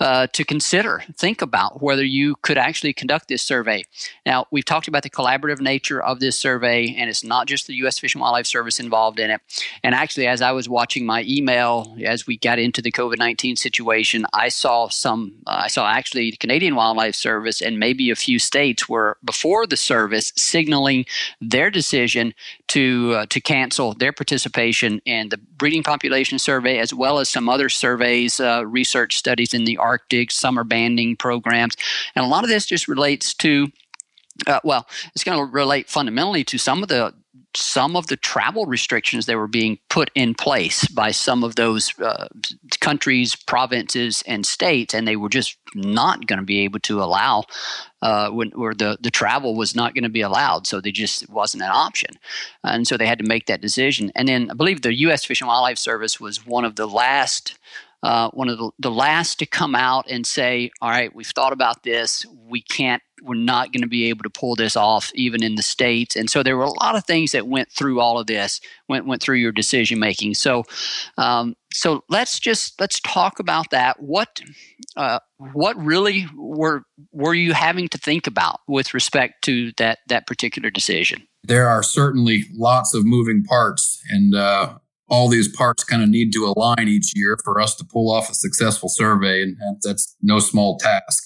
uh, 0.00 0.26
to 0.28 0.44
consider, 0.44 1.04
think 1.14 1.42
about 1.42 1.82
whether 1.82 2.04
you 2.04 2.34
could 2.40 2.56
actually 2.56 2.92
conduct 2.94 3.28
this 3.28 3.42
survey. 3.42 3.84
Now, 4.24 4.46
we've 4.50 4.64
talked 4.64 4.88
about 4.88 5.02
the 5.02 5.10
collaborative 5.10 5.60
nature 5.60 6.02
of 6.02 6.20
this 6.20 6.38
survey, 6.38 6.94
and 6.96 7.10
it's 7.10 7.22
not 7.22 7.46
just 7.46 7.66
the 7.66 7.74
U.S. 7.74 7.98
Fish 7.98 8.14
and 8.14 8.22
Wildlife 8.22 8.46
Service 8.46 8.80
involved 8.80 9.20
in 9.20 9.30
it. 9.30 9.42
And 9.84 9.94
actually, 9.94 10.26
as 10.26 10.40
I 10.40 10.52
was 10.52 10.70
watching 10.70 11.04
my 11.04 11.24
email 11.28 11.94
as 12.02 12.26
we 12.26 12.38
got 12.38 12.58
into 12.58 12.80
the 12.80 12.90
COVID 12.90 13.18
nineteen 13.18 13.56
situation, 13.56 14.24
I 14.32 14.48
saw 14.48 14.88
some. 14.88 15.34
Uh, 15.46 15.62
I 15.64 15.68
saw 15.68 15.86
actually 15.86 16.30
the 16.30 16.38
Canadian 16.38 16.74
Wildlife 16.74 17.14
Service 17.14 17.60
and 17.60 17.78
maybe 17.78 18.10
a 18.10 18.16
few 18.16 18.38
states 18.38 18.88
were 18.88 19.18
before 19.24 19.66
the 19.66 19.76
service 19.76 20.32
signaling 20.36 21.04
their 21.40 21.70
decision 21.70 22.34
to 22.68 23.12
uh, 23.16 23.26
to 23.26 23.40
cancel 23.40 23.94
their 23.94 24.12
participation 24.12 25.00
in 25.04 25.28
the 25.28 25.36
breeding 25.36 25.82
population 25.82 26.38
survey 26.38 26.78
as 26.78 26.94
well 26.94 27.18
as 27.18 27.28
some 27.28 27.48
other 27.48 27.68
surveys 27.68 28.40
uh, 28.40 28.64
research 28.70 29.16
studies 29.16 29.52
in 29.52 29.64
the 29.64 29.76
Arctic, 29.76 30.30
summer 30.30 30.64
banding 30.64 31.16
programs. 31.16 31.76
And 32.14 32.24
a 32.24 32.28
lot 32.28 32.44
of 32.44 32.50
this 32.50 32.66
just 32.66 32.88
relates 32.88 33.34
to 33.34 33.68
uh, 34.46 34.60
well, 34.64 34.86
it's 35.14 35.24
going 35.24 35.38
to 35.38 35.52
relate 35.52 35.88
fundamentally 35.88 36.44
to 36.44 36.58
some 36.58 36.82
of 36.82 36.88
the 36.88 37.14
some 37.56 37.96
of 37.96 38.06
the 38.06 38.16
travel 38.16 38.64
restrictions 38.66 39.26
that 39.26 39.36
were 39.36 39.48
being 39.48 39.76
put 39.88 40.08
in 40.14 40.34
place 40.34 40.86
by 40.88 41.10
some 41.10 41.42
of 41.42 41.56
those 41.56 41.92
uh, 41.98 42.28
countries, 42.80 43.34
provinces, 43.34 44.22
and 44.26 44.46
states, 44.46 44.94
and 44.94 45.06
they 45.06 45.16
were 45.16 45.28
just 45.28 45.56
not 45.74 46.26
going 46.26 46.38
to 46.38 46.44
be 46.44 46.60
able 46.60 46.78
to 46.78 47.02
allow 47.02 47.44
uh, 48.02 48.30
when 48.30 48.52
or 48.54 48.72
the 48.72 48.96
the 49.00 49.10
travel 49.10 49.56
was 49.56 49.74
not 49.74 49.94
going 49.94 50.04
to 50.04 50.10
be 50.10 50.20
allowed, 50.20 50.66
so 50.66 50.80
they 50.80 50.92
just 50.92 51.28
wasn't 51.28 51.62
an 51.62 51.70
option, 51.70 52.10
and 52.62 52.86
so 52.86 52.96
they 52.96 53.06
had 53.06 53.18
to 53.18 53.26
make 53.26 53.46
that 53.46 53.60
decision. 53.60 54.12
And 54.14 54.28
then 54.28 54.50
I 54.50 54.54
believe 54.54 54.82
the 54.82 54.94
U.S. 55.00 55.24
Fish 55.24 55.40
and 55.40 55.48
Wildlife 55.48 55.78
Service 55.78 56.20
was 56.20 56.46
one 56.46 56.64
of 56.64 56.76
the 56.76 56.86
last 56.86 57.58
uh, 58.02 58.30
one 58.30 58.48
of 58.48 58.58
the, 58.58 58.70
the 58.78 58.90
last 58.90 59.38
to 59.38 59.46
come 59.46 59.74
out 59.74 60.06
and 60.10 60.26
say, 60.26 60.70
all 60.80 60.90
right, 60.90 61.14
we've 61.14 61.26
thought 61.26 61.52
about 61.52 61.82
this. 61.82 62.24
We 62.46 62.62
can't, 62.62 63.02
we're 63.22 63.34
not 63.34 63.72
going 63.72 63.82
to 63.82 63.88
be 63.88 64.06
able 64.06 64.22
to 64.22 64.30
pull 64.30 64.56
this 64.56 64.74
off 64.76 65.12
even 65.14 65.42
in 65.42 65.56
the 65.56 65.62
States. 65.62 66.16
And 66.16 66.30
so 66.30 66.42
there 66.42 66.56
were 66.56 66.64
a 66.64 66.72
lot 66.80 66.96
of 66.96 67.04
things 67.04 67.32
that 67.32 67.46
went 67.46 67.70
through 67.70 68.00
all 68.00 68.18
of 68.18 68.26
this, 68.26 68.60
went, 68.88 69.06
went 69.06 69.20
through 69.20 69.36
your 69.36 69.52
decision 69.52 69.98
making. 69.98 70.34
So, 70.34 70.64
um, 71.18 71.54
so 71.72 72.02
let's 72.08 72.40
just, 72.40 72.80
let's 72.80 73.00
talk 73.00 73.38
about 73.38 73.70
that. 73.70 74.00
What, 74.00 74.40
uh, 74.96 75.18
what 75.36 75.76
really 75.76 76.26
were, 76.34 76.84
were 77.12 77.34
you 77.34 77.52
having 77.52 77.88
to 77.88 77.98
think 77.98 78.26
about 78.26 78.60
with 78.66 78.94
respect 78.94 79.44
to 79.44 79.72
that, 79.76 79.98
that 80.08 80.26
particular 80.26 80.70
decision? 80.70 81.26
There 81.44 81.68
are 81.68 81.82
certainly 81.82 82.44
lots 82.54 82.94
of 82.94 83.04
moving 83.04 83.44
parts. 83.44 84.00
And, 84.10 84.34
uh, 84.34 84.78
all 85.10 85.28
these 85.28 85.48
parts 85.48 85.82
kind 85.84 86.02
of 86.02 86.08
need 86.08 86.32
to 86.32 86.46
align 86.46 86.86
each 86.88 87.12
year 87.16 87.36
for 87.44 87.60
us 87.60 87.74
to 87.76 87.84
pull 87.84 88.10
off 88.10 88.30
a 88.30 88.34
successful 88.34 88.88
survey, 88.88 89.42
and 89.42 89.56
that's 89.82 90.16
no 90.22 90.38
small 90.38 90.78
task. 90.78 91.24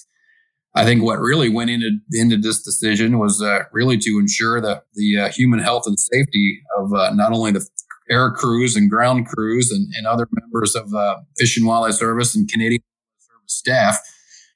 I 0.75 0.83
think 0.83 1.03
what 1.03 1.19
really 1.19 1.49
went 1.49 1.69
into 1.69 1.99
into 2.11 2.37
this 2.37 2.61
decision 2.61 3.17
was 3.17 3.41
uh, 3.41 3.59
really 3.71 3.97
to 3.99 4.17
ensure 4.19 4.59
the 4.59 4.83
the 4.95 5.17
uh, 5.17 5.29
human 5.29 5.59
health 5.59 5.83
and 5.85 5.97
safety 5.99 6.61
of 6.77 6.93
uh, 6.93 7.13
not 7.13 7.31
only 7.31 7.51
the 7.51 7.65
air 8.09 8.31
crews 8.31 8.75
and 8.75 8.89
ground 8.89 9.27
crews 9.27 9.71
and, 9.71 9.87
and 9.95 10.05
other 10.05 10.27
members 10.31 10.75
of 10.75 10.93
uh, 10.93 11.17
Fish 11.37 11.57
and 11.57 11.65
Wildlife 11.65 11.95
Service 11.95 12.35
and 12.35 12.49
Canadian 12.49 12.83
Service 13.19 13.53
staff, 13.53 13.97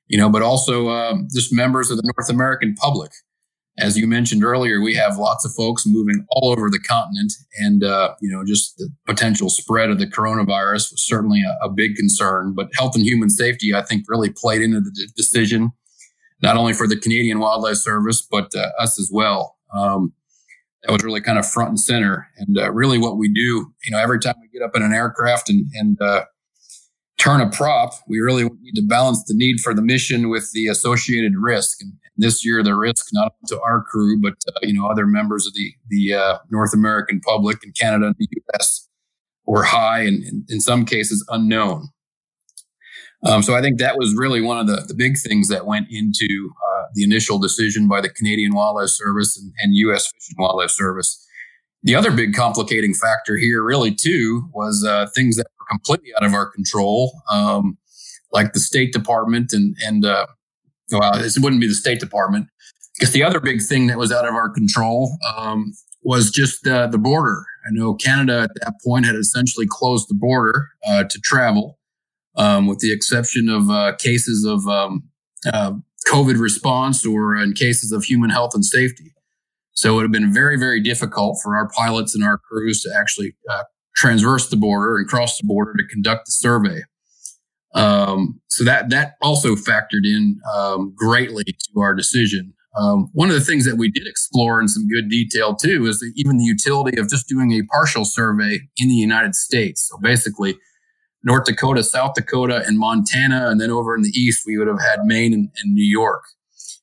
you 0.08 0.18
know, 0.18 0.30
but 0.30 0.42
also 0.42 0.90
um, 0.90 1.28
just 1.34 1.54
members 1.54 1.90
of 1.90 1.98
the 1.98 2.04
North 2.04 2.30
American 2.30 2.76
public 2.76 3.12
as 3.80 3.98
you 3.98 4.08
mentioned 4.08 4.44
earlier, 4.44 4.82
we 4.82 4.94
have 4.96 5.18
lots 5.18 5.46
of 5.46 5.54
folks 5.54 5.86
moving 5.86 6.26
all 6.30 6.52
over 6.52 6.70
the 6.70 6.80
continent, 6.80 7.34
and 7.58 7.84
uh, 7.84 8.14
you 8.22 8.30
know, 8.30 8.44
just 8.46 8.78
the 8.78 8.90
potential 9.08 9.50
spread 9.50 9.90
of 9.90 10.00
the 10.00 10.06
coronavirus 10.06 10.92
was 10.92 11.06
certainly 11.06 11.42
a, 11.42 11.66
a, 11.66 11.70
big 11.70 11.96
concern. 11.96 12.54
But 12.56 12.70
health 12.78 12.96
and 12.96 13.06
human 13.06 13.30
safety, 13.30 13.74
I 13.74 13.82
think, 13.82 14.06
really 14.08 14.30
played 14.30 14.62
into 14.62 14.82
the 14.82 14.92
d- 14.92 15.08
decision, 15.16 15.72
not 16.42 16.58
only 16.58 16.74
for 16.74 16.88
the 16.88 16.98
Canadian 16.98 17.40
Wildlife 17.40 17.78
Service 17.78 18.22
but 18.22 18.54
uh, 18.56 18.70
us 18.80 19.00
as 19.00 19.10
well. 19.12 19.58
Um, 19.74 20.14
that 20.84 20.94
was 20.94 21.04
really 21.04 21.22
kind 21.22 21.40
of 21.40 21.50
front 21.50 21.70
and 21.70 21.80
center, 21.80 22.28
and 22.38 22.58
uh, 22.58 22.72
really 22.72 22.98
what 22.98 23.18
we 23.18 23.28
do. 23.28 23.72
You 23.84 23.92
know, 23.92 23.98
every 23.98 24.20
time 24.20 24.36
we 24.42 24.48
get 24.48 24.66
up 24.66 24.76
in 24.76 24.84
an 24.84 24.94
aircraft 24.94 25.50
and 25.50 25.66
and 25.74 26.02
uh, 26.02 26.26
turn 27.20 27.42
a 27.42 27.50
prop, 27.50 27.94
we 28.08 28.20
really 28.20 28.44
need 28.62 28.76
to 28.76 28.82
balance 28.82 29.24
the 29.26 29.34
need 29.36 29.60
for 29.60 29.74
the 29.74 29.82
mission 29.82 30.30
with 30.30 30.52
the 30.54 30.68
associated 30.68 31.34
risk. 31.38 31.82
And 31.82 31.94
this 32.20 32.46
year, 32.46 32.62
the 32.64 32.76
risk 32.76 33.08
not 33.14 33.34
to 33.48 33.60
our 33.62 33.84
crew, 33.84 34.20
but 34.22 34.34
uh, 34.48 34.60
you 34.62 34.74
know 34.74 34.88
other 34.88 35.06
members 35.06 35.48
of 35.48 35.54
the 35.54 35.74
the 35.88 36.14
uh, 36.14 36.38
North 36.52 36.74
American 36.74 37.20
public 37.22 37.64
in 37.64 37.72
Canada 37.72 38.08
and 38.08 38.16
the 38.18 38.28
U.S. 38.30 38.88
were 39.46 39.64
high 39.64 40.02
and 40.02 40.24
in, 40.24 40.46
in 40.50 40.60
some 40.60 40.86
cases 40.86 41.26
unknown. 41.30 41.90
Um, 43.26 43.42
so 43.44 43.54
I 43.54 43.62
think 43.62 43.80
that 43.80 43.98
was 43.98 44.16
really 44.16 44.40
one 44.40 44.60
of 44.60 44.68
the, 44.68 44.86
the 44.88 44.94
big 44.94 45.18
things 45.18 45.50
that 45.50 45.66
went 45.66 45.88
into 45.90 46.52
uh, 46.56 46.84
the 46.94 47.04
initial 47.04 47.38
decision 47.38 47.88
by 47.88 48.00
the 48.00 48.10
Canadian 48.10 48.54
Wildlife 48.56 48.90
Service 48.90 49.38
and, 49.38 49.52
and 49.60 49.76
U.S. 49.76 50.08
Fish 50.08 50.30
and 50.30 50.38
Wildlife 50.40 50.72
Service. 50.72 51.26
The 51.84 51.96
other 51.96 52.12
big 52.12 52.34
complicating 52.34 52.94
factor 52.94 53.38
here, 53.38 53.64
really, 53.64 53.94
too, 53.94 54.50
was 54.54 54.86
uh, 54.88 55.08
things 55.16 55.36
that 55.36 55.48
were 55.60 55.66
completely 55.70 56.12
out 56.16 56.26
of 56.26 56.34
our 56.34 56.50
control, 56.50 57.22
um, 57.30 57.78
like 58.32 58.54
the 58.54 58.60
State 58.60 58.94
Department 58.94 59.52
and 59.54 59.76
and 59.82 60.06
uh, 60.06 60.28
well, 60.92 61.14
it 61.16 61.34
wouldn't 61.40 61.62
be 61.62 61.68
the 61.68 61.74
State 61.74 62.00
Department. 62.00 62.48
Because 62.98 63.14
the 63.14 63.24
other 63.24 63.40
big 63.40 63.62
thing 63.62 63.88
that 63.88 63.98
was 63.98 64.12
out 64.12 64.28
of 64.28 64.34
our 64.34 64.50
control 64.50 65.18
um, 65.38 65.74
was 66.04 66.32
just 66.32 66.68
uh, 66.68 66.88
the 66.88 66.98
border. 66.98 67.46
I 67.66 67.72
know 67.72 67.94
Canada 67.94 68.42
at 68.42 68.52
that 68.62 68.74
point 68.84 69.06
had 69.06 69.16
essentially 69.16 69.66
closed 69.70 70.10
the 70.10 70.16
border 70.16 70.70
uh, 70.86 71.06
to 71.06 71.20
travel, 71.22 71.80
um, 72.36 72.68
with 72.68 72.80
the 72.80 72.92
exception 72.92 73.48
of 73.50 73.70
uh, 73.70 73.96
cases 73.98 74.46
of 74.46 74.68
um, 74.68 75.04
uh, 75.46 75.74
COVID 76.08 76.40
response 76.40 77.06
or 77.06 77.36
in 77.36 77.54
cases 77.54 77.92
of 77.92 78.04
human 78.04 78.30
health 78.30 78.54
and 78.54 78.66
safety. 78.66 79.14
So 79.74 79.94
it 79.94 79.96
would 79.96 80.04
have 80.04 80.12
been 80.12 80.34
very, 80.34 80.58
very 80.58 80.82
difficult 80.82 81.40
for 81.42 81.56
our 81.56 81.70
pilots 81.70 82.14
and 82.16 82.24
our 82.24 82.38
crews 82.38 82.82
to 82.82 82.94
actually 83.00 83.36
uh, 83.50 83.64
transverse 83.96 84.50
the 84.50 84.58
border 84.58 84.98
and 84.98 85.08
cross 85.08 85.38
the 85.38 85.48
border 85.48 85.74
to 85.78 85.88
conduct 85.88 86.26
the 86.26 86.32
survey. 86.32 86.82
Um, 87.76 88.42
so 88.48 88.64
that 88.64 88.90
that 88.90 89.14
also 89.22 89.56
factored 89.56 90.06
in 90.06 90.40
um, 90.56 90.94
greatly 90.96 91.44
to 91.44 91.80
our 91.80 91.94
decision. 91.94 92.54
Um, 92.78 93.10
one 93.14 93.30
of 93.30 93.36
the 93.36 93.42
things 93.42 93.66
that 93.66 93.78
we 93.78 93.90
did 93.90 94.08
explore 94.08 94.62
in 94.62 94.68
some 94.68 94.88
good 94.88 95.10
detail 95.10 95.56
too 95.56 95.86
is 95.86 96.00
that 96.00 96.12
even 96.16 96.38
the 96.38 96.44
utility 96.44 97.00
of 97.00 97.10
just 97.10 97.28
doing 97.28 97.52
a 97.52 97.64
partial 97.64 98.06
survey 98.06 98.60
in 98.78 98.88
the 98.88 98.94
United 98.94 99.36
States. 99.36 99.88
So 99.90 99.98
basically, 100.02 100.58
North 101.24 101.46
Dakota, 101.46 101.84
South 101.84 102.14
Dakota, 102.14 102.64
and 102.66 102.80
Montana, 102.80 103.50
and 103.50 103.60
then 103.60 103.72
over 103.72 103.96
in 103.96 104.02
the 104.02 104.10
east 104.10 104.44
we 104.46 104.58
would 104.58 104.68
have 104.68 104.80
had 104.80 105.06
Maine 105.06 105.34
and, 105.34 105.50
and 105.62 105.74
New 105.74 105.84
York. 105.84 106.24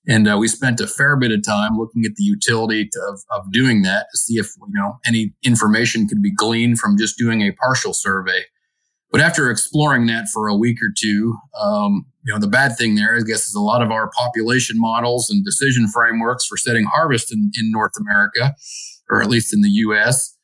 And 0.09 0.29
uh, 0.29 0.37
we 0.39 0.47
spent 0.47 0.81
a 0.81 0.87
fair 0.87 1.17
bit 1.17 1.33
of 1.33 1.45
time 1.45 1.77
looking 1.77 2.05
at 2.05 2.15
the 2.17 2.23
utility 2.23 2.89
to, 2.89 3.01
of, 3.09 3.21
of 3.31 3.53
doing 3.53 3.83
that 3.83 4.07
to 4.13 4.19
see 4.19 4.35
if 4.35 4.51
you 4.57 4.81
know 4.81 4.99
any 5.07 5.35
information 5.43 6.07
could 6.07 6.23
be 6.23 6.33
gleaned 6.33 6.79
from 6.79 6.97
just 6.97 7.19
doing 7.19 7.43
a 7.43 7.53
partial 7.53 7.93
survey. 7.93 8.43
But 9.13 9.21
after 9.21 9.51
exploring 9.51 10.07
that 10.07 10.27
for 10.33 10.49
a 10.49 10.57
week 10.57 10.79
or 10.83 10.93
two, 10.97 11.37
um, 11.61 12.07
you 12.25 12.33
know, 12.33 12.41
the 12.41 12.49
bad 12.49 12.77
thing 12.77 12.97
there, 12.97 13.17
I 13.17 13.21
guess, 13.21 13.47
is 13.47 13.55
a 13.55 13.61
lot 13.61 13.83
of 13.83 13.91
our 13.91 14.11
population 14.11 14.79
models 14.79 15.31
and 15.31 15.45
decision 15.45 15.87
frameworks 15.89 16.47
for 16.47 16.57
setting 16.57 16.85
harvest 16.85 17.33
in, 17.33 17.51
in 17.57 17.71
North 17.71 17.93
America, 18.01 18.55
or 19.09 19.23
at 19.23 19.29
least 19.29 19.55
in 19.55 19.61
the 19.61 19.71
U.S., 19.71 20.37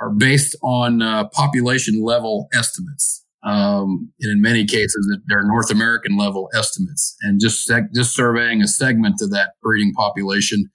are 0.00 0.10
based 0.10 0.56
on 0.62 1.00
uh, 1.00 1.28
population 1.28 2.02
level 2.02 2.48
estimates. 2.52 3.24
Um, 3.44 4.12
and 4.20 4.32
in 4.32 4.40
many 4.40 4.66
cases, 4.66 5.16
they're 5.28 5.44
North 5.44 5.70
American 5.70 6.16
level 6.16 6.48
estimates. 6.54 7.16
And 7.22 7.40
just 7.40 7.68
seg- 7.68 7.94
just 7.94 8.14
surveying 8.14 8.62
a 8.62 8.68
segment 8.68 9.20
of 9.22 9.30
that 9.30 9.52
breeding 9.62 9.92
population 9.94 10.70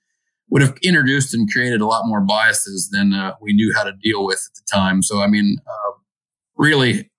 would 0.50 0.62
have 0.62 0.78
introduced 0.82 1.34
and 1.34 1.50
created 1.52 1.82
a 1.82 1.86
lot 1.86 2.06
more 2.06 2.22
biases 2.22 2.90
than 2.92 3.14
uh, 3.14 3.34
we 3.42 3.54
knew 3.54 3.74
how 3.76 3.84
to 3.84 3.92
deal 4.02 4.26
with 4.26 4.48
at 4.50 4.56
the 4.56 4.64
time. 4.72 5.02
So, 5.02 5.22
I 5.22 5.28
mean, 5.28 5.58
uh, 5.66 5.92
really, 6.58 7.10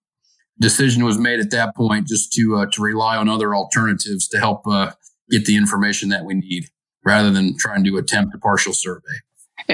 decision 0.61 1.05
was 1.05 1.19
made 1.19 1.41
at 1.41 1.51
that 1.51 1.75
point 1.77 2.07
just 2.07 2.33
to 2.35 2.57
uh, 2.57 2.67
to 2.73 2.83
rely 2.83 3.17
on 3.17 3.29
other 3.29 3.55
alternatives 3.55 4.29
to 4.29 4.39
help 4.39 4.67
uh, 4.67 4.93
get 5.31 5.45
the 5.45 5.57
information 5.57 6.09
that 6.11 6.25
we 6.25 6.35
need, 6.35 6.69
rather 7.05 7.31
than 7.31 7.57
trying 7.59 7.85
to 7.85 7.97
attempt 7.97 8.35
a 8.35 8.39
partial 8.39 8.73
survey. 8.73 9.03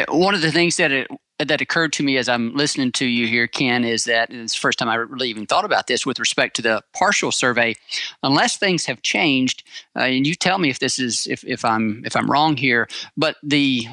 One 0.08 0.34
of 0.34 0.42
the 0.42 0.52
things 0.52 0.76
that 0.76 0.92
it 0.92 1.08
that 1.38 1.60
occurred 1.60 1.92
to 1.94 2.02
me 2.02 2.18
as 2.18 2.28
I'm 2.28 2.54
listening 2.54 2.92
to 2.92 3.06
you 3.06 3.26
here, 3.26 3.46
Ken, 3.46 3.84
is 3.84 4.04
that 4.04 4.30
it's 4.30 4.54
the 4.54 4.60
first 4.60 4.78
time 4.78 4.88
I 4.88 4.96
really 4.96 5.30
even 5.30 5.46
thought 5.46 5.64
about 5.64 5.86
this 5.86 6.04
with 6.04 6.18
respect 6.18 6.56
to 6.56 6.62
the 6.62 6.82
partial 6.94 7.32
survey. 7.32 7.74
Unless 8.22 8.58
things 8.58 8.84
have 8.86 9.02
changed, 9.02 9.66
uh, 9.96 10.00
and 10.00 10.26
you 10.26 10.34
tell 10.34 10.58
me 10.58 10.68
if 10.68 10.78
this 10.78 10.98
is 10.98 11.26
if, 11.26 11.42
if 11.44 11.64
I'm 11.64 12.02
if 12.04 12.14
I'm 12.14 12.30
wrong 12.30 12.56
here, 12.56 12.88
but 13.16 13.36
the 13.42 13.86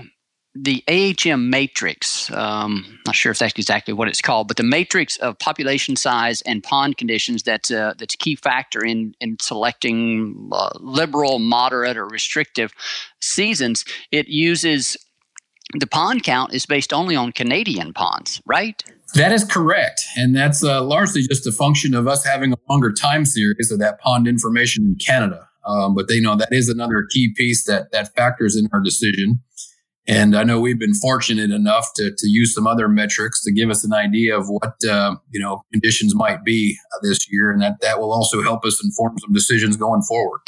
the 0.60 0.84
AHM 0.88 1.50
matrix, 1.50 2.32
um, 2.32 3.00
not 3.06 3.16
sure 3.16 3.32
if 3.32 3.40
that's 3.40 3.54
exactly 3.58 3.94
what 3.94 4.08
it's 4.08 4.22
called, 4.22 4.48
but 4.48 4.58
the 4.58 4.64
matrix 4.64 5.18
of 5.18 5.38
population 5.40 5.96
size 5.96 6.42
and 6.42 6.64
pond 6.64 6.98
conditions 6.98 7.44
that's 7.44 7.70
a, 7.70 7.96
that's 7.98 8.16
a 8.16 8.18
key 8.18 8.36
factor 8.36 8.84
in, 8.84 9.14
in 9.20 9.38
selecting 9.40 10.50
uh, 10.52 10.70
liberal, 10.80 11.40
moderate, 11.40 11.98
or 11.98 12.06
restrictive 12.06 12.74
seasons. 13.20 13.86
It 14.12 14.28
uses 14.28 14.98
the 15.74 15.88
pond 15.88 16.24
count 16.24 16.54
is 16.54 16.66
based 16.66 16.94
only 16.94 17.16
on 17.16 17.34
Canadian 17.34 17.94
ponds, 17.94 18.42
right? 18.46 18.82
That 19.14 19.32
is 19.32 19.44
correct. 19.44 20.02
And 20.16 20.36
that's 20.36 20.64
uh, 20.64 20.82
largely 20.84 21.22
just 21.22 21.46
a 21.46 21.52
function 21.52 21.94
of 21.94 22.08
us 22.08 22.26
having 22.26 22.54
a 22.54 22.58
longer 22.70 22.92
time 22.92 23.26
series 23.26 23.72
of 23.72 23.80
that 23.80 24.00
pond 24.00 24.28
information 24.28 24.86
in 24.86 24.96
Canada. 24.96 25.48
Um, 25.66 25.94
but 25.94 26.08
they 26.08 26.22
know 26.22 26.38
that 26.38 26.50
is 26.52 26.70
another 26.70 27.06
key 27.12 27.34
piece 27.36 27.66
that, 27.66 27.92
that 27.92 28.16
factors 28.16 28.56
in 28.56 28.70
our 28.72 28.80
decision. 28.80 29.42
And 30.08 30.36
I 30.38 30.44
know 30.44 30.60
we've 30.60 30.80
been 30.80 30.94
fortunate 30.94 31.52
enough 31.52 31.90
to, 31.96 32.12
to 32.18 32.28
use 32.28 32.54
some 32.54 32.66
other 32.66 32.88
metrics 32.88 33.44
to 33.44 33.52
give 33.52 33.70
us 33.70 33.84
an 33.84 33.94
idea 33.94 34.38
of 34.38 34.48
what 34.48 34.76
uh, 34.90 35.16
you 35.32 35.40
know 35.40 35.64
conditions 35.72 36.16
might 36.16 36.44
be 36.44 36.78
this 37.02 37.30
year, 37.32 37.52
and 37.52 37.62
that 37.62 37.82
that 37.82 38.00
will 38.00 38.14
also 38.14 38.42
help 38.42 38.66
us 38.66 38.84
inform 38.84 39.18
some 39.20 39.34
decisions 39.34 39.76
going 39.76 40.02
forward. 40.02 40.42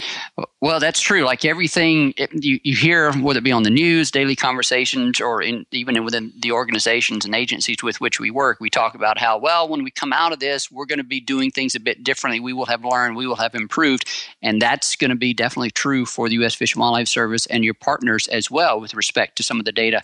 Well, 0.62 0.80
that's 0.82 1.00
true. 1.00 1.24
Like 1.24 1.46
everything 1.46 2.14
you, 2.34 2.60
you 2.64 2.76
hear, 2.76 3.14
whether 3.14 3.40
it 3.40 3.44
be 3.44 3.52
on 3.52 3.64
the 3.64 3.70
news, 3.70 4.12
daily 4.12 4.36
conversations, 4.36 5.22
or 5.22 5.42
in, 5.42 5.66
even 5.72 6.04
within 6.04 6.34
the 6.42 6.52
organizations 6.52 7.24
and 7.24 7.34
agencies 7.34 7.82
with 7.82 8.02
which 8.02 8.20
we 8.20 8.30
work, 8.30 8.60
we 8.60 8.70
talk 8.70 8.94
about 8.94 9.18
how 9.18 9.38
well 9.38 9.70
when 9.70 9.84
we 9.84 9.92
come 9.92 10.12
out 10.12 10.34
of 10.34 10.40
this, 10.40 10.70
we're 10.70 10.86
going 10.86 10.98
to 10.98 11.04
be 11.04 11.22
doing 11.22 11.50
things 11.50 11.76
a 11.76 11.80
bit 11.80 12.04
differently. 12.04 12.42
We 12.42 12.52
will 12.52 12.66
have 12.66 12.84
learned, 12.84 13.16
we 13.16 13.26
will 13.26 13.38
have 13.38 13.56
improved, 13.56 14.06
and 14.42 14.62
that's 14.62 14.98
going 14.98 15.12
to 15.12 15.16
be 15.16 15.34
definitely 15.34 15.72
true 15.72 16.06
for 16.06 16.28
the 16.28 16.36
U.S. 16.36 16.56
Fish 16.56 16.76
and 16.76 16.82
Wildlife 16.82 17.08
Service 17.08 17.46
and 17.46 17.64
your 17.64 17.74
partners 17.74 18.28
as 18.28 18.52
well 18.52 18.82
with 18.82 18.94
respect 18.94 19.38
to 19.38 19.44
some 19.50 19.60
of 19.60 19.66
the 19.66 19.74
data, 19.74 20.00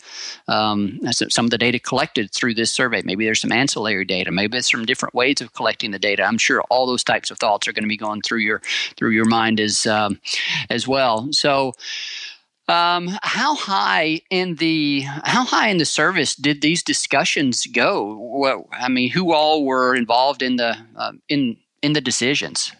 um, 0.47 0.99
some 1.11 1.45
of 1.45 1.51
the 1.51 1.57
data 1.57 1.79
collected 1.79 2.31
through 2.31 2.55
this 2.55 2.71
survey. 2.71 3.01
Maybe 3.05 3.23
there's 3.23 3.41
some 3.41 3.51
ancillary 3.51 4.03
data. 4.03 4.31
Maybe 4.31 4.57
it's 4.57 4.69
from 4.69 4.85
different 4.85 5.15
ways 5.15 5.39
of 5.39 5.53
collecting 5.53 5.91
the 5.91 5.99
data. 5.99 6.23
I'm 6.23 6.39
sure 6.39 6.61
all 6.63 6.85
those 6.87 7.03
types 7.03 7.31
of 7.31 7.37
thoughts 7.37 7.67
are 7.67 7.73
going 7.73 7.83
to 7.83 7.95
be 7.95 8.05
going 8.07 8.21
through 8.21 8.39
your 8.39 8.61
through 8.97 9.11
your 9.11 9.29
mind 9.39 9.59
as 9.59 9.85
um, 9.85 10.19
as 10.69 10.87
well. 10.87 11.29
So. 11.31 11.73
Um, 12.67 13.11
how 13.21 13.53
high 13.53 14.21
in 14.31 14.55
the 14.55 15.01
how 15.23 15.45
high 15.45 15.69
in 15.69 15.77
the 15.77 15.85
service 15.85 16.35
did 16.35 16.63
these 16.63 16.81
discussions 16.81 17.67
go? 17.67 18.17
Well, 18.19 18.67
I 18.71 18.89
mean, 18.89 19.11
who 19.11 19.33
all 19.33 19.65
were 19.65 19.95
involved 19.95 20.41
in 20.41 20.55
the 20.55 20.75
uh, 20.97 21.11
in 21.29 21.57
in 21.83 21.93
the 21.93 22.01
decisions? 22.01 22.71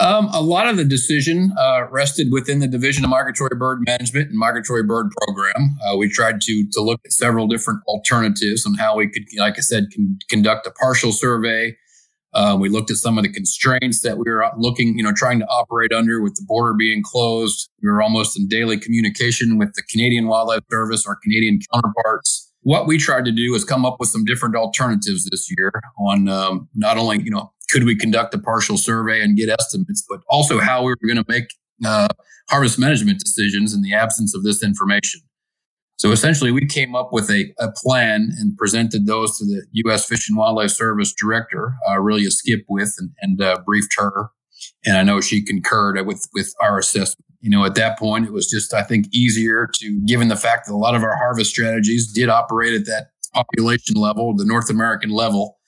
Um, 0.00 0.28
a 0.32 0.40
lot 0.40 0.66
of 0.66 0.76
the 0.76 0.84
decision 0.84 1.52
uh, 1.58 1.86
rested 1.90 2.28
within 2.32 2.60
the 2.60 2.66
Division 2.66 3.04
of 3.04 3.10
Migratory 3.10 3.56
Bird 3.56 3.82
Management 3.86 4.30
and 4.30 4.38
Migratory 4.38 4.82
Bird 4.82 5.10
Program. 5.20 5.76
Uh, 5.84 5.96
we 5.96 6.08
tried 6.08 6.40
to 6.42 6.66
to 6.72 6.80
look 6.80 7.00
at 7.04 7.12
several 7.12 7.46
different 7.46 7.80
alternatives 7.86 8.64
on 8.66 8.74
how 8.74 8.96
we 8.96 9.08
could, 9.08 9.24
like 9.36 9.58
I 9.58 9.60
said, 9.60 9.88
con- 9.94 10.18
conduct 10.28 10.66
a 10.66 10.70
partial 10.70 11.12
survey 11.12 11.76
uh, 12.32 12.56
we 12.58 12.68
looked 12.68 12.90
at 12.90 12.96
some 12.96 13.18
of 13.18 13.24
the 13.24 13.32
constraints 13.32 14.02
that 14.02 14.16
we 14.16 14.30
were 14.30 14.44
looking, 14.56 14.96
you 14.96 15.02
know, 15.02 15.12
trying 15.12 15.40
to 15.40 15.46
operate 15.46 15.92
under 15.92 16.20
with 16.20 16.34
the 16.36 16.44
border 16.46 16.74
being 16.74 17.02
closed. 17.02 17.68
We 17.82 17.90
were 17.90 18.02
almost 18.02 18.38
in 18.38 18.46
daily 18.46 18.78
communication 18.78 19.58
with 19.58 19.74
the 19.74 19.82
Canadian 19.82 20.28
Wildlife 20.28 20.62
Service, 20.70 21.06
our 21.06 21.16
Canadian 21.16 21.58
counterparts. 21.72 22.52
What 22.62 22.86
we 22.86 22.98
tried 22.98 23.24
to 23.24 23.32
do 23.32 23.54
is 23.54 23.64
come 23.64 23.84
up 23.84 23.96
with 23.98 24.10
some 24.10 24.24
different 24.24 24.54
alternatives 24.54 25.28
this 25.30 25.50
year 25.56 25.72
on 25.98 26.28
um, 26.28 26.68
not 26.74 26.98
only, 26.98 27.20
you 27.22 27.30
know, 27.30 27.52
could 27.70 27.84
we 27.84 27.96
conduct 27.96 28.34
a 28.34 28.38
partial 28.38 28.76
survey 28.76 29.22
and 29.22 29.36
get 29.36 29.48
estimates, 29.48 30.04
but 30.08 30.20
also 30.28 30.58
how 30.58 30.82
we 30.82 30.90
were 30.90 31.06
going 31.06 31.22
to 31.22 31.24
make 31.28 31.54
uh, 31.84 32.08
harvest 32.48 32.78
management 32.78 33.20
decisions 33.20 33.74
in 33.74 33.82
the 33.82 33.94
absence 33.94 34.34
of 34.34 34.42
this 34.42 34.62
information. 34.62 35.20
So 35.96 36.12
essentially, 36.12 36.50
we 36.50 36.66
came 36.66 36.94
up 36.94 37.12
with 37.12 37.30
a, 37.30 37.52
a 37.58 37.70
plan 37.72 38.30
and 38.38 38.56
presented 38.56 39.06
those 39.06 39.38
to 39.38 39.44
the 39.44 39.66
U.S. 39.84 40.06
Fish 40.06 40.28
and 40.30 40.38
Wildlife 40.38 40.70
Service 40.70 41.12
director, 41.12 41.74
uh, 41.86 41.92
Aurelia 41.92 42.30
Skipwith, 42.30 42.94
and, 42.98 43.10
and 43.20 43.42
uh, 43.42 43.58
briefed 43.66 43.92
her. 43.98 44.30
And 44.86 44.96
I 44.96 45.02
know 45.02 45.20
she 45.20 45.44
concurred 45.44 46.04
with 46.06 46.26
with 46.32 46.54
our 46.60 46.78
assessment. 46.78 47.26
You 47.40 47.50
know, 47.50 47.64
at 47.64 47.74
that 47.74 47.98
point, 47.98 48.26
it 48.26 48.32
was 48.32 48.48
just 48.48 48.72
I 48.72 48.82
think 48.82 49.06
easier 49.12 49.68
to, 49.74 50.00
given 50.06 50.28
the 50.28 50.36
fact 50.36 50.66
that 50.66 50.72
a 50.72 50.76
lot 50.76 50.94
of 50.94 51.02
our 51.02 51.16
harvest 51.16 51.50
strategies 51.50 52.10
did 52.10 52.30
operate 52.30 52.72
at 52.72 52.86
that 52.86 53.08
population 53.34 53.96
level, 53.96 54.34
the 54.34 54.46
North 54.46 54.70
American 54.70 55.10
level 55.10 55.59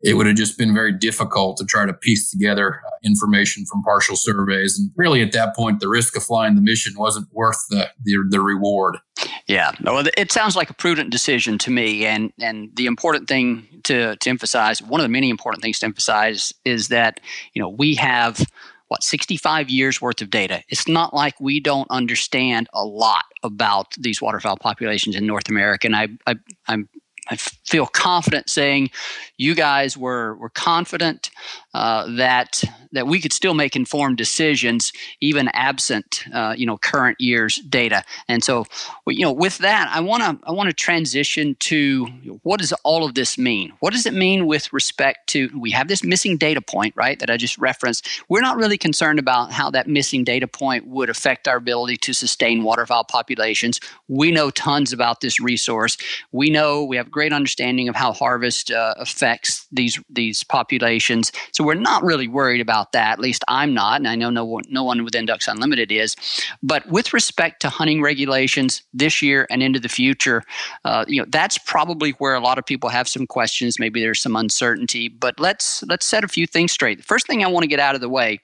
it 0.00 0.14
would 0.14 0.26
have 0.26 0.36
just 0.36 0.56
been 0.56 0.72
very 0.72 0.92
difficult 0.92 1.56
to 1.56 1.64
try 1.64 1.84
to 1.84 1.92
piece 1.92 2.30
together 2.30 2.80
uh, 2.86 2.90
information 3.04 3.64
from 3.66 3.82
partial 3.82 4.16
surveys. 4.16 4.78
And 4.78 4.90
really, 4.96 5.22
at 5.22 5.32
that 5.32 5.56
point, 5.56 5.80
the 5.80 5.88
risk 5.88 6.16
of 6.16 6.22
flying 6.22 6.54
the 6.54 6.60
mission 6.60 6.94
wasn't 6.96 7.28
worth 7.32 7.58
the 7.70 7.88
the, 8.02 8.24
the 8.30 8.40
reward. 8.40 8.98
Yeah, 9.46 9.72
well, 9.82 10.06
it 10.16 10.30
sounds 10.30 10.56
like 10.56 10.70
a 10.70 10.74
prudent 10.74 11.10
decision 11.10 11.58
to 11.58 11.70
me. 11.70 12.06
And 12.06 12.32
and 12.40 12.70
the 12.76 12.86
important 12.86 13.28
thing 13.28 13.66
to 13.84 14.16
to 14.16 14.30
emphasize, 14.30 14.82
one 14.82 15.00
of 15.00 15.04
the 15.04 15.08
many 15.08 15.30
important 15.30 15.62
things 15.62 15.80
to 15.80 15.86
emphasize, 15.86 16.52
is 16.64 16.88
that 16.88 17.20
you 17.54 17.62
know 17.62 17.68
we 17.68 17.94
have 17.96 18.44
what 18.88 19.02
65 19.02 19.68
years 19.68 20.00
worth 20.00 20.22
of 20.22 20.30
data. 20.30 20.62
It's 20.68 20.88
not 20.88 21.12
like 21.12 21.38
we 21.40 21.60
don't 21.60 21.90
understand 21.90 22.68
a 22.72 22.84
lot 22.84 23.24
about 23.42 23.94
these 23.98 24.22
waterfowl 24.22 24.56
populations 24.56 25.14
in 25.14 25.26
North 25.26 25.48
America. 25.48 25.86
And 25.86 25.96
I, 25.96 26.08
I 26.26 26.36
I'm 26.66 26.88
I 27.30 27.36
feel 27.36 27.86
confident 27.86 28.48
saying 28.48 28.90
you 29.36 29.54
guys 29.54 29.96
were 29.96 30.34
were 30.36 30.50
confident 30.50 31.30
uh, 31.74 32.06
that 32.16 32.62
that 32.92 33.06
we 33.06 33.20
could 33.20 33.32
still 33.32 33.54
make 33.54 33.76
informed 33.76 34.16
decisions 34.16 34.92
even 35.20 35.48
absent 35.48 36.24
uh, 36.32 36.54
you 36.56 36.66
know 36.66 36.78
current 36.78 37.20
year's 37.20 37.56
data. 37.68 38.02
And 38.28 38.42
so 38.42 38.64
you 39.06 39.24
know 39.24 39.32
with 39.32 39.58
that, 39.58 39.88
I 39.92 40.00
want 40.00 40.22
to 40.22 40.48
I 40.48 40.52
want 40.52 40.68
to 40.68 40.74
transition 40.74 41.56
to 41.60 42.06
what 42.42 42.60
does 42.60 42.72
all 42.84 43.04
of 43.04 43.14
this 43.14 43.38
mean? 43.38 43.72
What 43.80 43.92
does 43.92 44.06
it 44.06 44.14
mean 44.14 44.46
with 44.46 44.72
respect 44.72 45.28
to 45.28 45.50
we 45.58 45.70
have 45.72 45.88
this 45.88 46.02
missing 46.02 46.36
data 46.36 46.60
point 46.60 46.94
right 46.96 47.18
that 47.18 47.30
I 47.30 47.36
just 47.36 47.58
referenced. 47.58 48.08
We're 48.28 48.40
not 48.40 48.56
really 48.56 48.78
concerned 48.78 49.18
about 49.18 49.52
how 49.52 49.70
that 49.70 49.86
missing 49.86 50.24
data 50.24 50.46
point 50.46 50.86
would 50.86 51.10
affect 51.10 51.46
our 51.48 51.56
ability 51.56 51.96
to 51.98 52.12
sustain 52.12 52.62
waterfowl 52.62 53.04
populations. 53.04 53.80
We 54.08 54.30
know 54.30 54.50
tons 54.50 54.92
about 54.92 55.20
this 55.20 55.40
resource. 55.40 55.96
We 56.32 56.50
know 56.50 56.84
we 56.84 56.96
have 56.96 57.10
great 57.18 57.32
understanding 57.32 57.88
of 57.88 57.96
how 57.96 58.12
harvest 58.12 58.70
uh, 58.70 58.94
affects 58.96 59.66
these 59.72 59.98
these 60.08 60.44
populations. 60.44 61.32
So 61.50 61.64
we're 61.64 61.74
not 61.74 62.04
really 62.04 62.28
worried 62.28 62.60
about 62.60 62.92
that. 62.92 63.14
At 63.14 63.18
least 63.18 63.42
I'm 63.48 63.74
not, 63.74 63.96
and 63.96 64.06
I 64.06 64.14
know 64.14 64.30
no 64.30 64.44
one, 64.44 64.62
no 64.68 64.84
one 64.84 65.02
within 65.02 65.26
Ducks 65.26 65.48
Unlimited 65.48 65.90
is. 65.90 66.14
But 66.62 66.88
with 66.88 67.12
respect 67.12 67.60
to 67.62 67.70
hunting 67.70 68.00
regulations 68.02 68.82
this 68.94 69.20
year 69.20 69.48
and 69.50 69.64
into 69.64 69.80
the 69.80 69.88
future, 69.88 70.44
uh, 70.84 71.06
you 71.08 71.20
know 71.20 71.26
that's 71.28 71.58
probably 71.58 72.12
where 72.20 72.36
a 72.36 72.40
lot 72.40 72.56
of 72.56 72.64
people 72.64 72.88
have 72.88 73.08
some 73.08 73.26
questions. 73.26 73.80
Maybe 73.80 74.00
there's 74.00 74.22
some 74.22 74.36
uncertainty. 74.36 75.08
But 75.08 75.40
let's 75.40 75.82
let's 75.88 76.06
set 76.06 76.22
a 76.22 76.28
few 76.28 76.46
things 76.46 76.70
straight. 76.70 76.98
The 76.98 77.10
first 77.12 77.26
thing 77.26 77.42
I 77.42 77.48
want 77.48 77.64
to 77.64 77.68
get 77.74 77.80
out 77.80 77.96
of 77.96 78.00
the 78.00 78.08
way 78.08 78.38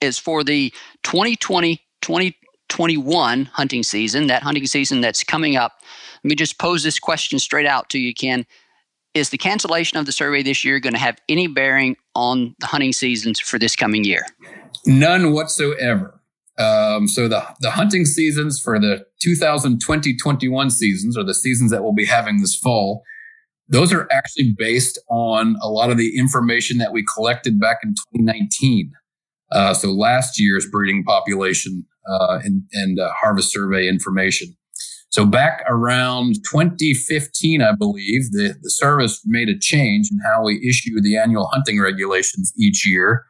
is 0.00 0.18
for 0.18 0.42
the 0.42 0.72
2020 1.02 2.34
2021 2.70 3.44
hunting 3.46 3.82
season, 3.82 4.28
that 4.28 4.42
hunting 4.42 4.66
season 4.66 5.00
that's 5.00 5.22
coming 5.22 5.56
up 5.56 5.80
let 6.22 6.28
me 6.28 6.34
just 6.34 6.58
pose 6.58 6.82
this 6.82 6.98
question 6.98 7.38
straight 7.38 7.66
out 7.66 7.88
to 7.90 7.98
you, 7.98 8.12
Ken. 8.12 8.46
Is 9.14 9.30
the 9.30 9.38
cancellation 9.38 9.98
of 9.98 10.06
the 10.06 10.12
survey 10.12 10.42
this 10.42 10.64
year 10.64 10.78
going 10.78 10.92
to 10.92 10.98
have 10.98 11.18
any 11.28 11.46
bearing 11.46 11.96
on 12.14 12.54
the 12.60 12.66
hunting 12.66 12.92
seasons 12.92 13.40
for 13.40 13.58
this 13.58 13.74
coming 13.74 14.04
year? 14.04 14.24
None 14.86 15.32
whatsoever. 15.32 16.20
Um, 16.58 17.08
so 17.08 17.26
the 17.26 17.44
the 17.60 17.70
hunting 17.70 18.04
seasons 18.04 18.60
for 18.60 18.78
the 18.78 19.06
2020-21 19.26 20.70
seasons, 20.70 21.16
or 21.16 21.24
the 21.24 21.34
seasons 21.34 21.70
that 21.70 21.82
we'll 21.82 21.94
be 21.94 22.04
having 22.04 22.38
this 22.40 22.54
fall, 22.54 23.02
those 23.66 23.92
are 23.92 24.06
actually 24.12 24.54
based 24.56 24.98
on 25.08 25.56
a 25.62 25.68
lot 25.68 25.90
of 25.90 25.96
the 25.96 26.18
information 26.18 26.78
that 26.78 26.92
we 26.92 27.02
collected 27.02 27.58
back 27.58 27.78
in 27.82 27.94
2019. 28.14 28.92
Uh, 29.52 29.74
so 29.74 29.90
last 29.90 30.40
year's 30.40 30.66
breeding 30.70 31.04
population 31.04 31.84
uh, 32.08 32.38
and, 32.42 32.62
and 32.72 32.98
uh, 32.98 33.10
harvest 33.20 33.52
survey 33.52 33.88
information. 33.88 34.56
So 35.10 35.26
back 35.26 35.64
around 35.68 36.36
2015, 36.48 37.62
I 37.62 37.72
believe, 37.72 38.30
the, 38.30 38.54
the 38.62 38.70
service 38.70 39.20
made 39.26 39.48
a 39.48 39.58
change 39.58 40.08
in 40.10 40.18
how 40.24 40.44
we 40.44 40.64
issue 40.66 41.00
the 41.00 41.16
annual 41.16 41.46
hunting 41.46 41.80
regulations 41.80 42.52
each 42.56 42.86
year. 42.86 43.24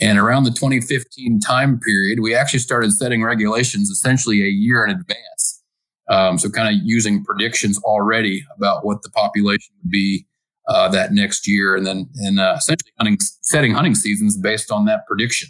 And 0.00 0.18
around 0.18 0.44
the 0.44 0.50
2015 0.50 1.40
time 1.40 1.80
period, 1.80 2.20
we 2.20 2.34
actually 2.34 2.60
started 2.60 2.92
setting 2.92 3.24
regulations 3.24 3.90
essentially 3.90 4.42
a 4.42 4.50
year 4.50 4.84
in 4.84 4.90
advance. 4.90 5.62
Um, 6.08 6.38
so 6.38 6.48
kind 6.48 6.68
of 6.68 6.80
using 6.84 7.24
predictions 7.24 7.78
already 7.78 8.44
about 8.56 8.84
what 8.84 9.02
the 9.02 9.10
population 9.10 9.74
would 9.82 9.90
be 9.90 10.26
uh, 10.68 10.88
that 10.88 11.12
next 11.12 11.48
year, 11.48 11.74
and 11.74 11.86
then 11.86 12.08
and 12.16 12.38
uh, 12.38 12.54
essentially 12.56 12.92
hunting, 12.98 13.18
setting 13.42 13.72
hunting 13.72 13.94
seasons 13.94 14.36
based 14.36 14.70
on 14.70 14.84
that 14.84 15.06
prediction. 15.06 15.48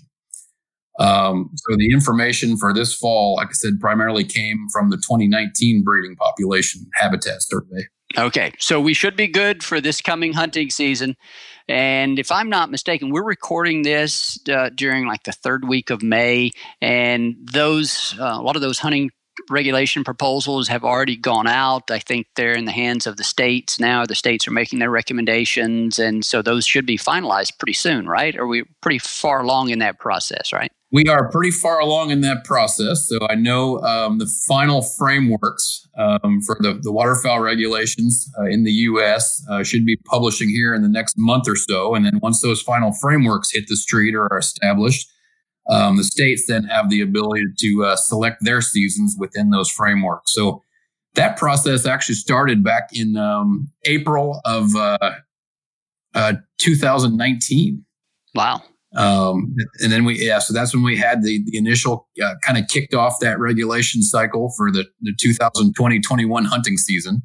Um, 0.98 1.50
so 1.54 1.76
the 1.76 1.92
information 1.92 2.56
for 2.56 2.72
this 2.72 2.94
fall, 2.94 3.36
like 3.36 3.48
I 3.48 3.52
said, 3.52 3.80
primarily 3.80 4.24
came 4.24 4.66
from 4.72 4.90
the 4.90 4.96
2019 4.96 5.82
breeding 5.82 6.16
population 6.16 6.86
habitat 6.94 7.42
survey. 7.42 7.86
Okay, 8.16 8.52
so 8.58 8.80
we 8.80 8.94
should 8.94 9.16
be 9.16 9.26
good 9.26 9.62
for 9.62 9.80
this 9.80 10.00
coming 10.00 10.32
hunting 10.32 10.70
season. 10.70 11.16
And 11.68 12.18
if 12.18 12.30
I'm 12.30 12.48
not 12.48 12.70
mistaken, 12.70 13.10
we're 13.10 13.24
recording 13.24 13.82
this 13.82 14.38
uh, 14.48 14.70
during 14.74 15.06
like 15.06 15.24
the 15.24 15.32
third 15.32 15.68
week 15.68 15.90
of 15.90 16.02
May, 16.02 16.52
and 16.80 17.34
those 17.40 18.14
uh, 18.18 18.36
a 18.38 18.42
lot 18.42 18.54
of 18.54 18.62
those 18.62 18.78
hunting 18.78 19.10
regulation 19.50 20.04
proposals 20.04 20.68
have 20.68 20.84
already 20.84 21.16
gone 21.16 21.46
out. 21.46 21.90
I 21.90 21.98
think 21.98 22.26
they're 22.36 22.54
in 22.54 22.64
the 22.64 22.72
hands 22.72 23.06
of 23.06 23.16
the 23.16 23.24
states 23.24 23.78
now. 23.78 24.04
The 24.04 24.14
states 24.14 24.46
are 24.48 24.52
making 24.52 24.78
their 24.78 24.90
recommendations, 24.90 25.98
and 25.98 26.24
so 26.24 26.42
those 26.42 26.66
should 26.66 26.86
be 26.86 26.98
finalized 26.98 27.58
pretty 27.58 27.74
soon, 27.74 28.08
right? 28.08 28.36
Are 28.36 28.46
we 28.46 28.64
pretty 28.80 28.98
far 28.98 29.42
along 29.42 29.70
in 29.70 29.78
that 29.80 29.98
process, 29.98 30.52
right? 30.52 30.70
We 30.92 31.06
are 31.08 31.30
pretty 31.30 31.50
far 31.50 31.80
along 31.80 32.10
in 32.10 32.20
that 32.20 32.44
process. 32.44 33.08
So 33.08 33.18
I 33.28 33.34
know 33.34 33.80
um, 33.80 34.18
the 34.18 34.30
final 34.46 34.82
frameworks 34.82 35.86
um, 35.98 36.40
for 36.42 36.56
the, 36.60 36.78
the 36.80 36.92
waterfowl 36.92 37.40
regulations 37.40 38.30
uh, 38.38 38.44
in 38.44 38.62
the 38.62 38.70
U.S. 38.72 39.44
Uh, 39.50 39.64
should 39.64 39.84
be 39.84 39.96
publishing 39.96 40.48
here 40.48 40.74
in 40.74 40.82
the 40.82 40.88
next 40.88 41.14
month 41.18 41.48
or 41.48 41.56
so. 41.56 41.94
And 41.94 42.06
then 42.06 42.20
once 42.22 42.40
those 42.40 42.62
final 42.62 42.92
frameworks 42.92 43.52
hit 43.52 43.66
the 43.66 43.76
street 43.76 44.14
or 44.14 44.32
are 44.32 44.38
established, 44.38 45.10
um, 45.68 45.96
the 45.96 46.04
states 46.04 46.44
then 46.46 46.64
have 46.64 46.90
the 46.90 47.00
ability 47.00 47.44
to 47.58 47.84
uh, 47.84 47.96
select 47.96 48.38
their 48.42 48.60
seasons 48.60 49.16
within 49.18 49.50
those 49.50 49.70
frameworks. 49.70 50.32
So 50.32 50.62
that 51.14 51.36
process 51.36 51.86
actually 51.86 52.14
started 52.16 52.62
back 52.62 52.88
in 52.92 53.16
um, 53.16 53.68
April 53.84 54.40
of 54.44 54.74
uh, 54.76 54.98
uh, 56.14 56.34
2019. 56.60 57.84
Wow. 58.34 58.62
Um, 58.94 59.54
and 59.82 59.92
then 59.92 60.04
we, 60.04 60.24
yeah, 60.24 60.38
so 60.38 60.54
that's 60.54 60.74
when 60.74 60.84
we 60.84 60.96
had 60.96 61.22
the, 61.22 61.42
the 61.46 61.58
initial 61.58 62.08
uh, 62.22 62.34
kind 62.42 62.56
of 62.56 62.68
kicked 62.68 62.94
off 62.94 63.16
that 63.20 63.38
regulation 63.38 64.02
cycle 64.02 64.52
for 64.56 64.70
the, 64.70 64.86
the 65.00 65.12
2020 65.20 66.00
21 66.00 66.44
hunting 66.44 66.76
season. 66.76 67.22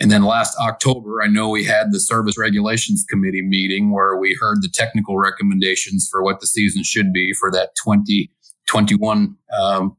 And 0.00 0.10
then 0.10 0.24
last 0.24 0.56
October, 0.58 1.22
I 1.22 1.26
know 1.26 1.50
we 1.50 1.64
had 1.64 1.92
the 1.92 2.00
Service 2.00 2.38
Regulations 2.38 3.04
Committee 3.08 3.42
meeting 3.42 3.92
where 3.92 4.16
we 4.16 4.36
heard 4.40 4.62
the 4.62 4.70
technical 4.72 5.18
recommendations 5.18 6.08
for 6.10 6.22
what 6.22 6.40
the 6.40 6.46
season 6.46 6.82
should 6.82 7.12
be 7.12 7.34
for 7.34 7.50
that 7.50 7.70
2021 7.84 9.36
um, 9.60 9.96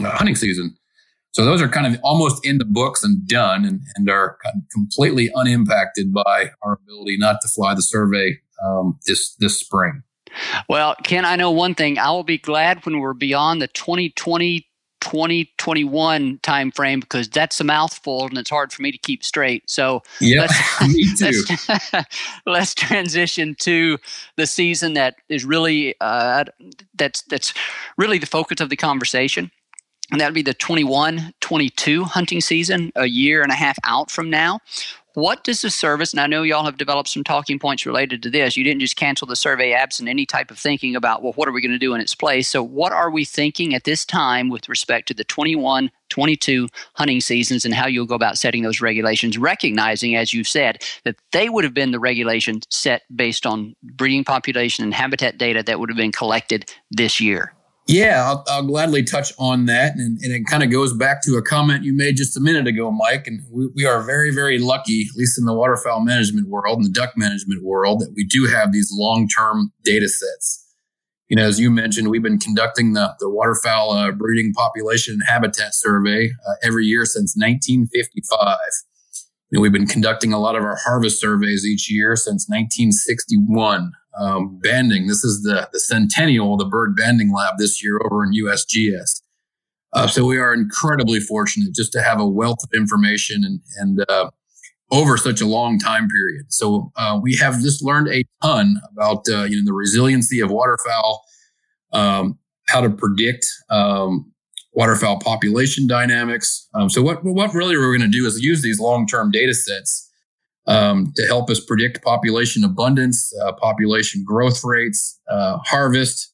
uh, 0.00 0.10
hunting 0.10 0.36
season. 0.36 0.74
So 1.32 1.44
those 1.44 1.60
are 1.62 1.68
kind 1.68 1.86
of 1.86 2.00
almost 2.02 2.44
in 2.46 2.58
the 2.58 2.64
books 2.64 3.04
and 3.04 3.26
done 3.26 3.64
and, 3.64 3.80
and 3.96 4.08
are 4.10 4.38
completely 4.72 5.30
unimpacted 5.34 6.12
by 6.12 6.50
our 6.62 6.78
ability 6.82 7.16
not 7.18 7.36
to 7.42 7.48
fly 7.48 7.74
the 7.74 7.82
survey 7.82 8.38
um, 8.64 8.98
this 9.06 9.34
this 9.36 9.58
spring. 9.58 10.02
Well, 10.68 10.94
Ken, 11.02 11.24
I 11.24 11.36
know 11.36 11.50
one 11.50 11.74
thing. 11.74 11.98
I 11.98 12.10
will 12.10 12.24
be 12.24 12.38
glad 12.38 12.84
when 12.86 13.00
we're 13.00 13.12
beyond 13.12 13.60
the 13.60 13.68
2020 13.68 14.66
2021 15.02 16.38
time 16.42 16.70
frame 16.70 17.00
because 17.00 17.28
that's 17.28 17.60
a 17.60 17.64
mouthful 17.64 18.26
and 18.26 18.38
it's 18.38 18.48
hard 18.48 18.72
for 18.72 18.82
me 18.82 18.92
to 18.92 18.98
keep 18.98 19.22
straight. 19.24 19.68
So 19.68 20.02
yeah, 20.20 20.46
me 20.80 21.14
too. 21.18 21.42
Let's, 21.68 22.06
let's, 22.46 22.74
transition 22.74 23.54
to 23.60 23.98
the 24.36 24.46
season 24.46 24.94
that 24.94 25.16
is 25.28 25.44
really 25.44 25.94
uh, 26.00 26.44
that's 26.94 27.22
that's 27.22 27.52
really 27.98 28.18
the 28.18 28.26
focus 28.26 28.60
of 28.60 28.70
the 28.70 28.76
conversation. 28.76 29.50
And 30.10 30.20
that 30.20 30.26
would 30.26 30.34
be 30.34 30.42
the 30.42 30.54
21 30.54 31.34
22 31.40 32.04
hunting 32.04 32.40
season, 32.40 32.92
a 32.94 33.06
year 33.06 33.42
and 33.42 33.50
a 33.50 33.56
half 33.56 33.78
out 33.84 34.10
from 34.10 34.30
now. 34.30 34.60
What 35.14 35.44
does 35.44 35.60
the 35.60 35.68
service, 35.68 36.12
and 36.12 36.20
I 36.20 36.26
know 36.26 36.42
y'all 36.42 36.64
have 36.64 36.78
developed 36.78 37.10
some 37.10 37.22
talking 37.22 37.58
points 37.58 37.84
related 37.84 38.22
to 38.22 38.30
this. 38.30 38.56
You 38.56 38.64
didn't 38.64 38.80
just 38.80 38.96
cancel 38.96 39.26
the 39.26 39.36
survey 39.36 39.72
absent 39.72 40.08
any 40.08 40.24
type 40.24 40.50
of 40.50 40.58
thinking 40.58 40.96
about, 40.96 41.22
well, 41.22 41.34
what 41.34 41.48
are 41.48 41.52
we 41.52 41.60
going 41.60 41.72
to 41.72 41.78
do 41.78 41.92
in 41.94 42.00
its 42.00 42.14
place? 42.14 42.48
So, 42.48 42.62
what 42.62 42.92
are 42.92 43.10
we 43.10 43.26
thinking 43.26 43.74
at 43.74 43.84
this 43.84 44.06
time 44.06 44.48
with 44.48 44.70
respect 44.70 45.08
to 45.08 45.14
the 45.14 45.24
21 45.24 45.90
22 46.08 46.68
hunting 46.94 47.20
seasons 47.20 47.64
and 47.64 47.72
how 47.72 47.86
you'll 47.86 48.06
go 48.06 48.14
about 48.14 48.36
setting 48.36 48.62
those 48.62 48.80
regulations, 48.80 49.38
recognizing, 49.38 50.14
as 50.14 50.32
you've 50.32 50.48
said, 50.48 50.82
that 51.04 51.16
they 51.32 51.48
would 51.48 51.64
have 51.64 51.74
been 51.74 51.90
the 51.90 51.98
regulations 51.98 52.64
set 52.70 53.02
based 53.14 53.46
on 53.46 53.74
breeding 53.82 54.24
population 54.24 54.84
and 54.84 54.92
habitat 54.92 55.38
data 55.38 55.62
that 55.62 55.80
would 55.80 55.88
have 55.88 55.96
been 55.96 56.12
collected 56.12 56.70
this 56.90 57.18
year? 57.20 57.54
Yeah, 57.88 58.24
I'll, 58.24 58.44
I'll, 58.48 58.66
gladly 58.66 59.02
touch 59.02 59.32
on 59.38 59.66
that. 59.66 59.96
And, 59.96 60.18
and 60.22 60.32
it 60.32 60.44
kind 60.48 60.62
of 60.62 60.70
goes 60.70 60.92
back 60.92 61.20
to 61.24 61.36
a 61.36 61.42
comment 61.42 61.82
you 61.82 61.92
made 61.92 62.16
just 62.16 62.36
a 62.36 62.40
minute 62.40 62.68
ago, 62.68 62.92
Mike. 62.92 63.26
And 63.26 63.40
we, 63.50 63.68
we, 63.74 63.84
are 63.84 64.02
very, 64.02 64.32
very 64.32 64.58
lucky, 64.58 65.06
at 65.10 65.16
least 65.16 65.38
in 65.38 65.46
the 65.46 65.52
waterfowl 65.52 66.00
management 66.00 66.48
world 66.48 66.78
and 66.78 66.86
the 66.86 66.92
duck 66.92 67.14
management 67.16 67.64
world, 67.64 68.00
that 68.00 68.12
we 68.14 68.24
do 68.24 68.46
have 68.46 68.72
these 68.72 68.92
long 68.96 69.26
term 69.28 69.72
data 69.84 70.08
sets. 70.08 70.60
You 71.28 71.36
know, 71.36 71.44
as 71.44 71.58
you 71.58 71.70
mentioned, 71.70 72.08
we've 72.08 72.22
been 72.22 72.38
conducting 72.38 72.92
the, 72.92 73.14
the 73.18 73.28
waterfowl 73.28 73.92
uh, 73.92 74.12
breeding 74.12 74.52
population 74.52 75.14
and 75.14 75.22
habitat 75.26 75.74
survey 75.74 76.30
uh, 76.46 76.54
every 76.62 76.84
year 76.84 77.04
since 77.04 77.34
1955. 77.36 78.58
You 79.50 79.58
know, 79.58 79.60
we've 79.60 79.72
been 79.72 79.86
conducting 79.86 80.32
a 80.32 80.38
lot 80.38 80.56
of 80.56 80.62
our 80.62 80.76
harvest 80.76 81.20
surveys 81.20 81.66
each 81.66 81.90
year 81.90 82.14
since 82.16 82.46
1961 82.48 83.92
um, 84.18 84.58
banding. 84.58 85.06
This 85.06 85.24
is 85.24 85.42
the, 85.42 85.68
the 85.72 85.80
centennial 85.80 86.54
of 86.54 86.58
the 86.58 86.66
bird 86.66 86.96
banding 86.96 87.32
lab 87.32 87.58
this 87.58 87.82
year 87.82 88.00
over 88.04 88.24
in 88.24 88.32
USGS. 88.32 89.22
Uh, 89.94 90.06
so 90.06 90.24
we 90.24 90.38
are 90.38 90.54
incredibly 90.54 91.20
fortunate 91.20 91.74
just 91.74 91.92
to 91.92 92.02
have 92.02 92.18
a 92.18 92.26
wealth 92.26 92.62
of 92.62 92.70
information 92.74 93.44
and, 93.44 93.60
and 93.76 94.10
uh, 94.10 94.30
over 94.90 95.16
such 95.16 95.40
a 95.40 95.46
long 95.46 95.78
time 95.78 96.08
period. 96.08 96.52
So 96.52 96.92
uh, 96.96 97.18
we 97.20 97.36
have 97.36 97.60
just 97.60 97.82
learned 97.82 98.08
a 98.08 98.24
ton 98.42 98.76
about 98.92 99.24
uh, 99.28 99.44
you 99.44 99.56
know 99.56 99.64
the 99.64 99.72
resiliency 99.72 100.40
of 100.40 100.50
waterfowl, 100.50 101.24
um, 101.92 102.38
how 102.68 102.80
to 102.80 102.90
predict 102.90 103.46
um, 103.70 104.30
waterfowl 104.72 105.18
population 105.20 105.86
dynamics. 105.86 106.68
Um, 106.74 106.88
so 106.88 107.02
what 107.02 107.24
what 107.24 107.52
really 107.54 107.76
we're 107.76 107.96
going 107.96 108.10
to 108.10 108.18
do 108.18 108.26
is 108.26 108.40
use 108.42 108.62
these 108.62 108.80
long 108.80 109.06
term 109.06 109.30
data 109.30 109.54
sets 109.54 110.10
um, 110.66 111.12
to 111.16 111.26
help 111.26 111.50
us 111.50 111.60
predict 111.60 112.02
population 112.02 112.64
abundance, 112.64 113.32
uh, 113.42 113.52
population 113.52 114.24
growth 114.26 114.62
rates, 114.64 115.20
uh, 115.30 115.58
harvest, 115.64 116.32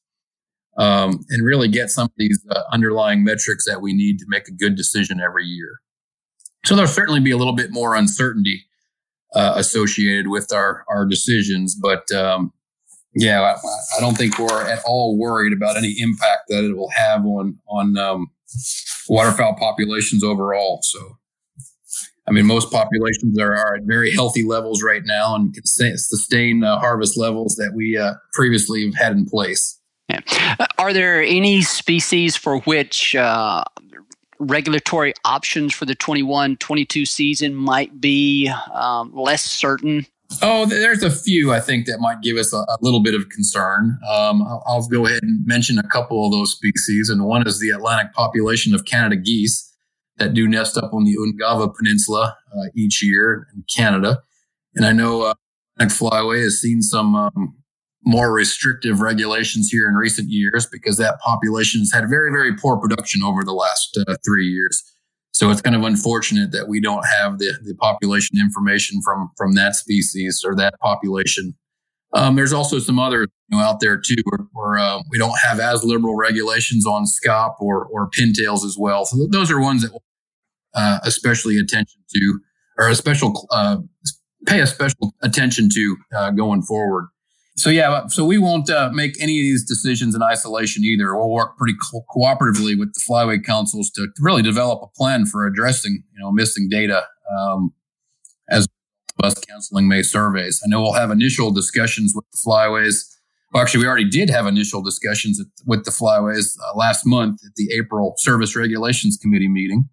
um, 0.77 1.25
and 1.31 1.45
really 1.45 1.69
get 1.69 1.91
some 1.91 2.05
of 2.05 2.13
these 2.17 2.45
uh, 2.51 2.63
underlying 2.73 3.25
metrics 3.25 3.65
that 3.67 3.81
we 3.81 3.93
need 3.93 4.19
to 4.19 4.25
make 4.29 4.47
a 4.49 4.53
good 4.53 4.77
decision 4.77 5.21
every 5.21 5.45
year. 5.45 5.81
So 6.65 6.77
there'll 6.77 6.91
certainly 6.91 7.21
be 7.21 7.31
a 7.31 7.37
little 7.37 7.55
bit 7.55 7.71
more 7.73 7.95
uncertainty 7.95 8.65
uh, 9.35 9.55
associated 9.57 10.29
with 10.29 10.53
our 10.53 10.85
our 10.89 11.05
decisions, 11.05 11.75
but 11.75 12.11
um, 12.13 12.53
yeah, 13.15 13.41
I, 13.43 13.57
I, 13.97 14.01
don't 14.01 14.17
think 14.17 14.39
we're 14.39 14.67
at 14.67 14.81
all 14.85 15.19
worried 15.19 15.53
about 15.53 15.77
any 15.77 15.95
impact 15.99 16.43
that 16.49 16.65
it 16.65 16.77
will 16.77 16.91
have 16.91 17.25
on 17.25 17.59
on 17.69 17.97
um, 17.99 18.29
waterfowl 19.09 19.55
populations 19.55 20.23
overall. 20.23 20.81
So 20.83 21.19
I 22.29 22.33
mean, 22.33 22.47
most 22.47 22.71
populations 22.71 23.39
are, 23.39 23.55
are 23.55 23.77
at 23.77 23.83
very 23.85 24.13
healthy 24.13 24.43
levels 24.43 24.83
right 24.83 25.03
now 25.05 25.35
and 25.35 25.53
can 25.55 25.65
sustain 25.65 26.63
uh, 26.63 26.79
harvest 26.79 27.17
levels 27.17 27.57
that 27.57 27.73
we 27.75 27.97
uh, 27.97 28.15
previously 28.33 28.85
have 28.85 28.95
had 28.95 29.13
in 29.13 29.25
place. 29.25 29.81
Yeah. 30.09 30.21
Uh, 30.59 30.67
are 30.79 30.93
there 30.93 31.23
any 31.23 31.63
species 31.63 32.37
for 32.37 32.61
which 32.61 33.15
uh, 33.15 33.65
regulatory 34.39 35.15
options 35.25 35.75
for 35.75 35.85
the 35.85 35.95
21 35.95 36.57
22 36.57 37.07
season 37.07 37.55
might 37.55 38.01
be 38.01 38.51
um, 38.73 39.13
less 39.15 39.43
certain? 39.43 40.07
Oh, 40.43 40.67
there's 40.67 41.03
a 41.03 41.11
few 41.11 41.53
I 41.53 41.61
think 41.61 41.87
that 41.87 42.01
might 42.01 42.21
give 42.21 42.37
us 42.37 42.53
a, 42.53 42.59
a 42.59 42.77
little 42.83 43.03
bit 43.03 43.15
of 43.15 43.31
concern. 43.31 43.99
Um, 44.11 44.43
I'll, 44.43 44.63
I'll, 44.67 44.87
go 44.87 45.07
ahead 45.07 45.23
and 45.23 45.47
mention 45.47 45.79
a 45.79 45.89
couple 45.89 46.27
of 46.27 46.33
those 46.33 46.53
species, 46.53 47.09
and 47.09 47.25
one 47.25 47.47
is 47.47 47.61
the 47.61 47.71
Atlantic 47.71 48.13
population 48.13 48.75
of 48.75 48.85
Canada 48.85 49.17
geese 49.17 49.68
that 50.19 50.35
do 50.35 50.49
nest 50.49 50.77
up 50.77 50.93
on 50.93 51.05
the 51.05 51.17
Ungava 51.17 51.75
Peninsula 51.75 52.37
uh, 52.53 52.69
each 52.75 53.03
year 53.03 53.47
in 53.55 53.65
Canada. 53.75 54.23
And 54.75 54.85
I 54.85 54.93
know 54.93 55.23
uh, 55.23 55.35
Flyway 55.81 56.43
has 56.43 56.61
seen 56.61 56.83
some 56.83 57.15
um, 57.15 57.57
more 58.05 58.33
restrictive 58.33 59.01
regulations 59.01 59.69
here 59.71 59.89
in 59.89 59.95
recent 59.95 60.31
years 60.31 60.67
because 60.67 60.97
that 60.97 61.19
population 61.21 61.81
has 61.81 61.93
had 61.93 62.09
very, 62.09 62.31
very 62.31 62.57
poor 62.57 62.77
production 62.79 63.23
over 63.23 63.45
the 63.45 63.53
last 63.53 63.99
uh, 64.07 64.17
three 64.25 64.47
years. 64.47 64.83
So 65.33 65.51
it's 65.51 65.61
kind 65.61 65.77
of 65.77 65.85
unfortunate 65.85 66.51
that 66.53 66.69
we 66.69 66.81
don't 66.81 67.05
have 67.07 67.39
the, 67.39 67.53
the 67.63 67.75
population 67.75 68.41
information 68.41 69.01
from 69.03 69.31
from 69.37 69.53
that 69.55 69.77
species 69.77 70.43
or 70.45 70.57
that 70.57 70.75
population. 70.81 71.55
Um, 72.15 72.35
there's 72.35 72.53
also 72.53 72.79
some 72.79 72.99
other 72.99 73.21
you 73.21 73.29
know, 73.51 73.59
out 73.59 73.81
there 73.81 73.99
too 73.99 74.17
where, 74.25 74.47
where 74.53 74.79
uh, 74.79 75.03
we 75.11 75.19
don't 75.19 75.39
have 75.39 75.61
as 75.61 75.85
liberal 75.85 76.17
regulations 76.17 76.87
on 76.87 77.05
scaup 77.05 77.61
or 77.61 77.85
or 77.85 78.09
pintails 78.11 78.65
as 78.65 78.77
well. 78.79 79.05
So 79.05 79.17
th- 79.19 79.31
those 79.31 79.51
are 79.51 79.61
ones 79.61 79.83
that 79.83 79.93
uh, 80.75 80.99
especially 81.05 81.59
attention 81.59 82.01
to, 82.15 82.41
or 82.79 82.89
a 82.89 82.95
special 82.95 83.47
uh, 83.51 83.79
pay 84.47 84.61
a 84.61 84.67
special 84.67 85.15
attention 85.23 85.69
to 85.75 85.97
uh, 86.17 86.31
going 86.31 86.63
forward. 86.63 87.09
So 87.57 87.71
yeah, 87.71 88.07
so 88.07 88.25
we 88.25 88.39
won't 88.39 88.71
uh, 88.71 88.91
make 88.93 89.21
any 89.21 89.41
of 89.41 89.43
these 89.43 89.65
decisions 89.67 90.15
in 90.15 90.23
isolation 90.23 90.85
either. 90.85 91.17
We'll 91.17 91.31
work 91.31 91.57
pretty 91.59 91.75
co- 91.91 92.05
cooperatively 92.15 92.79
with 92.79 92.95
the 92.95 93.01
flyway 93.09 93.45
councils 93.45 93.91
to, 93.97 94.07
really 94.21 94.43
develop 94.43 94.81
a 94.83 94.87
plan 94.97 95.27
for 95.27 95.45
addressing 95.45 96.05
you 96.13 96.21
know 96.21 96.31
missing 96.31 96.69
data 96.71 97.03
um, 97.37 97.73
as 98.49 98.69
us 99.25 99.35
canceling 99.41 99.89
May 99.89 100.03
surveys. 100.03 100.61
I 100.65 100.69
know 100.69 100.81
we'll 100.81 100.93
have 100.93 101.11
initial 101.11 101.51
discussions 101.51 102.13
with 102.15 102.25
the 102.31 102.39
flyways. 102.47 103.05
Well, 103.53 103.63
actually, 103.63 103.81
we 103.81 103.89
already 103.89 104.09
did 104.09 104.31
have 104.31 104.47
initial 104.47 104.81
discussions 104.81 105.43
with 105.67 105.85
the 105.85 105.91
flyways 105.91 106.57
uh, 106.61 106.77
last 106.77 107.05
month 107.05 107.41
at 107.45 107.57
the 107.57 107.75
April 107.77 108.15
Service 108.19 108.55
Regulations 108.55 109.19
Committee 109.21 109.49
meeting. 109.49 109.89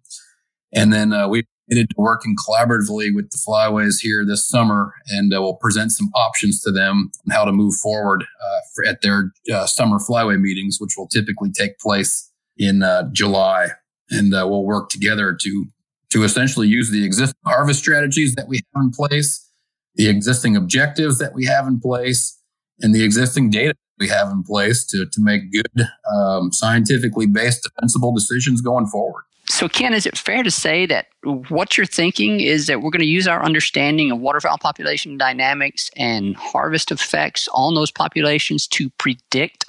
And 0.76 0.92
then 0.92 1.12
uh, 1.12 1.26
we 1.26 1.44
committed 1.68 1.88
to 1.90 1.96
working 1.98 2.36
collaboratively 2.36 3.14
with 3.14 3.30
the 3.30 3.38
flyways 3.38 4.00
here 4.00 4.24
this 4.24 4.46
summer, 4.46 4.92
and 5.08 5.34
uh, 5.34 5.40
we'll 5.40 5.54
present 5.56 5.90
some 5.90 6.10
options 6.14 6.60
to 6.62 6.70
them 6.70 7.10
on 7.26 7.34
how 7.34 7.44
to 7.44 7.50
move 7.50 7.74
forward 7.76 8.22
uh, 8.22 8.60
for, 8.74 8.84
at 8.86 9.00
their 9.00 9.32
uh, 9.52 9.66
summer 9.66 9.98
flyway 9.98 10.38
meetings, 10.38 10.76
which 10.78 10.92
will 10.96 11.08
typically 11.08 11.50
take 11.50 11.78
place 11.78 12.30
in 12.58 12.82
uh, 12.82 13.08
July. 13.10 13.68
And 14.10 14.34
uh, 14.34 14.46
we'll 14.48 14.64
work 14.64 14.90
together 14.90 15.36
to 15.40 15.66
to 16.10 16.22
essentially 16.22 16.68
use 16.68 16.90
the 16.90 17.04
existing 17.04 17.40
harvest 17.44 17.80
strategies 17.80 18.36
that 18.36 18.46
we 18.46 18.58
have 18.58 18.84
in 18.84 18.90
place, 18.92 19.50
the 19.96 20.08
existing 20.08 20.54
objectives 20.54 21.18
that 21.18 21.34
we 21.34 21.46
have 21.46 21.66
in 21.66 21.80
place, 21.80 22.38
and 22.80 22.94
the 22.94 23.02
existing 23.02 23.50
data 23.50 23.74
we 23.98 24.08
have 24.08 24.30
in 24.30 24.44
place 24.44 24.86
to 24.86 25.06
to 25.06 25.20
make 25.20 25.50
good, 25.50 25.88
um, 26.14 26.52
scientifically 26.52 27.26
based, 27.26 27.64
defensible 27.64 28.14
decisions 28.14 28.60
going 28.60 28.86
forward. 28.86 29.25
So, 29.48 29.68
Ken, 29.68 29.94
is 29.94 30.06
it 30.06 30.18
fair 30.18 30.42
to 30.42 30.50
say 30.50 30.86
that 30.86 31.06
what 31.48 31.76
you're 31.76 31.86
thinking 31.86 32.40
is 32.40 32.66
that 32.66 32.82
we're 32.82 32.90
going 32.90 33.00
to 33.00 33.06
use 33.06 33.28
our 33.28 33.44
understanding 33.44 34.10
of 34.10 34.18
waterfowl 34.18 34.58
population 34.58 35.16
dynamics 35.16 35.90
and 35.96 36.36
harvest 36.36 36.90
effects 36.90 37.48
on 37.52 37.74
those 37.74 37.90
populations 37.90 38.66
to 38.68 38.90
predict 38.90 39.64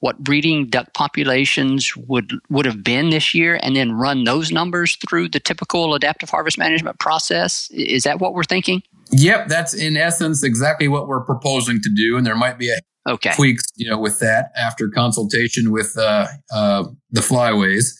what 0.00 0.18
breeding 0.18 0.66
duck 0.66 0.92
populations 0.94 1.94
would 1.96 2.32
would 2.48 2.64
have 2.64 2.84
been 2.84 3.10
this 3.10 3.34
year, 3.34 3.58
and 3.62 3.74
then 3.74 3.92
run 3.92 4.24
those 4.24 4.52
numbers 4.52 4.96
through 4.96 5.28
the 5.28 5.40
typical 5.40 5.94
adaptive 5.94 6.30
harvest 6.30 6.56
management 6.56 6.98
process? 7.00 7.68
Is 7.72 8.04
that 8.04 8.20
what 8.20 8.32
we're 8.32 8.44
thinking? 8.44 8.82
Yep, 9.10 9.48
that's 9.48 9.74
in 9.74 9.96
essence 9.96 10.44
exactly 10.44 10.88
what 10.88 11.08
we're 11.08 11.24
proposing 11.24 11.80
to 11.82 11.90
do, 11.94 12.16
and 12.16 12.24
there 12.24 12.36
might 12.36 12.58
be 12.58 12.70
a 12.70 12.78
okay. 13.10 13.32
tweaks, 13.32 13.64
you 13.76 13.90
know, 13.90 13.98
with 13.98 14.20
that 14.20 14.50
after 14.56 14.88
consultation 14.88 15.72
with 15.72 15.96
uh, 15.98 16.28
uh, 16.52 16.84
the 17.10 17.20
flyways. 17.20 17.97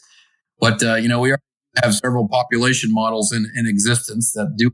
But 0.60 0.82
uh, 0.82 0.96
you 0.96 1.08
know, 1.08 1.20
we 1.20 1.34
have 1.82 1.94
several 1.94 2.28
population 2.28 2.92
models 2.92 3.32
in, 3.32 3.50
in 3.56 3.66
existence 3.66 4.32
that 4.32 4.54
do 4.56 4.70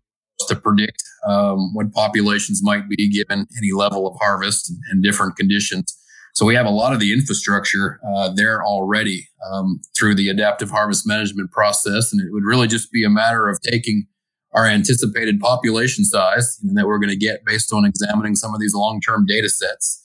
to 0.48 0.56
predict 0.56 1.02
um, 1.26 1.72
what 1.74 1.92
populations 1.92 2.60
might 2.62 2.88
be 2.88 3.08
given 3.08 3.46
any 3.56 3.72
level 3.72 4.06
of 4.06 4.16
harvest 4.20 4.68
and, 4.68 4.78
and, 4.90 5.02
different 5.02 5.36
conditions. 5.36 5.96
So 6.34 6.44
we 6.44 6.56
have 6.56 6.66
a 6.66 6.70
lot 6.70 6.92
of 6.92 6.98
the 6.98 7.12
infrastructure 7.12 8.00
uh, 8.16 8.30
there 8.34 8.62
already 8.62 9.28
um, 9.48 9.80
through 9.96 10.16
the 10.16 10.28
adaptive 10.28 10.70
harvest 10.70 11.06
management 11.06 11.52
process, 11.52 12.12
and 12.12 12.20
it 12.20 12.32
would 12.32 12.42
really 12.42 12.66
just 12.66 12.90
be 12.90 13.04
a 13.04 13.08
matter 13.10 13.48
of 13.48 13.60
taking 13.62 14.06
our 14.52 14.66
anticipated 14.66 15.40
population 15.40 16.04
size 16.04 16.58
that 16.62 16.86
we're 16.86 16.98
going 16.98 17.10
to 17.10 17.16
get 17.16 17.44
based 17.44 17.72
on 17.72 17.84
examining 17.84 18.34
some 18.34 18.54
of 18.54 18.60
these 18.60 18.74
long-term 18.74 19.26
data 19.26 19.48
sets 19.48 20.02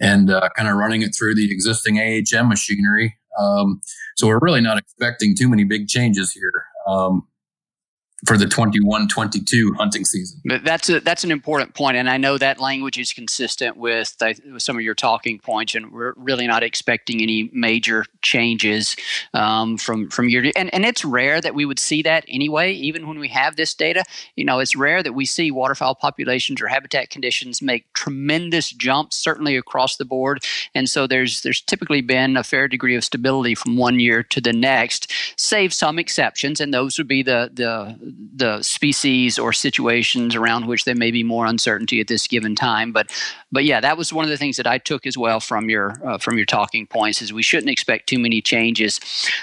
and 0.00 0.30
uh, 0.30 0.48
kind 0.56 0.68
of 0.68 0.76
running 0.76 1.02
it 1.02 1.14
through 1.14 1.34
the 1.34 1.50
existing 1.50 1.96
AHM 1.96 2.48
machinery. 2.48 3.16
Um, 3.38 3.80
so 4.16 4.26
we're 4.26 4.40
really 4.40 4.60
not 4.60 4.78
expecting 4.78 5.34
too 5.36 5.48
many 5.48 5.64
big 5.64 5.88
changes 5.88 6.32
here. 6.32 6.64
Um, 6.86 7.26
for 8.26 8.36
the 8.36 8.44
21-22 8.44 9.76
hunting 9.76 10.04
season. 10.04 10.40
That's 10.62 10.88
a, 10.88 11.00
that's 11.00 11.24
an 11.24 11.30
important 11.30 11.74
point, 11.74 11.96
and 11.96 12.08
I 12.08 12.16
know 12.16 12.38
that 12.38 12.60
language 12.60 12.98
is 12.98 13.12
consistent 13.12 13.76
with, 13.76 14.16
uh, 14.20 14.34
with 14.52 14.62
some 14.62 14.76
of 14.76 14.82
your 14.82 14.94
talking 14.94 15.38
points, 15.38 15.74
and 15.74 15.92
we're 15.92 16.14
really 16.16 16.46
not 16.46 16.62
expecting 16.62 17.20
any 17.20 17.50
major 17.52 18.04
changes 18.22 18.96
um, 19.34 19.76
from 19.76 20.08
from 20.08 20.28
year 20.28 20.42
to 20.42 20.52
and 20.56 20.72
and 20.72 20.84
it's 20.84 21.04
rare 21.04 21.40
that 21.40 21.54
we 21.54 21.64
would 21.64 21.78
see 21.78 22.02
that 22.02 22.24
anyway. 22.28 22.72
Even 22.72 23.08
when 23.08 23.18
we 23.18 23.28
have 23.28 23.56
this 23.56 23.74
data, 23.74 24.04
you 24.36 24.44
know, 24.44 24.58
it's 24.58 24.76
rare 24.76 25.02
that 25.02 25.12
we 25.12 25.24
see 25.24 25.50
waterfowl 25.50 25.94
populations 25.94 26.60
or 26.60 26.68
habitat 26.68 27.10
conditions 27.10 27.60
make 27.60 27.92
tremendous 27.92 28.70
jumps, 28.70 29.16
certainly 29.16 29.56
across 29.56 29.96
the 29.96 30.04
board. 30.04 30.44
And 30.74 30.88
so 30.88 31.06
there's 31.06 31.42
there's 31.42 31.60
typically 31.60 32.00
been 32.00 32.36
a 32.36 32.44
fair 32.44 32.68
degree 32.68 32.96
of 32.96 33.04
stability 33.04 33.54
from 33.54 33.76
one 33.76 33.98
year 34.00 34.22
to 34.22 34.40
the 34.40 34.52
next, 34.52 35.12
save 35.36 35.74
some 35.74 35.98
exceptions, 35.98 36.60
and 36.60 36.72
those 36.72 36.98
would 36.98 37.08
be 37.08 37.22
the 37.22 37.50
the 37.52 38.11
the 38.34 38.62
species 38.62 39.38
or 39.38 39.52
situations 39.52 40.34
around 40.34 40.66
which 40.66 40.84
there 40.84 40.94
may 40.94 41.10
be 41.10 41.22
more 41.22 41.46
uncertainty 41.46 42.00
at 42.00 42.08
this 42.08 42.26
given 42.26 42.54
time. 42.54 42.92
But 42.92 43.10
but 43.50 43.64
yeah, 43.64 43.80
that 43.80 43.98
was 43.98 44.12
one 44.12 44.24
of 44.24 44.30
the 44.30 44.36
things 44.36 44.56
that 44.56 44.66
I 44.66 44.78
took 44.78 45.06
as 45.06 45.18
well 45.18 45.40
from 45.40 45.68
your 45.68 45.94
uh, 46.06 46.18
from 46.18 46.36
your 46.36 46.46
talking 46.46 46.86
points 46.86 47.20
is 47.22 47.32
we 47.32 47.42
shouldn't 47.42 47.70
expect 47.70 48.08
too 48.08 48.18
many 48.18 48.40
changes. 48.40 49.00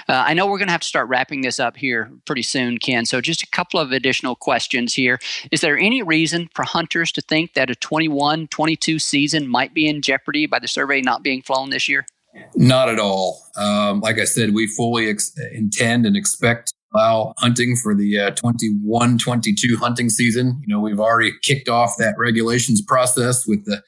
Uh, 0.08 0.24
I 0.26 0.34
know 0.34 0.46
we're 0.46 0.58
going 0.58 0.68
to 0.68 0.72
have 0.72 0.80
to 0.80 0.88
start 0.88 1.08
wrapping 1.08 1.42
this 1.42 1.60
up 1.60 1.76
here 1.76 2.10
pretty 2.24 2.42
soon, 2.42 2.78
Ken. 2.78 3.06
So 3.06 3.20
just 3.20 3.42
a 3.42 3.46
couple 3.48 3.80
of 3.80 3.92
additional 3.92 4.34
questions 4.34 4.94
here. 4.94 5.18
Is 5.50 5.60
there 5.60 5.78
any 5.78 6.02
reason 6.02 6.48
for 6.54 6.64
hunters 6.64 7.12
to 7.12 7.20
think 7.20 7.54
that 7.54 7.70
a 7.70 7.74
21-22 7.74 9.00
season 9.00 9.48
might 9.48 9.74
be 9.74 9.88
in 9.88 10.02
jeopardy 10.02 10.46
by 10.46 10.58
the 10.58 10.68
survey 10.68 11.00
not 11.00 11.22
being 11.22 11.42
flown 11.42 11.70
this 11.70 11.88
year? 11.88 12.06
Not 12.54 12.88
at 12.88 12.98
all. 12.98 13.42
Um, 13.56 14.00
like 14.00 14.18
I 14.18 14.24
said, 14.24 14.54
we 14.54 14.66
fully 14.66 15.08
ex- 15.08 15.36
intend 15.52 16.06
and 16.06 16.16
expect 16.16 16.72
allow 16.94 17.34
hunting 17.38 17.76
for 17.76 17.94
the 17.94 18.18
uh, 18.18 18.30
21 18.32 19.18
22 19.18 19.76
hunting 19.76 20.08
season. 20.08 20.60
You 20.66 20.74
know, 20.74 20.80
we've 20.80 21.00
already 21.00 21.32
kicked 21.42 21.68
off 21.68 21.94
that 21.98 22.14
regulations 22.18 22.82
process 22.82 23.46
with 23.46 23.64
the, 23.64 23.82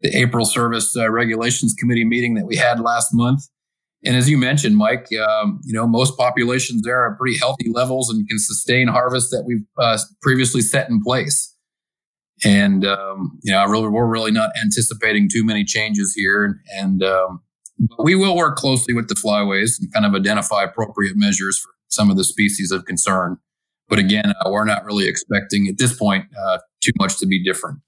the 0.00 0.16
April 0.16 0.44
Service 0.44 0.96
uh, 0.96 1.10
Regulations 1.10 1.74
Committee 1.78 2.04
meeting 2.04 2.34
that 2.34 2.46
we 2.46 2.56
had 2.56 2.80
last 2.80 3.12
month. 3.12 3.48
And 4.04 4.16
as 4.16 4.28
you 4.28 4.36
mentioned, 4.36 4.76
Mike, 4.76 5.08
um, 5.14 5.60
you 5.64 5.72
know, 5.72 5.86
most 5.86 6.16
populations 6.18 6.82
there 6.82 7.00
are 7.00 7.16
pretty 7.16 7.38
healthy 7.38 7.70
levels 7.70 8.10
and 8.10 8.28
can 8.28 8.38
sustain 8.38 8.86
harvests 8.86 9.30
that 9.30 9.44
we've 9.46 9.64
uh, 9.78 9.98
previously 10.20 10.60
set 10.60 10.90
in 10.90 11.00
place. 11.02 11.52
And, 12.44 12.84
um, 12.84 13.38
you 13.42 13.52
know, 13.52 13.64
really, 13.64 13.88
we're 13.88 14.06
really 14.06 14.30
not 14.30 14.50
anticipating 14.62 15.30
too 15.32 15.44
many 15.44 15.64
changes 15.64 16.12
here. 16.14 16.44
And, 16.44 16.56
and 16.76 17.02
um, 17.02 17.42
we 17.98 18.14
will 18.14 18.36
work 18.36 18.56
closely 18.56 18.92
with 18.92 19.08
the 19.08 19.14
flyways 19.14 19.80
and 19.80 19.92
kind 19.92 20.04
of 20.04 20.14
identify 20.14 20.64
appropriate 20.64 21.16
measures 21.16 21.58
for 21.58 21.70
some 21.94 22.10
of 22.10 22.16
the 22.16 22.24
species 22.24 22.70
of 22.70 22.84
concern. 22.84 23.38
But 23.88 23.98
again, 23.98 24.32
uh, 24.40 24.50
we're 24.50 24.64
not 24.64 24.84
really 24.84 25.06
expecting 25.06 25.68
at 25.68 25.78
this 25.78 25.96
point 25.96 26.26
uh, 26.46 26.58
too 26.82 26.92
much 26.98 27.18
to 27.18 27.26
be 27.26 27.42
different. 27.42 27.80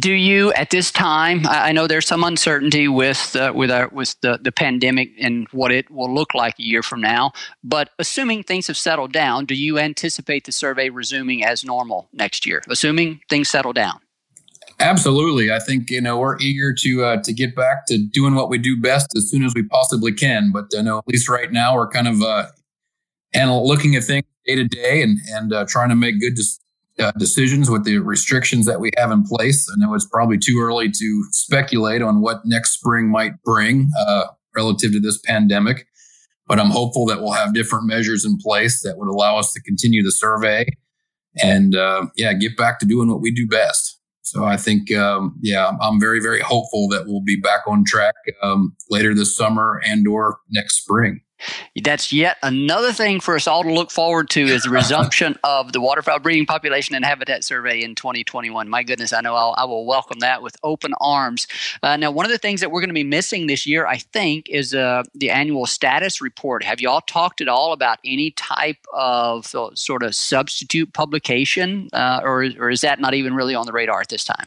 Do 0.00 0.12
you, 0.12 0.52
at 0.52 0.70
this 0.70 0.90
time, 0.90 1.46
I 1.46 1.72
know 1.72 1.86
there's 1.86 2.06
some 2.06 2.22
uncertainty 2.22 2.86
with 2.86 3.34
uh, 3.34 3.52
with 3.54 3.70
our, 3.70 3.88
with 3.88 4.14
the, 4.20 4.38
the 4.42 4.52
pandemic 4.52 5.10
and 5.18 5.48
what 5.52 5.72
it 5.72 5.90
will 5.90 6.12
look 6.14 6.34
like 6.34 6.58
a 6.58 6.62
year 6.62 6.82
from 6.82 7.00
now. 7.00 7.32
But 7.64 7.90
assuming 7.98 8.42
things 8.42 8.66
have 8.66 8.76
settled 8.76 9.12
down, 9.12 9.46
do 9.46 9.54
you 9.54 9.78
anticipate 9.78 10.44
the 10.44 10.52
survey 10.52 10.90
resuming 10.90 11.42
as 11.44 11.64
normal 11.64 12.08
next 12.12 12.44
year? 12.44 12.62
Assuming 12.68 13.20
things 13.30 13.48
settle 13.48 13.72
down. 13.72 14.00
Absolutely, 14.78 15.50
I 15.50 15.58
think 15.58 15.90
you 15.90 16.00
know 16.00 16.18
we're 16.18 16.38
eager 16.38 16.74
to 16.74 17.04
uh, 17.04 17.22
to 17.22 17.32
get 17.32 17.56
back 17.56 17.86
to 17.88 17.98
doing 17.98 18.34
what 18.34 18.50
we 18.50 18.58
do 18.58 18.80
best 18.80 19.08
as 19.16 19.30
soon 19.30 19.44
as 19.44 19.54
we 19.54 19.62
possibly 19.62 20.12
can. 20.12 20.52
But 20.52 20.66
I 20.76 20.82
know 20.82 20.98
at 20.98 21.08
least 21.08 21.28
right 21.28 21.50
now 21.50 21.74
we're 21.74 21.88
kind 21.88 22.08
of 22.08 22.20
uh, 22.22 22.46
and 23.32 23.50
looking 23.52 23.94
at 23.96 24.04
things 24.04 24.24
day 24.46 24.56
to 24.56 24.64
day 24.64 25.02
and 25.02 25.18
and 25.28 25.52
uh, 25.52 25.64
trying 25.68 25.88
to 25.88 25.96
make 25.96 26.20
good 26.20 26.38
uh, 26.98 27.12
decisions 27.12 27.70
with 27.70 27.84
the 27.84 27.98
restrictions 27.98 28.66
that 28.66 28.80
we 28.80 28.90
have 28.96 29.10
in 29.10 29.24
place. 29.24 29.68
I 29.70 29.78
know 29.78 29.94
it's 29.94 30.06
probably 30.06 30.38
too 30.38 30.58
early 30.60 30.90
to 30.90 31.24
speculate 31.30 32.02
on 32.02 32.20
what 32.20 32.42
next 32.44 32.72
spring 32.72 33.10
might 33.10 33.42
bring 33.42 33.90
uh, 34.06 34.24
relative 34.54 34.92
to 34.92 35.00
this 35.00 35.18
pandemic, 35.18 35.86
but 36.46 36.58
I'm 36.58 36.70
hopeful 36.70 37.06
that 37.06 37.20
we'll 37.20 37.32
have 37.32 37.54
different 37.54 37.86
measures 37.86 38.24
in 38.24 38.38
place 38.38 38.82
that 38.82 38.98
would 38.98 39.08
allow 39.08 39.38
us 39.38 39.52
to 39.52 39.62
continue 39.62 40.02
the 40.02 40.12
survey 40.12 40.66
and 41.42 41.74
uh, 41.76 42.06
yeah, 42.16 42.32
get 42.32 42.56
back 42.56 42.78
to 42.80 42.86
doing 42.86 43.08
what 43.08 43.20
we 43.20 43.30
do 43.30 43.46
best. 43.46 43.98
So 44.22 44.44
I 44.44 44.56
think, 44.56 44.92
um, 44.92 45.36
yeah, 45.40 45.72
I'm 45.80 45.98
very, 45.98 46.20
very 46.20 46.40
hopeful 46.40 46.88
that 46.88 47.06
we'll 47.06 47.22
be 47.22 47.40
back 47.40 47.62
on 47.66 47.84
track 47.84 48.14
um, 48.42 48.76
later 48.88 49.14
this 49.14 49.34
summer 49.34 49.80
and 49.84 50.06
or 50.06 50.38
next 50.50 50.82
spring. 50.82 51.20
That's 51.82 52.12
yet 52.12 52.36
another 52.42 52.92
thing 52.92 53.20
for 53.20 53.36
us 53.36 53.46
all 53.46 53.62
to 53.62 53.72
look 53.72 53.90
forward 53.90 54.30
to 54.30 54.40
is 54.40 54.64
the 54.64 54.70
resumption 54.70 55.36
of 55.44 55.72
the 55.72 55.80
waterfowl 55.80 56.20
breeding 56.20 56.46
population 56.46 56.94
and 56.94 57.04
habitat 57.04 57.44
survey 57.44 57.82
in 57.82 57.94
2021. 57.94 58.68
My 58.68 58.82
goodness, 58.82 59.12
I 59.12 59.20
know 59.20 59.34
I'll, 59.34 59.54
I 59.56 59.64
will 59.64 59.86
welcome 59.86 60.20
that 60.20 60.42
with 60.42 60.56
open 60.62 60.92
arms. 61.00 61.46
Uh, 61.82 61.96
now, 61.96 62.10
one 62.10 62.26
of 62.26 62.32
the 62.32 62.38
things 62.38 62.60
that 62.60 62.70
we're 62.70 62.80
going 62.80 62.90
to 62.90 62.94
be 62.94 63.04
missing 63.04 63.46
this 63.46 63.66
year, 63.66 63.86
I 63.86 63.98
think, 63.98 64.48
is 64.48 64.74
uh, 64.74 65.02
the 65.14 65.30
annual 65.30 65.66
status 65.66 66.20
report. 66.20 66.62
Have 66.64 66.80
you 66.80 66.88
all 66.88 67.02
talked 67.02 67.40
at 67.40 67.48
all 67.48 67.72
about 67.72 67.98
any 68.04 68.30
type 68.32 68.78
of 68.92 69.54
uh, 69.54 69.70
sort 69.74 70.02
of 70.02 70.14
substitute 70.14 70.92
publication, 70.92 71.88
uh, 71.92 72.20
or, 72.22 72.48
or 72.58 72.70
is 72.70 72.80
that 72.82 73.00
not 73.00 73.14
even 73.14 73.34
really 73.34 73.54
on 73.54 73.66
the 73.66 73.72
radar 73.72 74.00
at 74.00 74.08
this 74.08 74.24
time? 74.24 74.46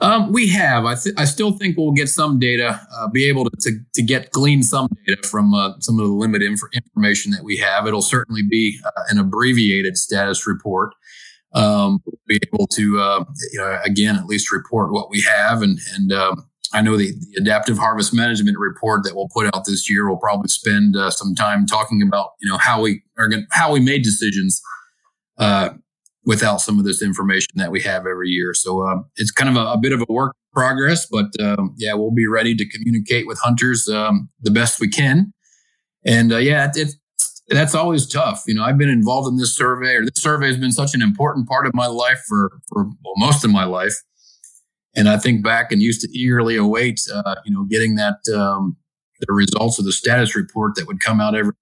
Um, 0.00 0.32
we 0.32 0.48
have. 0.48 0.84
I, 0.84 0.94
th- 0.94 1.14
I 1.18 1.24
still 1.24 1.52
think 1.52 1.76
we'll 1.76 1.92
get 1.92 2.08
some 2.08 2.38
data, 2.38 2.80
uh, 2.94 3.08
be 3.08 3.28
able 3.28 3.44
to, 3.44 3.56
to, 3.60 3.78
to, 3.94 4.02
get 4.02 4.30
glean 4.30 4.62
some 4.62 4.88
data 5.06 5.26
from 5.26 5.54
uh, 5.54 5.72
some 5.80 5.98
of 5.98 6.06
the 6.06 6.12
limited 6.12 6.46
inf- 6.46 6.60
information 6.72 7.32
that 7.32 7.42
we 7.42 7.56
have. 7.58 7.86
It'll 7.86 8.02
certainly 8.02 8.42
be 8.42 8.78
uh, 8.84 9.02
an 9.08 9.18
abbreviated 9.18 9.96
status 9.96 10.46
report. 10.46 10.94
Um, 11.54 12.02
be 12.26 12.38
able 12.52 12.66
to, 12.66 13.00
uh, 13.00 13.24
you 13.52 13.58
know, 13.58 13.78
again, 13.84 14.16
at 14.16 14.26
least 14.26 14.52
report 14.52 14.92
what 14.92 15.08
we 15.08 15.22
have. 15.22 15.62
And, 15.62 15.78
and 15.94 16.12
um, 16.12 16.46
I 16.74 16.82
know 16.82 16.96
the, 16.96 17.12
the, 17.12 17.40
adaptive 17.40 17.78
harvest 17.78 18.12
management 18.12 18.58
report 18.58 19.04
that 19.04 19.14
we'll 19.14 19.30
put 19.32 19.46
out 19.54 19.64
this 19.64 19.88
year 19.88 20.08
will 20.08 20.18
probably 20.18 20.48
spend 20.48 20.96
uh, 20.96 21.10
some 21.10 21.34
time 21.34 21.66
talking 21.66 22.02
about, 22.02 22.32
you 22.40 22.50
know, 22.50 22.58
how 22.58 22.82
we 22.82 23.02
are 23.16 23.28
going 23.28 23.46
how 23.52 23.72
we 23.72 23.80
made 23.80 24.02
decisions 24.02 24.60
uh, 25.38 25.70
without 26.26 26.60
some 26.60 26.78
of 26.78 26.84
this 26.84 27.00
information 27.00 27.52
that 27.54 27.70
we 27.70 27.80
have 27.80 28.04
every 28.04 28.28
year. 28.28 28.52
So 28.52 28.82
uh, 28.82 28.96
it's 29.14 29.30
kind 29.30 29.48
of 29.48 29.56
a, 29.56 29.70
a, 29.70 29.78
bit 29.78 29.92
of 29.92 30.02
a 30.02 30.12
work 30.12 30.34
progress, 30.52 31.06
but 31.06 31.26
um, 31.40 31.72
yeah, 31.78 31.94
we'll 31.94 32.10
be 32.10 32.26
ready 32.26 32.54
to 32.56 32.68
communicate 32.68 33.28
with 33.28 33.38
hunters 33.38 33.88
um, 33.88 34.28
the 34.42 34.50
best 34.50 34.80
we 34.80 34.88
can. 34.88 35.32
And 36.04 36.32
uh, 36.32 36.38
yeah, 36.38 36.68
it, 36.74 36.76
it, 36.76 36.94
that's 37.48 37.76
always 37.76 38.08
tough. 38.08 38.42
You 38.48 38.54
know, 38.54 38.64
I've 38.64 38.76
been 38.76 38.88
involved 38.88 39.28
in 39.28 39.36
this 39.36 39.54
survey, 39.54 39.94
or 39.94 40.02
this 40.02 40.20
survey 40.20 40.48
has 40.48 40.56
been 40.56 40.72
such 40.72 40.94
an 40.94 41.02
important 41.02 41.48
part 41.48 41.66
of 41.66 41.74
my 41.74 41.86
life 41.86 42.20
for 42.28 42.50
for 42.68 42.84
well, 42.84 43.14
most 43.16 43.44
of 43.44 43.50
my 43.52 43.64
life. 43.64 43.94
And 44.96 45.08
I 45.08 45.18
think 45.18 45.44
back 45.44 45.70
and 45.70 45.80
used 45.80 46.00
to 46.00 46.08
eagerly 46.10 46.56
await, 46.56 47.00
uh, 47.14 47.36
you 47.44 47.52
know, 47.52 47.64
getting 47.64 47.96
that 47.96 48.16
um, 48.34 48.76
the 49.20 49.32
results 49.32 49.78
of 49.78 49.84
the 49.84 49.92
status 49.92 50.36
report 50.36 50.74
that 50.76 50.86
would 50.86 51.00
come 51.00 51.20
out 51.20 51.34
every 51.34 51.52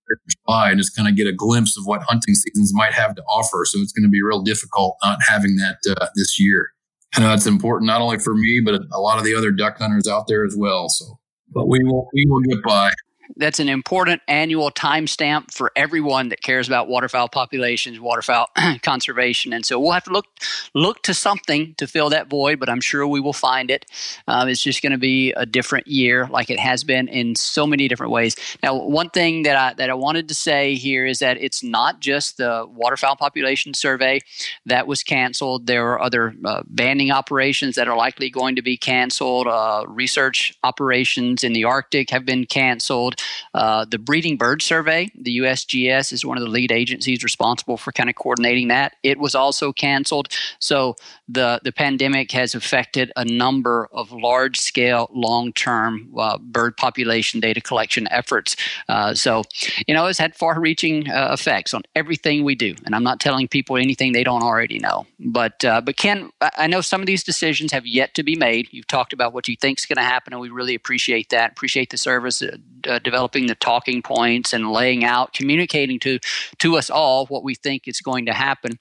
July 0.46 0.70
and 0.70 0.78
just 0.78 0.96
kind 0.96 1.08
of 1.08 1.16
get 1.16 1.26
a 1.26 1.32
glimpse 1.32 1.76
of 1.78 1.84
what 1.86 2.02
hunting 2.02 2.34
seasons 2.34 2.72
might 2.74 2.92
have 2.92 3.14
to 3.14 3.22
offer. 3.22 3.64
So 3.64 3.78
it's 3.80 3.92
going 3.92 4.04
to 4.04 4.10
be 4.10 4.22
real 4.22 4.42
difficult 4.42 4.96
not 5.02 5.18
having 5.26 5.56
that 5.56 5.78
uh, 5.88 6.06
this 6.16 6.40
year. 6.40 6.70
I 7.16 7.20
know 7.20 7.32
it's 7.32 7.46
important 7.46 7.86
not 7.86 8.00
only 8.00 8.18
for 8.18 8.34
me, 8.34 8.60
but 8.64 8.74
a 8.92 9.00
lot 9.00 9.18
of 9.18 9.24
the 9.24 9.34
other 9.34 9.52
duck 9.52 9.78
hunters 9.78 10.08
out 10.08 10.26
there 10.26 10.44
as 10.44 10.56
well. 10.58 10.88
So, 10.88 11.18
but 11.52 11.68
we 11.68 11.78
will 11.84 12.08
we 12.12 12.26
will 12.28 12.40
get 12.40 12.62
by 12.62 12.90
that's 13.36 13.58
an 13.60 13.68
important 13.68 14.22
annual 14.28 14.70
timestamp 14.70 15.52
for 15.52 15.72
everyone 15.76 16.28
that 16.28 16.42
cares 16.42 16.66
about 16.68 16.88
waterfowl 16.88 17.28
populations, 17.28 18.00
waterfowl 18.00 18.50
conservation, 18.82 19.52
and 19.52 19.64
so 19.64 19.78
we'll 19.78 19.92
have 19.92 20.04
to 20.04 20.10
look 20.10 20.26
look 20.74 21.02
to 21.02 21.14
something 21.14 21.74
to 21.76 21.86
fill 21.86 22.10
that 22.10 22.28
void. 22.28 22.60
But 22.60 22.68
I'm 22.68 22.80
sure 22.80 23.06
we 23.06 23.20
will 23.20 23.32
find 23.32 23.70
it. 23.70 23.86
Um, 24.28 24.48
it's 24.48 24.62
just 24.62 24.82
going 24.82 24.92
to 24.92 24.98
be 24.98 25.32
a 25.32 25.46
different 25.46 25.86
year, 25.86 26.26
like 26.26 26.50
it 26.50 26.58
has 26.58 26.84
been 26.84 27.08
in 27.08 27.34
so 27.34 27.66
many 27.66 27.88
different 27.88 28.12
ways. 28.12 28.36
Now, 28.62 28.76
one 28.76 29.10
thing 29.10 29.42
that 29.42 29.56
I 29.56 29.74
that 29.74 29.90
I 29.90 29.94
wanted 29.94 30.28
to 30.28 30.34
say 30.34 30.74
here 30.74 31.06
is 31.06 31.18
that 31.18 31.36
it's 31.40 31.62
not 31.62 32.00
just 32.00 32.36
the 32.36 32.66
waterfowl 32.68 33.16
population 33.16 33.74
survey 33.74 34.20
that 34.66 34.86
was 34.86 35.02
canceled. 35.02 35.66
There 35.66 35.92
are 35.92 36.00
other 36.00 36.34
uh, 36.44 36.62
banding 36.66 37.10
operations 37.10 37.74
that 37.76 37.88
are 37.88 37.96
likely 37.96 38.30
going 38.30 38.56
to 38.56 38.62
be 38.62 38.76
canceled. 38.76 39.46
Uh, 39.46 39.84
research 39.88 40.56
operations 40.62 41.42
in 41.42 41.52
the 41.52 41.64
Arctic 41.64 42.10
have 42.10 42.24
been 42.24 42.46
canceled. 42.46 43.20
Uh, 43.52 43.84
the 43.84 43.98
Breeding 43.98 44.36
Bird 44.36 44.62
Survey, 44.62 45.10
the 45.14 45.38
USGS, 45.38 46.12
is 46.12 46.24
one 46.24 46.36
of 46.36 46.42
the 46.42 46.50
lead 46.50 46.72
agencies 46.72 47.22
responsible 47.22 47.76
for 47.76 47.92
kind 47.92 48.08
of 48.08 48.16
coordinating 48.16 48.68
that. 48.68 48.96
It 49.02 49.18
was 49.18 49.34
also 49.34 49.72
canceled. 49.72 50.28
So 50.58 50.96
the, 51.28 51.60
the 51.64 51.72
pandemic 51.72 52.32
has 52.32 52.54
affected 52.54 53.12
a 53.16 53.24
number 53.24 53.88
of 53.92 54.12
large 54.12 54.58
scale, 54.60 55.10
long 55.12 55.52
term 55.52 56.12
uh, 56.18 56.38
bird 56.38 56.76
population 56.76 57.40
data 57.40 57.60
collection 57.60 58.08
efforts. 58.10 58.56
Uh, 58.88 59.14
so, 59.14 59.42
you 59.86 59.94
know, 59.94 60.06
it's 60.06 60.18
had 60.18 60.34
far 60.34 60.60
reaching 60.60 61.10
uh, 61.10 61.30
effects 61.32 61.74
on 61.74 61.82
everything 61.94 62.44
we 62.44 62.54
do. 62.54 62.74
And 62.84 62.94
I'm 62.94 63.04
not 63.04 63.20
telling 63.20 63.48
people 63.48 63.76
anything 63.76 64.12
they 64.12 64.24
don't 64.24 64.42
already 64.42 64.78
know. 64.78 65.06
But, 65.18 65.64
uh, 65.64 65.80
but 65.80 65.96
Ken, 65.96 66.30
I 66.40 66.66
know 66.66 66.80
some 66.80 67.00
of 67.00 67.06
these 67.06 67.24
decisions 67.24 67.72
have 67.72 67.86
yet 67.86 68.14
to 68.14 68.22
be 68.22 68.36
made. 68.36 68.68
You've 68.70 68.86
talked 68.86 69.12
about 69.12 69.32
what 69.32 69.48
you 69.48 69.56
think 69.56 69.78
is 69.78 69.86
going 69.86 69.96
to 69.96 70.02
happen, 70.02 70.32
and 70.32 70.40
we 70.40 70.50
really 70.50 70.74
appreciate 70.74 71.30
that. 71.30 71.52
Appreciate 71.52 71.90
the 71.90 71.96
service, 71.96 72.42
uh, 72.42 72.98
developing 73.04 73.46
the 73.46 73.54
talking 73.54 74.02
points 74.02 74.52
and 74.52 74.72
laying 74.72 75.04
out, 75.04 75.32
communicating 75.32 75.98
to 76.00 76.18
to 76.58 76.76
us 76.76 76.90
all 76.90 77.26
what 77.26 77.44
we 77.44 77.54
think 77.54 77.86
is 77.86 78.00
going 78.00 78.26
to 78.26 78.32
happen. 78.32 78.78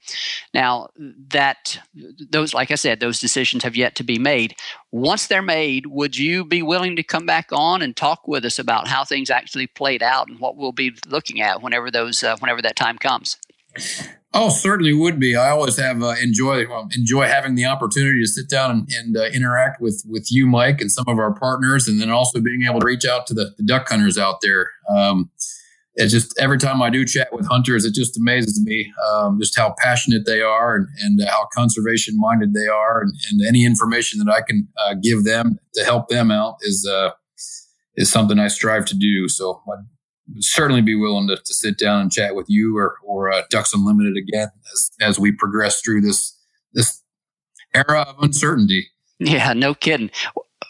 Now, 0.53 0.89
that 1.29 1.79
those, 2.29 2.53
like 2.53 2.71
I 2.71 2.75
said, 2.75 2.99
those 2.99 3.19
decisions 3.19 3.63
have 3.63 3.75
yet 3.75 3.95
to 3.95 4.03
be 4.03 4.17
made. 4.17 4.55
Once 4.91 5.27
they're 5.27 5.41
made, 5.41 5.87
would 5.87 6.17
you 6.17 6.45
be 6.45 6.61
willing 6.61 6.95
to 6.95 7.03
come 7.03 7.25
back 7.25 7.47
on 7.51 7.81
and 7.81 7.95
talk 7.95 8.27
with 8.27 8.45
us 8.45 8.59
about 8.59 8.87
how 8.87 9.03
things 9.03 9.29
actually 9.29 9.67
played 9.67 10.01
out 10.01 10.27
and 10.27 10.39
what 10.39 10.55
we'll 10.55 10.71
be 10.71 10.93
looking 11.07 11.41
at 11.41 11.61
whenever 11.61 11.91
those 11.91 12.23
uh, 12.23 12.35
whenever 12.37 12.61
that 12.61 12.75
time 12.75 12.97
comes? 12.97 13.37
Oh, 14.35 14.49
certainly 14.49 14.93
would 14.93 15.19
be. 15.19 15.35
I 15.35 15.49
always 15.49 15.77
have 15.77 16.01
uh, 16.01 16.15
enjoy 16.21 16.67
well, 16.67 16.87
enjoy 16.95 17.25
having 17.25 17.53
the 17.53 17.65
opportunity 17.65 18.19
to 18.21 18.27
sit 18.27 18.49
down 18.49 18.71
and, 18.71 18.89
and 18.91 19.17
uh, 19.17 19.25
interact 19.25 19.79
with 19.79 20.03
with 20.07 20.31
you, 20.31 20.47
Mike, 20.47 20.81
and 20.81 20.91
some 20.91 21.05
of 21.07 21.19
our 21.19 21.35
partners, 21.35 21.87
and 21.87 22.01
then 22.01 22.09
also 22.09 22.41
being 22.41 22.63
able 22.67 22.79
to 22.79 22.85
reach 22.85 23.05
out 23.05 23.27
to 23.27 23.35
the, 23.35 23.53
the 23.57 23.63
duck 23.63 23.87
hunters 23.87 24.17
out 24.17 24.37
there. 24.41 24.71
Um, 24.89 25.29
it's 25.95 26.11
just 26.11 26.33
every 26.39 26.57
time 26.57 26.81
I 26.81 26.89
do 26.89 27.05
chat 27.05 27.27
with 27.31 27.47
hunters, 27.47 27.85
it 27.85 27.93
just 27.93 28.17
amazes 28.17 28.59
me 28.63 28.91
um, 29.11 29.37
just 29.39 29.55
how 29.55 29.75
passionate 29.77 30.25
they 30.25 30.41
are 30.41 30.75
and, 30.75 30.87
and 31.01 31.21
how 31.29 31.47
conservation 31.53 32.15
minded 32.17 32.55
they 32.55 32.67
are, 32.67 33.01
and, 33.01 33.13
and, 33.29 33.47
any 33.47 33.63
information 33.65 34.17
that 34.25 34.33
I 34.33 34.41
can 34.41 34.67
uh, 34.83 34.95
give 34.95 35.25
them 35.25 35.59
to 35.75 35.83
help 35.83 36.07
them 36.07 36.31
out 36.31 36.55
is 36.61 36.89
uh, 36.91 37.11
is 37.95 38.11
something 38.11 38.39
I 38.39 38.47
strive 38.47 38.85
to 38.85 38.95
do. 38.95 39.27
So 39.27 39.61
I'd 39.71 39.85
certainly 40.39 40.81
be 40.81 40.95
willing 40.95 41.27
to, 41.27 41.35
to 41.35 41.53
sit 41.53 41.77
down 41.77 42.01
and 42.01 42.11
chat 42.11 42.35
with 42.35 42.45
you 42.49 42.77
or 42.77 42.97
or 43.03 43.31
uh, 43.31 43.43
Ducks 43.49 43.73
Unlimited 43.73 44.17
again 44.17 44.49
as 44.73 44.91
as 45.01 45.19
we 45.19 45.31
progress 45.31 45.81
through 45.81 46.01
this 46.01 46.37
this 46.73 47.01
era 47.73 48.01
of 48.01 48.15
uncertainty. 48.21 48.87
Yeah, 49.19 49.53
no 49.53 49.73
kidding. 49.73 50.11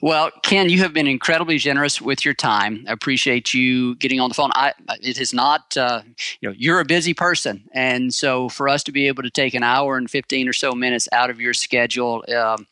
Well, 0.03 0.31
Ken, 0.41 0.67
you 0.67 0.79
have 0.79 0.91
been 0.91 1.07
incredibly 1.07 1.57
generous 1.57 2.01
with 2.01 2.25
your 2.25 2.33
time. 2.33 2.83
I 2.89 2.91
appreciate 2.91 3.53
you 3.53 3.95
getting 3.95 4.19
on 4.19 4.27
the 4.27 4.33
phone. 4.35 4.51
I, 4.53 4.73
it 5.01 5.17
is 5.17 5.33
not, 5.33 5.77
uh, 5.77 6.01
you 6.41 6.49
know, 6.49 6.55
you're 6.57 6.81
a 6.81 6.85
busy 6.85 7.13
person, 7.13 7.63
and 7.71 8.13
so 8.13 8.49
for 8.49 8.67
us 8.67 8.83
to 8.83 8.91
be 8.91 9.07
able 9.07 9.23
to 9.23 9.29
take 9.29 9.53
an 9.53 9.63
hour 9.63 9.95
and 9.95 10.11
fifteen 10.11 10.49
or 10.49 10.51
so 10.51 10.73
minutes 10.73 11.07
out 11.13 11.29
of 11.29 11.39
your 11.39 11.53
schedule, 11.53 12.25
um, 12.35 12.67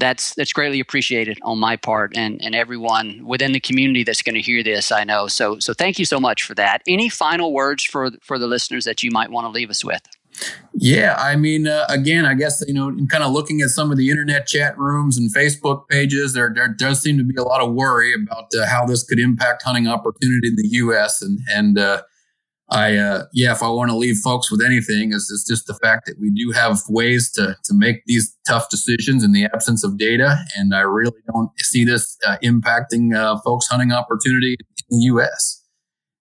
that's 0.00 0.34
that's 0.34 0.52
greatly 0.52 0.80
appreciated 0.80 1.38
on 1.42 1.60
my 1.60 1.76
part 1.76 2.16
and 2.16 2.42
and 2.42 2.56
everyone 2.56 3.24
within 3.24 3.52
the 3.52 3.60
community 3.60 4.02
that's 4.02 4.22
going 4.22 4.34
to 4.34 4.42
hear 4.42 4.64
this. 4.64 4.90
I 4.90 5.04
know. 5.04 5.28
So 5.28 5.60
so 5.60 5.74
thank 5.74 6.00
you 6.00 6.04
so 6.04 6.18
much 6.18 6.42
for 6.42 6.56
that. 6.56 6.82
Any 6.88 7.08
final 7.08 7.52
words 7.52 7.84
for 7.84 8.10
for 8.20 8.36
the 8.36 8.48
listeners 8.48 8.84
that 8.84 9.00
you 9.00 9.12
might 9.12 9.30
want 9.30 9.44
to 9.44 9.50
leave 9.50 9.70
us 9.70 9.84
with? 9.84 10.02
Yeah, 10.74 11.14
I 11.18 11.36
mean, 11.36 11.68
uh, 11.68 11.86
again, 11.88 12.26
I 12.26 12.34
guess 12.34 12.62
you 12.66 12.74
know, 12.74 12.88
in 12.88 13.06
kind 13.06 13.22
of 13.22 13.32
looking 13.32 13.60
at 13.60 13.70
some 13.70 13.92
of 13.92 13.96
the 13.96 14.10
internet 14.10 14.46
chat 14.46 14.76
rooms 14.76 15.16
and 15.16 15.32
Facebook 15.34 15.88
pages, 15.88 16.32
there 16.32 16.52
there 16.52 16.68
does 16.68 17.00
seem 17.00 17.16
to 17.18 17.24
be 17.24 17.36
a 17.36 17.44
lot 17.44 17.60
of 17.60 17.72
worry 17.72 18.12
about 18.14 18.50
uh, 18.58 18.66
how 18.66 18.84
this 18.84 19.04
could 19.04 19.20
impact 19.20 19.62
hunting 19.62 19.86
opportunity 19.86 20.48
in 20.48 20.56
the 20.56 20.68
U.S. 20.72 21.22
and 21.22 21.38
and 21.48 21.78
uh, 21.78 22.02
I 22.70 22.96
uh, 22.96 23.24
yeah, 23.32 23.52
if 23.52 23.62
I 23.62 23.68
want 23.68 23.90
to 23.90 23.96
leave 23.96 24.16
folks 24.16 24.50
with 24.50 24.62
anything, 24.62 25.12
is 25.12 25.30
is 25.30 25.44
just 25.48 25.66
the 25.66 25.74
fact 25.74 26.06
that 26.06 26.16
we 26.18 26.30
do 26.30 26.50
have 26.52 26.80
ways 26.88 27.30
to 27.32 27.56
to 27.64 27.74
make 27.74 28.04
these 28.06 28.36
tough 28.46 28.68
decisions 28.70 29.22
in 29.22 29.32
the 29.32 29.44
absence 29.44 29.84
of 29.84 29.98
data, 29.98 30.38
and 30.56 30.74
I 30.74 30.80
really 30.80 31.12
don't 31.32 31.50
see 31.58 31.84
this 31.84 32.16
uh, 32.26 32.36
impacting 32.42 33.14
uh, 33.14 33.38
folks 33.44 33.68
hunting 33.68 33.92
opportunity 33.92 34.56
in 34.90 34.98
the 34.98 35.04
U.S. 35.06 35.63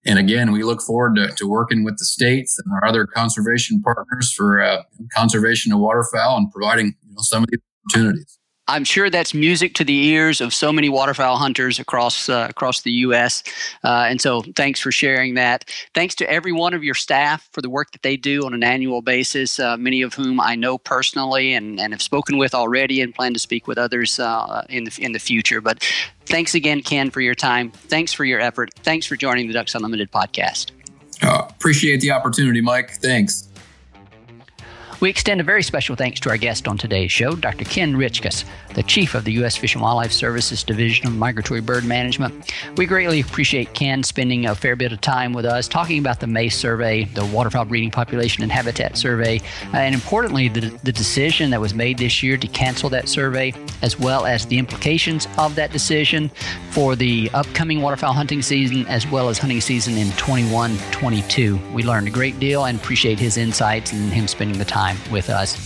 And 0.05 0.19
again, 0.19 0.51
we 0.51 0.63
look 0.63 0.81
forward 0.81 1.15
to, 1.15 1.29
to 1.37 1.47
working 1.47 1.83
with 1.83 1.97
the 1.97 2.05
states 2.05 2.59
and 2.59 2.73
our 2.73 2.87
other 2.87 3.07
conservation 3.07 3.81
partners 3.81 4.33
for 4.33 4.61
uh, 4.61 4.83
conservation 5.15 5.71
of 5.71 5.79
waterfowl 5.79 6.37
and 6.37 6.51
providing 6.51 6.87
you 7.07 7.13
know, 7.13 7.21
some 7.21 7.43
of 7.43 7.49
these 7.49 7.61
opportunities. 7.87 8.39
I'm 8.67 8.85
sure 8.85 9.09
that's 9.09 9.33
music 9.33 9.73
to 9.75 9.83
the 9.83 10.07
ears 10.07 10.39
of 10.39 10.53
so 10.53 10.71
many 10.71 10.87
waterfowl 10.87 11.37
hunters 11.37 11.79
across 11.79 12.29
uh, 12.29 12.47
across 12.49 12.81
the 12.83 12.91
U.S. 12.91 13.43
Uh, 13.83 14.05
and 14.07 14.21
so, 14.21 14.41
thanks 14.55 14.79
for 14.79 14.91
sharing 14.91 15.33
that. 15.33 15.69
Thanks 15.93 16.15
to 16.15 16.29
every 16.29 16.53
one 16.53 16.73
of 16.73 16.81
your 16.81 16.95
staff 16.95 17.49
for 17.51 17.61
the 17.61 17.69
work 17.69 17.91
that 17.91 18.03
they 18.03 18.15
do 18.15 18.45
on 18.45 18.53
an 18.53 18.63
annual 18.63 19.01
basis. 19.01 19.59
Uh, 19.59 19.75
many 19.75 20.01
of 20.01 20.13
whom 20.13 20.39
I 20.39 20.55
know 20.55 20.77
personally 20.77 21.53
and, 21.53 21.77
and 21.79 21.91
have 21.91 22.01
spoken 22.01 22.37
with 22.37 22.55
already, 22.55 23.01
and 23.01 23.13
plan 23.13 23.33
to 23.33 23.39
speak 23.39 23.67
with 23.67 23.77
others 23.77 24.17
uh, 24.17 24.65
in 24.69 24.85
the 24.85 24.97
in 24.99 25.11
the 25.11 25.19
future. 25.19 25.59
But 25.59 25.83
thanks 26.25 26.55
again, 26.55 26.81
Ken, 26.81 27.11
for 27.11 27.19
your 27.19 27.35
time. 27.35 27.69
Thanks 27.71 28.13
for 28.13 28.23
your 28.23 28.39
effort. 28.39 28.73
Thanks 28.75 29.05
for 29.05 29.17
joining 29.17 29.47
the 29.47 29.53
Ducks 29.53 29.75
Unlimited 29.75 30.09
podcast. 30.09 30.71
Uh, 31.21 31.47
appreciate 31.49 31.99
the 31.99 32.11
opportunity, 32.11 32.61
Mike. 32.61 32.91
Thanks. 32.91 33.49
We 35.03 35.09
extend 35.09 35.41
a 35.41 35.43
very 35.43 35.63
special 35.63 35.97
thanks 35.97 36.21
to 36.21 36.29
our 36.29 36.37
guest 36.37 36.65
on 36.65 36.77
today's 36.77 37.11
show, 37.11 37.35
Dr. 37.35 37.65
Ken 37.65 37.93
Richkus, 37.93 38.45
the 38.73 38.83
Chief 38.83 39.15
of 39.15 39.25
the 39.25 39.33
U.S. 39.33 39.57
Fish 39.57 39.75
and 39.75 39.83
Wildlife 39.83 40.13
Services 40.13 40.63
Division 40.63 41.07
of 41.07 41.13
Migratory 41.13 41.59
Bird 41.59 41.83
Management. 41.83 42.53
We 42.77 42.85
greatly 42.85 43.19
appreciate 43.19 43.73
Ken 43.73 44.01
spending 44.03 44.45
a 44.45 44.55
fair 44.55 44.77
bit 44.77 44.93
of 44.93 45.01
time 45.01 45.33
with 45.33 45.43
us 45.43 45.67
talking 45.67 45.99
about 45.99 46.21
the 46.21 46.27
MACE 46.27 46.57
survey, 46.57 47.03
the 47.03 47.25
Waterfowl 47.25 47.65
Breeding 47.65 47.91
Population 47.91 48.43
and 48.43 48.51
Habitat 48.51 48.95
Survey, 48.95 49.41
uh, 49.73 49.77
and 49.79 49.93
importantly, 49.93 50.47
the, 50.47 50.69
the 50.85 50.93
decision 50.93 51.49
that 51.49 51.59
was 51.59 51.73
made 51.73 51.97
this 51.97 52.23
year 52.23 52.37
to 52.37 52.47
cancel 52.47 52.89
that 52.91 53.09
survey, 53.09 53.53
as 53.81 53.99
well 53.99 54.25
as 54.25 54.45
the 54.45 54.57
implications 54.57 55.27
of 55.37 55.55
that 55.55 55.73
decision 55.73 56.29
for 56.69 56.95
the 56.95 57.29
upcoming 57.33 57.81
waterfowl 57.81 58.13
hunting 58.13 58.41
season, 58.41 58.87
as 58.87 59.05
well 59.07 59.27
as 59.27 59.37
hunting 59.37 59.59
season 59.59 59.97
in 59.97 60.09
21 60.13 60.77
22. 60.91 61.59
We 61.73 61.83
learned 61.83 62.07
a 62.07 62.11
great 62.11 62.39
deal 62.39 62.63
and 62.63 62.79
appreciate 62.79 63.19
his 63.19 63.35
insights 63.35 63.91
and 63.91 64.09
him 64.09 64.29
spending 64.29 64.57
the 64.57 64.63
time 64.63 64.92
time 64.93 65.11
with 65.11 65.29
us. 65.29 65.57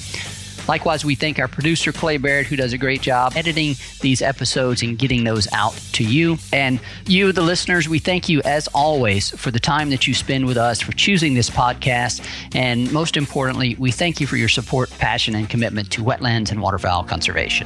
Likewise, 0.67 1.05
we 1.05 1.15
thank 1.15 1.39
our 1.39 1.47
producer, 1.47 1.93
Clay 1.93 2.17
Barrett, 2.17 2.47
who 2.47 2.57
does 2.57 2.73
a 2.73 2.77
great 2.77 3.01
job 3.01 3.33
editing 3.37 3.75
these 4.01 4.21
episodes 4.21 4.83
and 4.83 4.99
getting 4.99 5.23
those 5.23 5.47
out 5.53 5.73
to 5.93 6.03
you. 6.03 6.37
And 6.51 6.81
you, 7.05 7.31
the 7.31 7.41
listeners, 7.41 7.87
we 7.87 7.99
thank 7.99 8.27
you 8.27 8.41
as 8.41 8.67
always 8.73 9.29
for 9.29 9.49
the 9.49 9.61
time 9.61 9.91
that 9.91 10.07
you 10.07 10.13
spend 10.13 10.45
with 10.45 10.57
us, 10.57 10.81
for 10.81 10.91
choosing 10.91 11.35
this 11.35 11.49
podcast. 11.49 12.27
And 12.53 12.91
most 12.91 13.15
importantly, 13.15 13.77
we 13.79 13.91
thank 13.91 14.19
you 14.19 14.27
for 14.27 14.35
your 14.35 14.49
support, 14.49 14.89
passion, 14.99 15.35
and 15.35 15.49
commitment 15.49 15.89
to 15.91 16.03
wetlands 16.03 16.51
and 16.51 16.61
waterfowl 16.61 17.05
conservation. 17.05 17.65